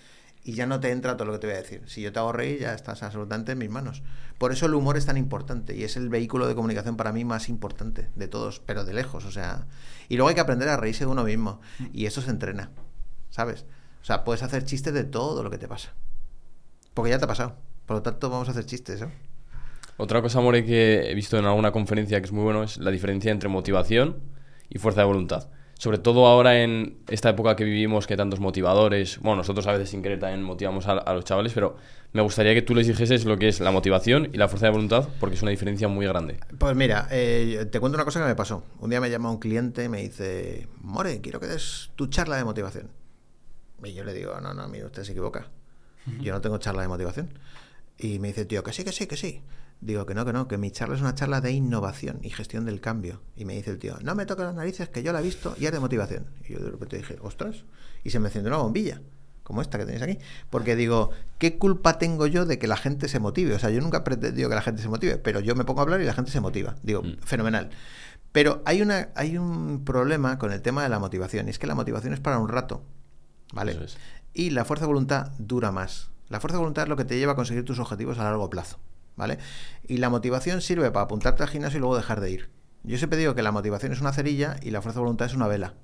[0.45, 1.83] y ya no te entra todo lo que te voy a decir.
[1.87, 4.05] Si yo te hago reír, ya estás absolutamente en mis manos.
[4.39, 7.25] Por eso el humor es tan importante y es el vehículo de comunicación para mí
[7.25, 9.67] más importante de todos, pero de lejos, o sea.
[10.09, 11.61] Y luego hay que aprender a reírse de uno mismo
[11.93, 12.71] y eso se entrena,
[13.31, 13.67] ¿sabes?
[14.03, 15.95] O sea, puedes hacer chistes de todo lo que te pasa.
[16.95, 17.57] Porque ya te ha pasado.
[17.87, 19.09] Por lo tanto, vamos a hacer chistes, ¿eh?
[19.97, 22.91] Otra cosa, More, que he visto en alguna conferencia que es muy bueno es la
[22.91, 24.21] diferencia entre motivación
[24.69, 25.49] y fuerza de voluntad.
[25.79, 29.19] Sobre todo ahora en esta época que vivimos, que tantos motivadores.
[29.19, 31.77] Bueno, nosotros a veces sin querer también motivamos a, a los chavales, pero
[32.13, 34.73] me gustaría que tú les dijeses lo que es la motivación y la fuerza de
[34.73, 36.39] voluntad, porque es una diferencia muy grande.
[36.59, 38.65] Pues mira, eh, te cuento una cosa que me pasó.
[38.81, 42.37] Un día me llama un cliente y me dice, More, quiero que des tu charla
[42.37, 42.91] de motivación.
[43.83, 45.49] Y yo le digo, no, no, mire, usted se equivoca.
[46.21, 47.29] Yo no tengo charla de motivación.
[47.99, 49.43] Y me dice, tío, que sí, que sí, que sí.
[49.81, 52.65] Digo que no, que no, que mi charla es una charla de innovación y gestión
[52.65, 53.21] del cambio.
[53.37, 55.55] Y me dice el tío, no me toques las narices, que yo la he visto
[55.59, 56.27] y es de motivación.
[56.49, 57.65] Y yo de repente dije, ostras.
[58.05, 59.01] Y se me encendió una bombilla,
[59.43, 60.19] como esta que tenéis aquí.
[60.51, 63.55] Porque digo, ¿qué culpa tengo yo de que la gente se motive?
[63.55, 65.81] O sea, yo nunca he pretendido que la gente se motive, pero yo me pongo
[65.81, 66.77] a hablar y la gente se motiva.
[66.83, 67.19] Digo, Mm.
[67.21, 67.71] fenomenal.
[68.31, 71.67] Pero hay, una, hay un problema con el tema de la motivación, y es que
[71.67, 72.83] la motivación es para un rato,
[73.53, 73.73] ¿vale?
[73.73, 73.99] Eso es.
[74.35, 76.11] Y la fuerza de voluntad dura más.
[76.29, 78.49] La fuerza de voluntad es lo que te lleva a conseguir tus objetivos a largo
[78.49, 78.79] plazo,
[79.17, 79.39] ¿vale?
[79.87, 82.51] Y la motivación sirve para apuntarte al gimnasio y luego dejar de ir.
[82.85, 85.35] Yo siempre digo que la motivación es una cerilla y la fuerza de voluntad es
[85.35, 85.75] una vela.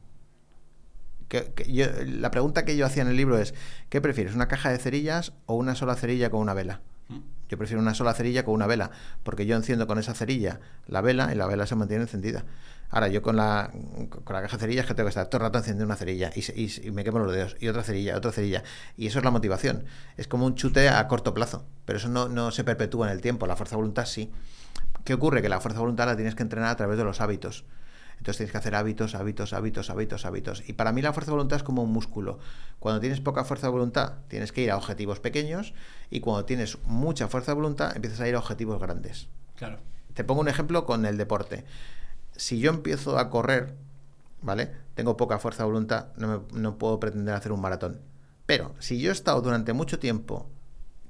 [2.06, 3.54] La pregunta que yo hacía en el libro es,
[3.90, 6.80] ¿qué prefieres, una caja de cerillas o una sola cerilla con una vela?
[7.48, 8.90] Yo prefiero una sola cerilla con una vela,
[9.22, 12.44] porque yo enciendo con esa cerilla la vela y la vela se mantiene encendida.
[12.90, 13.70] Ahora, yo con la,
[14.24, 16.30] con la caja de cerillas que tengo que estar todo el rato encendiendo una cerilla
[16.34, 18.62] y, y y me quemo los dedos, y otra cerilla, otra cerilla.
[18.96, 19.84] Y eso es la motivación.
[20.16, 23.20] Es como un chute a corto plazo, pero eso no, no se perpetúa en el
[23.20, 23.46] tiempo.
[23.46, 24.30] La fuerza de voluntad sí.
[25.04, 25.42] ¿Qué ocurre?
[25.42, 27.64] Que la fuerza de voluntad la tienes que entrenar a través de los hábitos.
[28.18, 30.68] Entonces tienes que hacer hábitos, hábitos, hábitos, hábitos, hábitos.
[30.68, 32.38] Y para mí la fuerza de voluntad es como un músculo.
[32.78, 35.72] Cuando tienes poca fuerza de voluntad, tienes que ir a objetivos pequeños.
[36.10, 39.28] Y cuando tienes mucha fuerza de voluntad, empiezas a ir a objetivos grandes.
[39.56, 39.78] Claro.
[40.14, 41.64] Te pongo un ejemplo con el deporte.
[42.36, 43.76] Si yo empiezo a correr,
[44.42, 44.70] ¿vale?
[44.94, 48.00] Tengo poca fuerza de voluntad, no, me- no puedo pretender hacer un maratón.
[48.46, 50.48] Pero si yo he estado durante mucho tiempo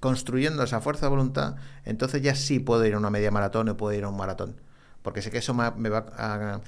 [0.01, 3.77] construyendo esa fuerza de voluntad, entonces ya sí puedo ir a una media maratón o
[3.77, 4.57] puedo ir a un maratón.
[5.03, 6.61] Porque sé que eso me va a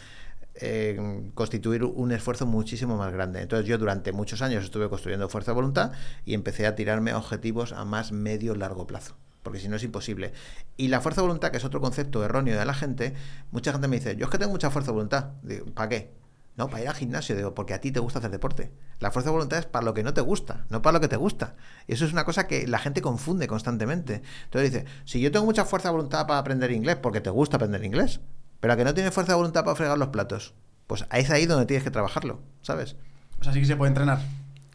[0.55, 3.40] eh, constituir un esfuerzo muchísimo más grande.
[3.43, 5.93] Entonces yo durante muchos años estuve construyendo fuerza de voluntad
[6.24, 9.16] y empecé a tirarme a objetivos a más medio largo plazo.
[9.43, 10.32] Porque si no es imposible.
[10.77, 13.14] Y la fuerza de voluntad, que es otro concepto erróneo de la gente,
[13.51, 15.31] mucha gente me dice, yo es que tengo mucha fuerza de voluntad.
[15.43, 16.20] Digo, ¿para qué?
[16.56, 18.70] No, para ir al gimnasio, digo, porque a ti te gusta hacer deporte.
[18.98, 21.09] La fuerza de voluntad es para lo que no te gusta, no para lo que
[21.09, 21.56] te gusta.
[21.86, 24.20] Y eso es una cosa que la gente confunde constantemente.
[24.44, 27.56] Entonces dice, si yo tengo mucha fuerza de voluntad para aprender inglés, porque te gusta
[27.56, 28.20] aprender inglés,
[28.61, 30.55] pero a que no tienes fuerza de voluntad para fregar los platos,
[30.87, 32.97] pues es ahí donde tienes que trabajarlo, ¿sabes?
[33.41, 34.20] O sea, sí que se puede entrenar.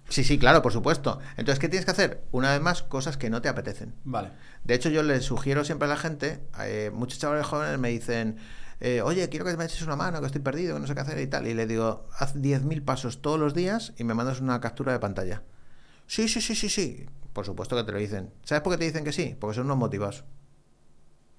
[0.09, 1.19] Sí, sí, claro, por supuesto.
[1.37, 2.23] Entonces, ¿qué tienes que hacer?
[2.31, 3.95] Una vez más, cosas que no te apetecen.
[4.03, 4.31] Vale.
[4.63, 8.37] De hecho, yo les sugiero siempre a la gente, eh, muchos chavales jóvenes me dicen,
[8.81, 11.01] eh, oye, quiero que me eches una mano, que estoy perdido, que no sé qué
[11.01, 11.47] hacer y tal.
[11.47, 14.99] Y le digo, haz 10.000 pasos todos los días y me mandas una captura de
[14.99, 15.43] pantalla.
[16.07, 17.05] Sí, sí, sí, sí, sí.
[17.33, 18.31] Por supuesto que te lo dicen.
[18.43, 19.35] ¿Sabes por qué te dicen que sí?
[19.39, 20.23] Porque son unos motivados.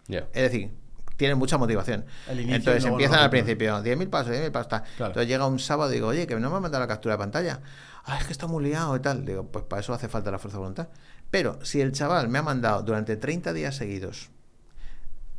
[0.09, 0.29] Ya.
[0.33, 0.73] Es decir,
[1.17, 2.05] tienen mucha motivación.
[2.29, 4.69] Entonces empiezan al principio, 10.000 pasos, 10.000 pasos.
[4.69, 5.11] Claro.
[5.11, 7.19] Entonces llega un sábado y digo, oye, que no me ha mandado la captura de
[7.19, 7.61] pantalla.
[8.05, 9.25] Ah, es que está muy liado y tal.
[9.25, 10.89] Digo, pues para eso hace falta la fuerza de voluntad.
[11.31, 14.31] Pero si el chaval me ha mandado durante 30 días seguidos,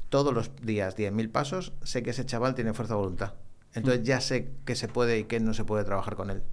[0.09, 3.33] todos los días 10.000 pasos, sé que ese chaval tiene fuerza de voluntad.
[3.33, 3.77] Mm.
[3.77, 6.43] Entonces ya sé qué se puede y qué no se puede trabajar con él.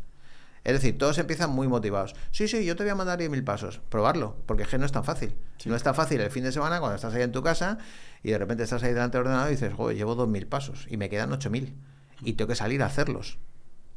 [0.63, 2.15] Es decir, todos empiezan muy motivados.
[2.31, 3.81] Sí, sí, yo te voy a mandar 10.000 pasos.
[3.91, 5.35] Probarlo, porque es que no es tan fácil.
[5.67, 7.79] No es tan fácil el fin de semana cuando estás ahí en tu casa
[8.25, 10.97] y de repente estás ahí delante del ordenador y dices, joder, llevo 2.000 pasos y
[10.97, 11.75] me quedan 8.000
[12.23, 13.39] y tengo que salir a hacerlos.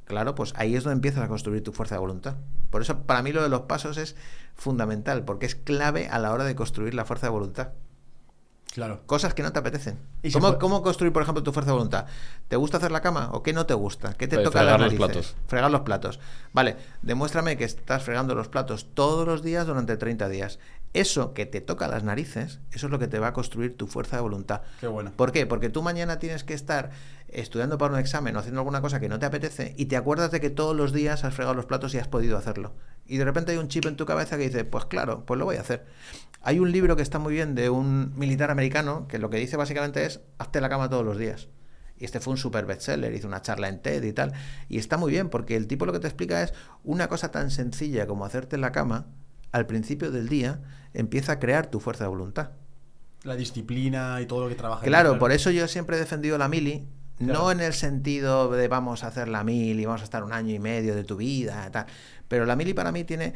[0.04, 2.36] Claro, pues ahí es donde empiezas a construir tu fuerza de voluntad.
[2.70, 4.16] Por eso para mí lo de los pasos es
[4.54, 7.70] fundamental, porque es clave a la hora de construir la fuerza de voluntad.
[8.78, 9.02] Claro.
[9.08, 9.98] Cosas que no te apetecen.
[10.22, 12.06] Y ¿Cómo, puede- ¿Cómo construir, por ejemplo, tu fuerza de voluntad?
[12.48, 14.14] ¿Te gusta hacer la cama o qué no te gusta?
[14.14, 14.98] ¿Qué te Eh, toca las los narices?
[15.00, 15.36] platos.
[15.48, 16.20] Fregar los platos.
[16.54, 20.60] Vale, demuéstrame que estás fregando los platos todos los días durante 30 días.
[20.94, 23.88] Eso que te toca las narices, eso es lo que te va a construir tu
[23.88, 24.62] fuerza de voluntad.
[24.80, 25.12] Qué bueno.
[25.16, 25.48] ¿Por qué?
[25.48, 26.92] Porque tú mañana tienes que estar
[27.30, 30.30] estudiando para un examen o haciendo alguna cosa que no te apetece y te acuerdas
[30.30, 32.74] de que todos los días has fregado los platos y has podido hacerlo.
[33.08, 35.46] Y de repente hay un chip en tu cabeza que dice, pues claro, pues lo
[35.46, 35.86] voy a hacer.
[36.42, 39.58] Hay un libro que está muy bien de un militar americano que lo que dice
[39.58, 41.50] básicamente es, hazte la cama todos los días.
[42.00, 44.34] Y este fue un super bestseller, hizo una charla en TED y tal.
[44.70, 46.54] Y está muy bien porque el tipo lo que te explica es
[46.84, 49.08] una cosa tan sencilla como hacerte la cama,
[49.52, 50.62] al principio del día
[50.94, 52.52] empieza a crear tu fuerza de voluntad.
[53.24, 54.84] La disciplina y todo lo que trabaja.
[54.84, 56.88] Claro, por eso yo siempre he defendido la mili,
[57.20, 57.52] no Claro.
[57.52, 60.60] en el sentido de vamos a hacer la mili, vamos a estar un año y
[60.60, 61.88] medio de tu vida, tal.
[62.28, 63.34] Pero la mili para mí tiene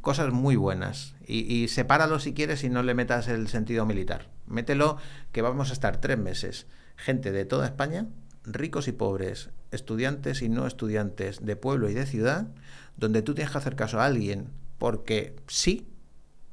[0.00, 1.14] cosas muy buenas.
[1.26, 4.28] Y, y sepáralo si quieres y no le metas el sentido militar.
[4.46, 4.98] Mételo
[5.32, 6.66] que vamos a estar tres meses.
[6.96, 8.06] Gente de toda España,
[8.44, 12.48] ricos y pobres, estudiantes y no estudiantes, de pueblo y de ciudad,
[12.96, 15.88] donde tú tienes que hacer caso a alguien porque sí,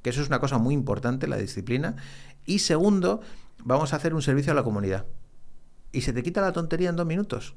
[0.02, 1.96] que eso es una cosa muy importante, la disciplina.
[2.46, 3.22] Y segundo,
[3.64, 5.06] vamos a hacer un servicio a la comunidad.
[5.92, 7.56] Y se te quita la tontería en dos minutos.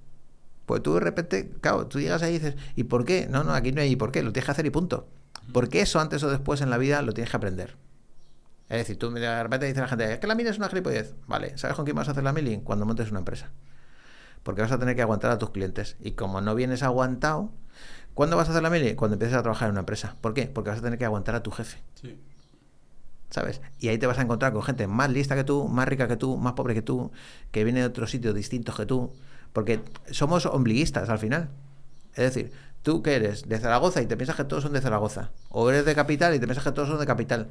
[0.66, 3.26] Pues tú de repente, claro, tú llegas ahí y dices, ¿y por qué?
[3.28, 5.06] No, no, aquí no hay por qué, lo tienes que hacer y punto.
[5.52, 7.76] Porque eso antes o después en la vida lo tienes que aprender.
[8.68, 11.14] Es decir, tú de repente dice la gente, es que la mili es una gilipollez.
[11.26, 12.60] Vale, ¿sabes con quién vas a hacer la mili?
[12.64, 13.50] Cuando montes una empresa.
[14.42, 15.96] Porque vas a tener que aguantar a tus clientes.
[16.00, 17.50] Y como no vienes aguantado,
[18.14, 18.94] ¿cuándo vas a hacer la mili?
[18.94, 20.16] Cuando empieces a trabajar en una empresa.
[20.20, 20.46] ¿Por qué?
[20.46, 21.82] Porque vas a tener que aguantar a tu jefe.
[22.00, 22.18] Sí.
[23.34, 23.60] ¿sabes?
[23.80, 26.16] Y ahí te vas a encontrar con gente más lista que tú, más rica que
[26.16, 27.10] tú, más pobre que tú,
[27.50, 29.12] que viene de otros sitios distintos que tú,
[29.54, 31.48] porque somos ombliguistas al final.
[32.14, 32.52] Es decir,
[32.82, 35.86] tú que eres de Zaragoza y te piensas que todos son de Zaragoza, o eres
[35.86, 37.48] de capital y te piensas que todos son de capital,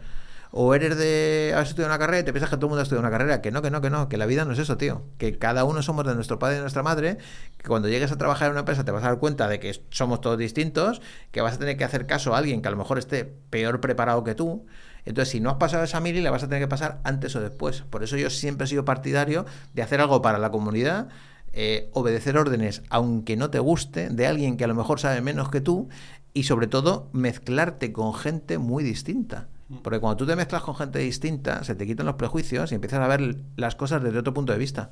[0.51, 2.83] o eres de has estudiado una carrera y te piensas que todo el mundo ha
[2.83, 4.77] estudiado una carrera, que no, que no, que no, que la vida no es eso,
[4.77, 7.17] tío, que cada uno somos de nuestro padre y de nuestra madre,
[7.57, 9.81] que cuando llegues a trabajar en una empresa te vas a dar cuenta de que
[9.89, 11.01] somos todos distintos,
[11.31, 13.81] que vas a tener que hacer caso a alguien que a lo mejor esté peor
[13.81, 14.65] preparado que tú,
[15.05, 17.41] entonces, si no has pasado esa mili, la vas a tener que pasar antes o
[17.41, 17.81] después.
[17.89, 21.09] Por eso yo siempre he sido partidario de hacer algo para la comunidad,
[21.53, 25.49] eh, obedecer órdenes, aunque no te guste, de alguien que a lo mejor sabe menos
[25.49, 25.87] que tú,
[26.33, 29.47] y sobre todo mezclarte con gente muy distinta.
[29.81, 32.99] Porque cuando tú te mezclas con gente distinta, se te quitan los prejuicios y empiezas
[32.99, 34.91] a ver las cosas desde otro punto de vista.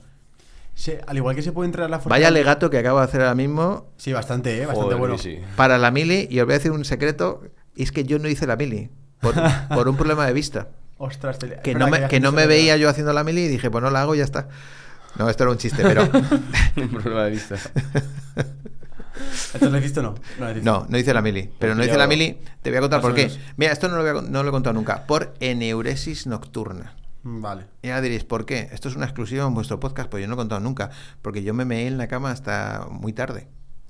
[0.73, 2.09] Se- al igual que se puede entrar a la fuerza.
[2.09, 4.65] Vaya legato que acabo de hacer ahora mismo Sí, bastante, ¿eh?
[4.65, 5.17] Bastante Joder, bueno.
[5.17, 5.39] sí.
[5.55, 7.41] para la mili, y os voy a decir un secreto,
[7.75, 8.89] y es que yo no hice la mili,
[9.19, 9.33] por,
[9.75, 10.69] por un problema de vista.
[10.97, 13.41] Ostras, te- que no me, haya que no me que- veía yo haciendo la mili
[13.41, 14.47] y dije, pues no la hago y ya está.
[15.17, 16.03] No, esto era un chiste, pero
[16.77, 17.55] Un problema de vista.
[19.53, 20.15] ¿Entonces lo hiciste o no?
[20.39, 21.49] No, no, no hice la mili.
[21.59, 23.29] Pero no hice la mili, te voy a contar por qué.
[23.57, 25.05] Mira, esto no lo, voy a con- no lo he contado nunca.
[25.05, 26.95] Por eneuresis nocturna.
[27.23, 27.65] Mm, Vale.
[27.83, 28.69] Y ahora diréis, ¿por qué?
[28.71, 30.89] Esto es una exclusiva en vuestro podcast, pues yo no lo he contado nunca.
[31.21, 33.47] Porque yo me meé en la cama hasta muy tarde.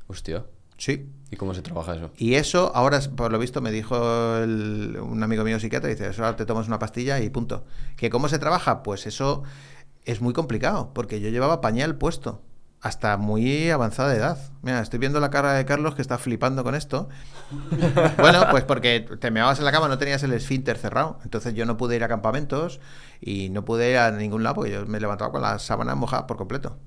[0.08, 0.44] Hostia.
[0.78, 1.08] Sí.
[1.30, 2.12] ¿Y cómo se trabaja eso?
[2.18, 6.26] Y eso, ahora, por lo visto, me dijo el- un amigo mío psiquiatra, dice, eso
[6.26, 7.64] ahora te tomas una pastilla y punto.
[7.96, 8.82] ¿Que cómo se trabaja?
[8.84, 9.44] Pues eso
[10.06, 12.42] es muy complicado, porque yo llevaba pañal puesto
[12.82, 14.38] hasta muy avanzada edad.
[14.64, 17.10] Mira, estoy viendo la cara de Carlos que está flipando con esto.
[18.18, 21.20] Bueno, pues porque te meabas en la cama, no tenías el esfínter cerrado.
[21.24, 22.80] Entonces yo no pude ir a campamentos
[23.20, 26.26] y no pude ir a ningún lado porque yo me levantaba con las sábanas mojadas
[26.26, 26.78] por completo.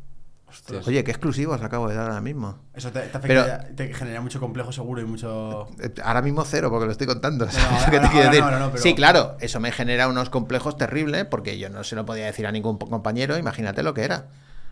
[0.86, 2.58] Oye, qué exclusivos acabo de dar ahora mismo.
[2.74, 5.68] Eso te, te afecta, Pero- ya- te genera mucho complejo seguro y mucho...
[5.80, 7.46] Eh, Ahora mismo cero, porque lo estoy contando.
[8.78, 12.46] Sí, claro, eso me genera unos complejos terribles, porque yo no se lo podía decir
[12.46, 14.26] a ningún compañero, imagínate lo que era.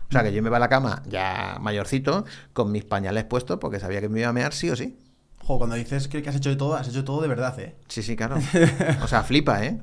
[0.09, 3.57] O sea, que yo me iba a la cama ya mayorcito, con mis pañales puestos,
[3.59, 4.97] porque sabía que me iba a mear sí o sí.
[5.45, 7.75] Jo, cuando dices que, que has hecho de todo, has hecho todo de verdad, ¿eh?
[7.89, 8.37] Sí, sí, claro.
[9.03, 9.79] O sea, flipa, ¿eh?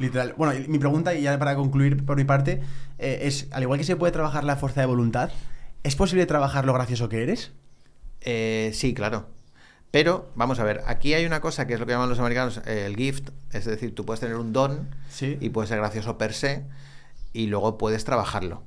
[0.00, 0.34] Literal.
[0.36, 2.60] Bueno, mi pregunta, y ya para concluir por mi parte,
[2.98, 5.30] eh, es, al igual que se puede trabajar la fuerza de voluntad,
[5.84, 7.52] ¿es posible trabajar lo gracioso que eres?
[8.22, 9.28] Eh, sí, claro.
[9.92, 12.60] Pero, vamos a ver, aquí hay una cosa que es lo que llaman los americanos
[12.66, 15.38] eh, el gift, es decir, tú puedes tener un don Sí.
[15.40, 16.64] y puede ser gracioso per se
[17.32, 18.64] y luego puedes trabajarlo.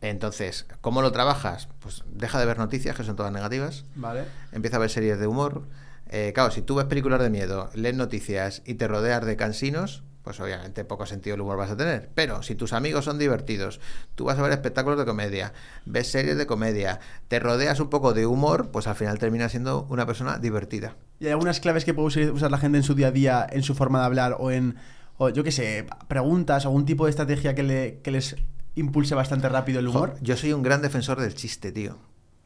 [0.00, 1.68] Entonces, ¿cómo lo trabajas?
[1.80, 3.84] Pues deja de ver noticias, que son todas negativas.
[3.94, 4.24] Vale.
[4.52, 5.64] Empieza a ver series de humor.
[6.08, 10.02] Eh, claro, si tú ves películas de miedo, lees noticias y te rodeas de cansinos,
[10.22, 12.10] pues obviamente poco sentido el humor vas a tener.
[12.14, 13.80] Pero si tus amigos son divertidos,
[14.14, 15.52] tú vas a ver espectáculos de comedia,
[15.86, 19.86] ves series de comedia, te rodeas un poco de humor, pues al final terminas siendo
[19.88, 20.96] una persona divertida.
[21.20, 23.62] ¿Y hay algunas claves que puede usar la gente en su día a día, en
[23.62, 24.76] su forma de hablar o en,
[25.16, 28.36] o yo qué sé, preguntas, algún tipo de estrategia que, le, que les
[28.74, 30.16] impulse bastante rápido el humor?
[30.20, 31.98] Yo soy un gran defensor del chiste, tío.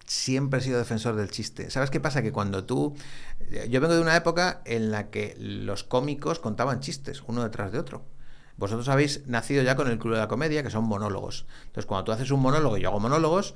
[0.07, 1.71] Siempre he sido defensor del chiste.
[1.71, 2.23] ¿Sabes qué pasa?
[2.23, 2.95] Que cuando tú...
[3.71, 7.79] Yo vengo de una época en la que los cómicos contaban chistes, uno detrás de
[7.79, 8.05] otro.
[8.57, 11.47] Vosotros habéis nacido ya con el Club de la Comedia, que son monólogos.
[11.67, 13.55] Entonces, cuando tú haces un monólogo y yo hago monólogos,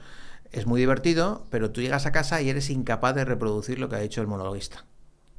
[0.51, 3.97] es muy divertido, pero tú llegas a casa y eres incapaz de reproducir lo que
[3.97, 4.87] ha dicho el monologuista.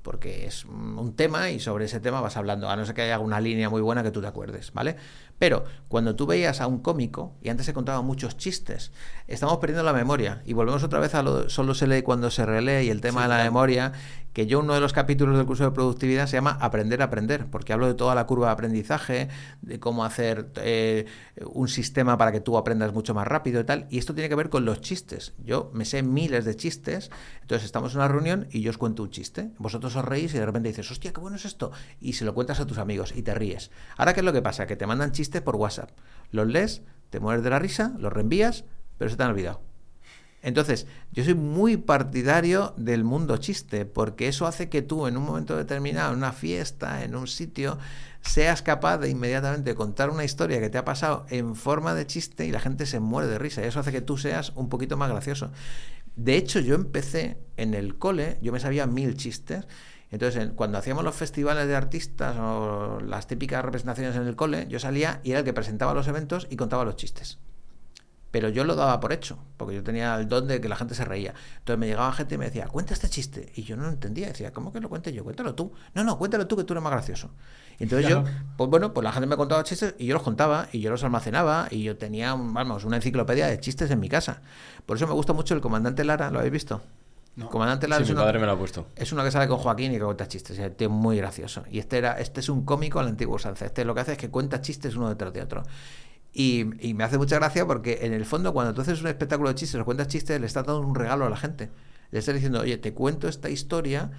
[0.01, 3.19] Porque es un tema y sobre ese tema vas hablando, a no ser que haya
[3.19, 4.95] una línea muy buena que tú te acuerdes, ¿vale?
[5.39, 8.91] Pero cuando tú veías a un cómico, y antes se contaban muchos chistes,
[9.27, 10.41] estamos perdiendo la memoria.
[10.45, 13.21] Y volvemos otra vez a lo solo se lee cuando se relee y el tema
[13.21, 13.51] Sí, de la claro.
[13.51, 13.93] memoria,
[14.33, 17.47] que yo uno de los capítulos del curso de productividad se llama Aprender a aprender,
[17.47, 19.29] porque hablo de toda la curva de aprendizaje,
[19.61, 21.05] de cómo hacer eh,
[21.45, 23.87] un sistema para que tú aprendas mucho más rápido y tal.
[23.89, 25.33] Y esto tiene que ver con los chistes.
[25.43, 27.09] Yo me sé miles de chistes,
[27.41, 29.51] entonces estamos en una reunión y yo os cuento un chiste.
[29.57, 31.71] Vosotros os reís y de repente dices, hostia, qué bueno es esto.
[31.99, 33.71] Y se lo cuentas a tus amigos y te ríes.
[33.97, 34.67] Ahora, ¿qué es lo que pasa?
[34.67, 35.91] Que te mandan chistes por WhatsApp.
[36.31, 38.65] Los lees, te mueres de la risa, los reenvías,
[38.97, 39.68] pero se te han olvidado.
[40.41, 45.23] Entonces, yo soy muy partidario del mundo chiste, porque eso hace que tú en un
[45.23, 47.77] momento determinado, en una fiesta, en un sitio,
[48.21, 52.45] seas capaz de inmediatamente contar una historia que te ha pasado en forma de chiste
[52.45, 53.61] y la gente se muere de risa.
[53.61, 55.51] Y eso hace que tú seas un poquito más gracioso.
[56.15, 59.67] De hecho, yo empecé en el cole, yo me sabía mil chistes.
[60.11, 64.67] Entonces, en- cuando hacíamos los festivales de artistas o las típicas representaciones en el cole,
[64.69, 67.39] yo salía y era el que presentaba los eventos y contaba los chistes
[68.31, 70.93] pero yo lo daba por hecho, porque yo tenía el don de que la gente
[70.95, 71.33] se reía.
[71.59, 73.51] Entonces me llegaba gente y me decía, cuenta este chiste.
[73.55, 75.23] Y yo no lo entendía, decía, ¿cómo que lo cuente yo?
[75.23, 75.71] Cuéntalo tú.
[75.95, 77.31] No, no, cuéntalo tú, que tú eres más gracioso.
[77.79, 78.25] Y entonces Claro.
[78.25, 80.91] yo, pues bueno, pues la gente me contaba chistes y yo los contaba y yo
[80.91, 84.41] los almacenaba y yo tenía, vamos, una enciclopedia de chistes en mi casa.
[84.85, 86.81] Por eso me gusta mucho el comandante Lara, ¿lo habéis visto?
[87.35, 87.49] No.
[87.49, 88.87] Comandante Lara Sí, es mi uno- padre me lo ha puesto.
[88.97, 90.59] es uno que sale con Joaquín y que cuenta chistes.
[90.59, 91.63] Es un tío muy gracioso.
[91.71, 93.65] Y este era, este es un cómico al antiguo usanza.
[93.65, 95.63] Este lo que hace es que cuenta chistes uno detrás de otro.
[96.31, 99.49] Y, y me hace mucha gracia porque en el fondo cuando tú haces un espectáculo
[99.49, 101.69] de chistes o cuentas chistes, le estás dando un regalo a la gente.
[102.11, 104.11] Le estás diciendo, oye, te cuento esta historia,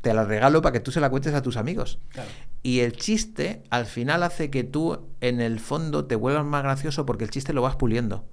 [0.00, 1.98] te la regalo para que tú se la cuentes a tus amigos.
[2.10, 2.28] Claro.
[2.62, 7.06] Y el chiste al final hace que tú en el fondo te vuelvas más gracioso
[7.06, 8.24] porque el chiste lo vas puliendo.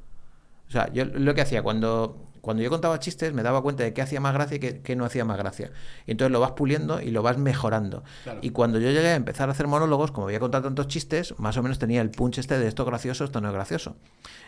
[0.67, 3.93] O sea, yo lo que hacía cuando, cuando yo contaba chistes me daba cuenta de
[3.93, 5.71] qué hacía más gracia y qué, qué no hacía más gracia.
[6.05, 8.03] Y entonces lo vas puliendo y lo vas mejorando.
[8.23, 8.39] Claro.
[8.41, 11.57] Y cuando yo llegué a empezar a hacer monólogos, como había contado tantos chistes, más
[11.57, 13.95] o menos tenía el punch este de esto gracioso, esto no es gracioso.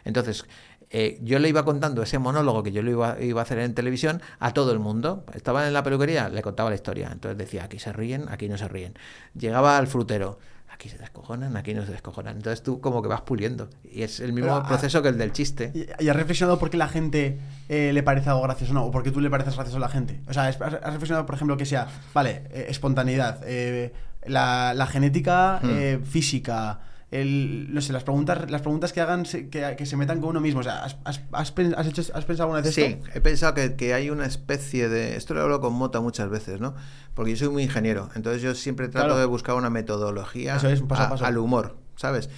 [0.03, 0.45] Entonces,
[0.89, 3.73] eh, yo le iba contando ese monólogo que yo lo iba, iba a hacer en
[3.73, 5.25] televisión a todo el mundo.
[5.33, 7.09] Estaba en la peluquería, le contaba la historia.
[7.11, 8.93] Entonces decía, aquí se ríen, aquí no se ríen.
[9.33, 10.39] Llegaba al frutero.
[10.73, 12.37] Aquí se descojonan, aquí no se descojonan.
[12.37, 13.69] Entonces tú como que vas puliendo.
[13.83, 15.71] Y es el mismo Pero, ah, proceso que el del chiste.
[15.75, 17.39] ¿Y, y has reflexionado por qué la gente
[17.69, 18.85] eh, le parece algo gracioso o no?
[18.85, 20.21] ¿O por qué tú le pareces gracioso a la gente?
[20.27, 23.93] O sea, has, reflexionado, por ejemplo, que sea, vale, eh, espontaneidad, eh,
[24.25, 26.03] la, la genética Hmm.
[26.03, 26.79] física,
[27.11, 30.29] el, no sé, las preguntas, las preguntas que hagan, se- que, que se metan con
[30.31, 30.61] uno mismo.
[30.61, 33.05] O sea, ¿has, has, has has hecho, has pensado alguna vez Sí, esto?
[33.13, 35.17] he pensado que, que hay una especie de...
[35.17, 36.73] Esto lo hablo con Mota muchas veces, ¿no?
[37.13, 39.19] Porque yo soy muy ingeniero, entonces yo siempre trato Claro.
[39.19, 41.25] de buscar una metodología Eso es, un paso a a- paso.
[41.25, 42.29] al humor, ¿sabes?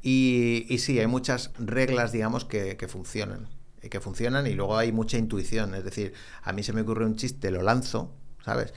[0.00, 3.48] Y, y sí, hay muchas reglas, digamos, que, que funcionan.
[3.82, 5.74] Y que funcionan y luego hay mucha intuición.
[5.74, 8.14] Es decir, a mí se me ocurre un chiste, lo lanzo,
[8.44, 8.72] ¿sabes?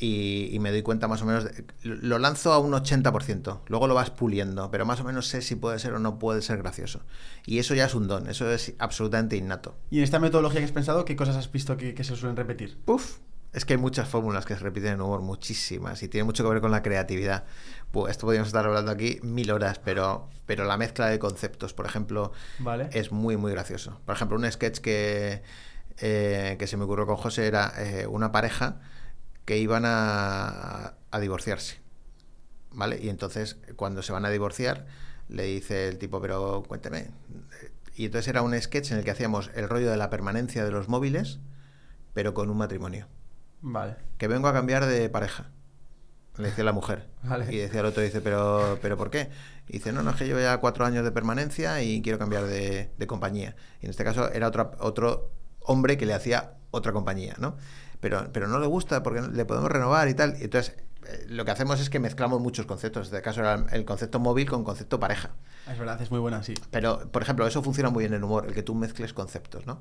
[0.00, 3.88] Y, y me doy cuenta más o menos, de- lo lanzo a un 80%, luego
[3.88, 6.58] lo vas puliendo, pero más o menos sé si puede ser o no puede ser
[6.58, 7.00] gracioso.
[7.46, 9.76] Y eso ya es un don, eso es absolutamente innato.
[9.90, 12.36] Y en esta metodología que has pensado, ¿qué cosas has visto que, que se suelen
[12.36, 12.78] repetir?
[12.84, 13.18] Puf,
[13.52, 16.50] es que hay muchas fórmulas que se repiten en humor, muchísimas, y tiene mucho que
[16.50, 17.44] ver con la creatividad.
[17.90, 21.86] Pues esto podríamos estar hablando aquí mil horas, pero, pero la mezcla de conceptos, por
[21.86, 22.30] ejemplo,
[22.60, 22.88] Vale.
[22.92, 24.00] es muy, muy gracioso.
[24.04, 25.42] Por ejemplo, un sketch que,
[25.98, 28.80] eh, que se me ocurrió con José era eh, una pareja
[29.48, 31.80] que iban a, a divorciarse.
[32.70, 33.00] ¿Vale?
[33.02, 34.84] Y entonces, cuando se van a divorciar,
[35.30, 37.12] le dice el tipo, pero cuénteme.
[37.94, 40.70] Y entonces era un sketch en el que hacíamos el rollo de la permanencia de
[40.70, 41.38] los móviles,
[42.12, 43.08] pero con un matrimonio.
[43.62, 43.96] Vale.
[44.18, 45.50] Que vengo a cambiar de pareja.
[46.36, 47.08] Le decía la mujer.
[47.22, 47.46] Vale.
[47.50, 49.30] Y decía el otro, dice, ¿pero, ¿pero por qué?
[49.66, 52.44] Y dice, no, no, es que llevo ya cuatro años de permanencia y quiero cambiar
[52.44, 53.56] de, de compañía.
[53.80, 57.56] Y en este caso era otro, otro hombre que le hacía otra compañía, ¿no?
[58.00, 60.36] Pero, pero no le gusta porque le podemos renovar y tal.
[60.40, 60.74] Y entonces
[61.06, 63.08] eh, lo que hacemos es que mezclamos muchos conceptos.
[63.08, 65.30] En este caso era el concepto móvil con concepto pareja.
[65.70, 66.54] Es verdad, es muy buena, sí.
[66.70, 69.80] Pero, por ejemplo, eso funciona muy bien en humor, el que tú mezcles conceptos, ¿no?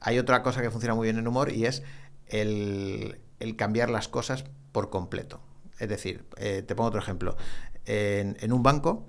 [0.00, 1.82] Hay otra cosa que funciona muy bien en humor y es
[2.26, 5.40] el, el cambiar las cosas por completo.
[5.78, 7.36] Es decir, eh, te pongo otro ejemplo.
[7.84, 9.06] En, en un banco,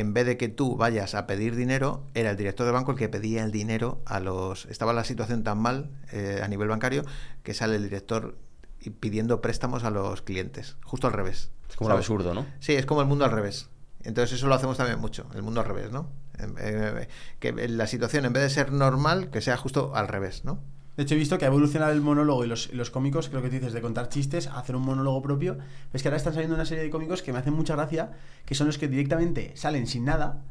[0.00, 2.98] en vez de que tú vayas a pedir dinero, era el director del banco el
[2.98, 4.66] que pedía el dinero a los...
[4.66, 7.04] Estaba la situación tan mal eh, a nivel bancario
[7.42, 8.36] que sale el director
[8.80, 10.76] y pidiendo préstamos a los clientes.
[10.84, 11.50] Justo al revés.
[11.68, 12.04] Es como un ¿sabes?
[12.04, 12.46] absurdo, ¿no?
[12.60, 13.70] Sí, es como el mundo al revés.
[14.04, 16.10] Entonces eso lo hacemos también mucho, el mundo al revés, ¿no?
[16.38, 17.08] Eh, eh,
[17.40, 20.60] que la situación en vez de ser normal, que sea justo al revés, ¿no?
[20.96, 23.48] De hecho, he visto que ha evolucionado el monólogo y los, los cómicos, creo que
[23.48, 25.58] tú dices, de contar chistes, a hacer un monólogo propio.
[25.92, 28.12] Es que ahora están saliendo una serie de cómicos que me hacen mucha gracia,
[28.46, 30.42] que son los que directamente salen sin nada,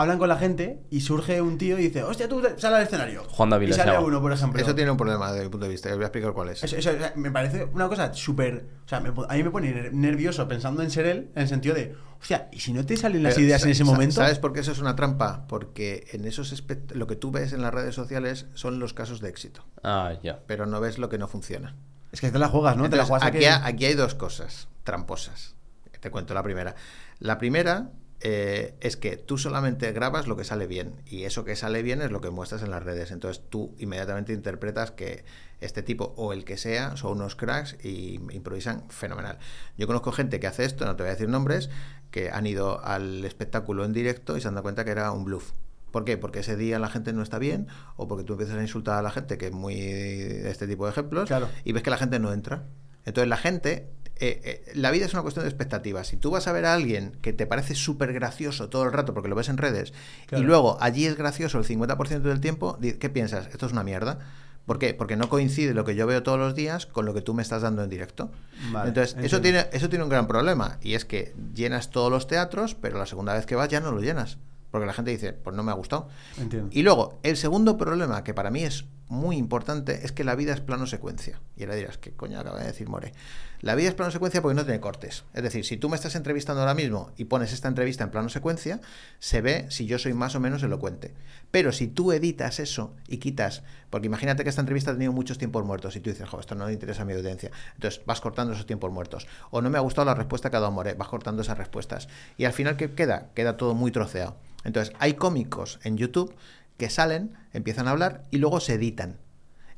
[0.00, 3.24] hablan con la gente y surge un tío y dice, hostia, tú sal al escenario.
[3.24, 4.60] Juan David Y sale uno, por ejemplo.
[4.60, 6.62] Eso tiene un problema desde mi punto de vista, os voy a explicar cuál es.
[6.64, 8.64] Eso- eso, o sea, me parece una cosa súper.
[8.84, 11.48] O sea, me a mí me pone ner- nervioso pensando en ser él, en el
[11.48, 14.14] sentido de, hostia, ¿y si no te salen las Pero, ideas en ese momento?
[14.16, 15.46] ¿Sabes por qué eso es una trampa?
[15.48, 16.64] Porque en esos
[16.94, 20.40] lo que tú ves en las redes sociales son los casos de éxito, Ah, ya.
[20.46, 21.74] pero no ves lo que no funciona.
[22.12, 22.88] Es que te la juegas, ¿no?
[22.88, 25.54] te la juegas a aquí, que- aquí hay dos cosas tramposas.
[26.00, 26.76] Te cuento la primera.
[27.18, 31.54] La primera eh, es que tú solamente grabas lo que sale bien y eso que
[31.56, 33.10] sale bien es lo que muestras en las redes.
[33.10, 35.24] Entonces tú inmediatamente interpretas que
[35.60, 39.38] este tipo o el que sea son unos cracks y improvisan fenomenal.
[39.76, 41.70] Yo conozco gente que hace esto, no te voy a decir nombres,
[42.10, 45.24] que han ido al espectáculo en directo y se han dado cuenta que era un
[45.24, 45.52] bluff.
[45.90, 46.18] ¿Por qué?
[46.18, 47.66] Porque ese día la gente no está bien
[47.96, 50.90] o porque tú empiezas a insultar a la gente, que es muy este tipo de
[50.92, 51.48] ejemplos, Claro.
[51.64, 52.64] y ves que la gente no entra.
[53.06, 53.88] Entonces la gente,
[54.20, 56.06] eh, eh, la vida es una cuestión de expectativas.
[56.08, 59.14] Si tú vas a ver a alguien que te parece súper gracioso todo el rato
[59.14, 59.92] porque lo ves en redes
[60.26, 60.42] Claro.
[60.42, 63.46] y luego allí es gracioso el 50% del tiempo, ¿qué piensas?
[63.48, 64.18] Esto es una mierda.
[64.66, 64.92] ¿Por qué?
[64.92, 67.42] Porque no coincide lo que yo veo todos los días con lo que tú me
[67.42, 68.30] estás dando en directo.
[68.70, 72.26] Vale, Entonces, eso tiene, eso tiene un gran problema y es que llenas todos los
[72.26, 74.36] teatros, pero la segunda vez que vas ya no lo llenas.
[74.70, 76.08] Porque la gente dice, pues no me ha gustado.
[76.36, 76.68] Entiendo.
[76.70, 80.52] Y luego, el segundo problema, que para mí es muy importante, es que la vida
[80.52, 81.40] es plano secuencia.
[81.56, 83.12] Y ahora dirás, ¿qué coño acaba de decir More?
[83.60, 85.24] La vida es plano secuencia porque no tiene cortes.
[85.34, 88.28] Es decir, si tú me estás entrevistando ahora mismo y pones esta entrevista en plano
[88.28, 88.80] secuencia,
[89.18, 91.14] se ve si yo soy más o menos elocuente.
[91.50, 95.38] Pero si tú editas eso y quitas, porque imagínate que esta entrevista ha tenido muchos
[95.38, 97.50] tiempos muertos y tú dices, jo, esto no le interesa a mi audiencia.
[97.74, 99.26] Entonces vas cortando esos tiempos muertos.
[99.50, 102.08] O no me ha gustado la respuesta que ha dado More, vas cortando esas respuestas.
[102.36, 103.30] Y al final, ¿qué queda?
[103.34, 104.36] Queda todo muy troceado.
[104.64, 106.34] Entonces, hay cómicos en YouTube
[106.78, 109.18] que salen, empiezan a hablar y luego se editan.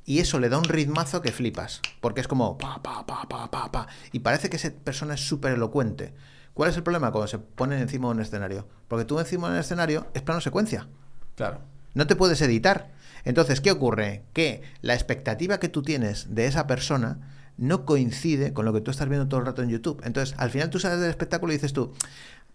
[0.04, 3.50] Y eso le da un ritmazo que flipas, porque es como pa, pa, pa, pa,
[3.50, 3.86] pa, pa.
[4.12, 6.14] Y parece que esa persona es súper elocuente.
[6.54, 8.68] ¿Cuál es el problema cuando se ponen encima de un escenario?
[8.88, 10.88] Porque tú encima de un escenario es plano secuencia.
[11.36, 11.60] Claro.
[11.94, 12.92] No te puedes editar.
[13.24, 14.24] Entonces, ¿qué ocurre?
[14.32, 18.90] Que la expectativa que tú tienes de esa persona no coincide con lo que tú
[18.90, 20.00] estás viendo todo el rato en YouTube.
[20.04, 21.92] Entonces, al final tú sales del espectáculo y dices tú,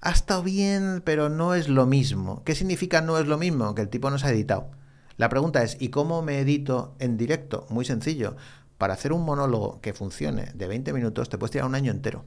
[0.02, 2.44] ha estado bien, pero no es lo mismo.
[2.44, 3.76] ¿Qué significa no es lo mismo?
[3.76, 4.72] Que el tipo no se ha editado.
[5.18, 7.66] La pregunta es, ¿y cómo me edito en directo?
[7.70, 8.36] Muy sencillo.
[8.78, 12.26] Para hacer un monólogo que funcione de 20 minutos, te puedes tirar un año entero.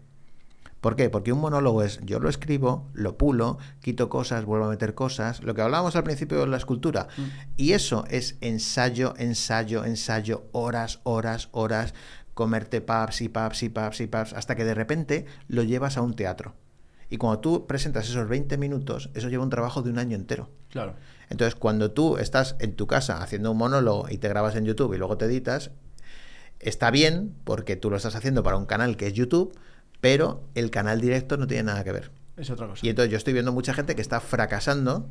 [0.81, 1.11] ¿Por qué?
[1.11, 5.43] Porque un monólogo es yo lo escribo, lo pulo, quito cosas, vuelvo a meter cosas,
[5.43, 7.09] lo que hablábamos al principio de la escultura.
[7.57, 11.95] Y eso es ensayo, ensayo, ensayo, horas, horas, horas,
[12.33, 16.03] comerte pubs y pubs y pubs y pubs, hasta que de repente lo llevas a
[16.03, 16.55] un teatro.
[17.11, 20.51] Y cuando tú presentas esos 20 minutos, eso lleva un trabajo de un año entero.
[20.71, 20.95] Claro.
[21.31, 24.95] Entonces, cuando tú estás en tu casa haciendo un monólogo y te grabas en YouTube
[24.95, 25.71] y luego te editas,
[26.61, 29.57] está bien porque tú lo estás haciendo para un canal que es YouTube,
[30.01, 32.11] pero el canal directo no tiene nada que ver.
[32.37, 32.87] Es otra cosa.
[32.87, 35.09] Y entonces yo estoy viendo mucha gente que está fracasando,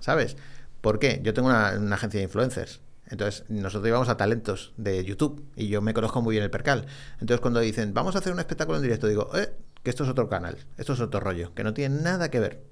[0.00, 0.36] ¿sabes?
[0.80, 1.20] ¿Por qué?
[1.22, 2.80] Yo tengo una, una agencia de influencers.
[3.06, 6.86] Entonces, nosotros íbamos a talentos de YouTube y yo me conozco muy bien el percal.
[7.20, 9.52] Entonces, cuando dicen, vamos a hacer un espectáculo en directo, digo, eh,
[9.82, 12.62] que esto es otro canal, esto es otro rollo, que no tiene nada que ver.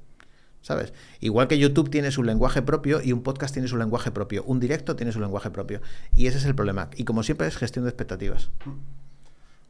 [0.63, 0.93] ¿Sabes?
[1.21, 4.61] Igual que YouTube tiene su lenguaje propio y un podcast tiene su lenguaje propio, un
[4.61, 5.81] directo tiene su lenguaje propio.
[6.15, 6.91] Y ese es el problema.
[6.97, 8.51] Y como siempre es gestión de expectativas.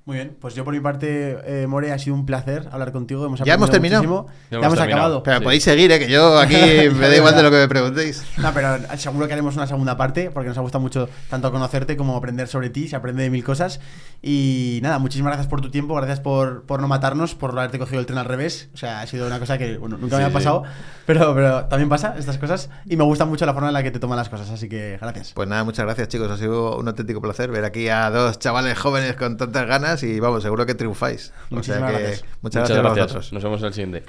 [0.06, 3.24] Muy bien, pues yo por mi parte, eh, More, ha sido un placer hablar contigo.
[3.26, 4.02] Hemos ¿Ya hemos terminado?
[4.02, 4.26] muchísimo.
[4.28, 5.02] Ya Ya, hemos hemos terminado.
[5.04, 5.22] acabado.
[5.22, 5.44] Pero Sí.
[5.44, 5.98] podéis seguir, ¿eh?
[6.00, 6.54] que yo aquí
[6.98, 8.24] me da igual de lo que me preguntéis.
[8.38, 11.96] No, pero seguro que haremos una segunda parte porque nos ha gustado mucho tanto conocerte
[11.96, 13.78] como aprender sobre ti, se aprende de mil cosas.
[14.22, 18.00] Y nada, muchísimas gracias por tu tiempo, gracias por, por no matarnos, por haberte cogido
[18.00, 18.68] el tren al revés.
[18.74, 20.34] O sea, ha sido una cosa que bueno, nunca me Sí, había sí.
[20.34, 20.62] pasado,
[21.06, 23.90] pero, pero también pasa estas cosas y me gusta mucho la forma en la que
[23.90, 25.32] te toman las cosas, así que gracias.
[25.34, 28.78] Pues nada, muchas gracias chicos, ha sido un auténtico placer ver aquí a dos chavales
[28.78, 31.32] jóvenes con tantas ganas y vamos, seguro que triunfáis.
[31.50, 32.24] O sea Muchísimas que gracias.
[32.42, 33.32] muchas gracias a vosotros.
[33.32, 34.04] Nos vemos en el siguiente.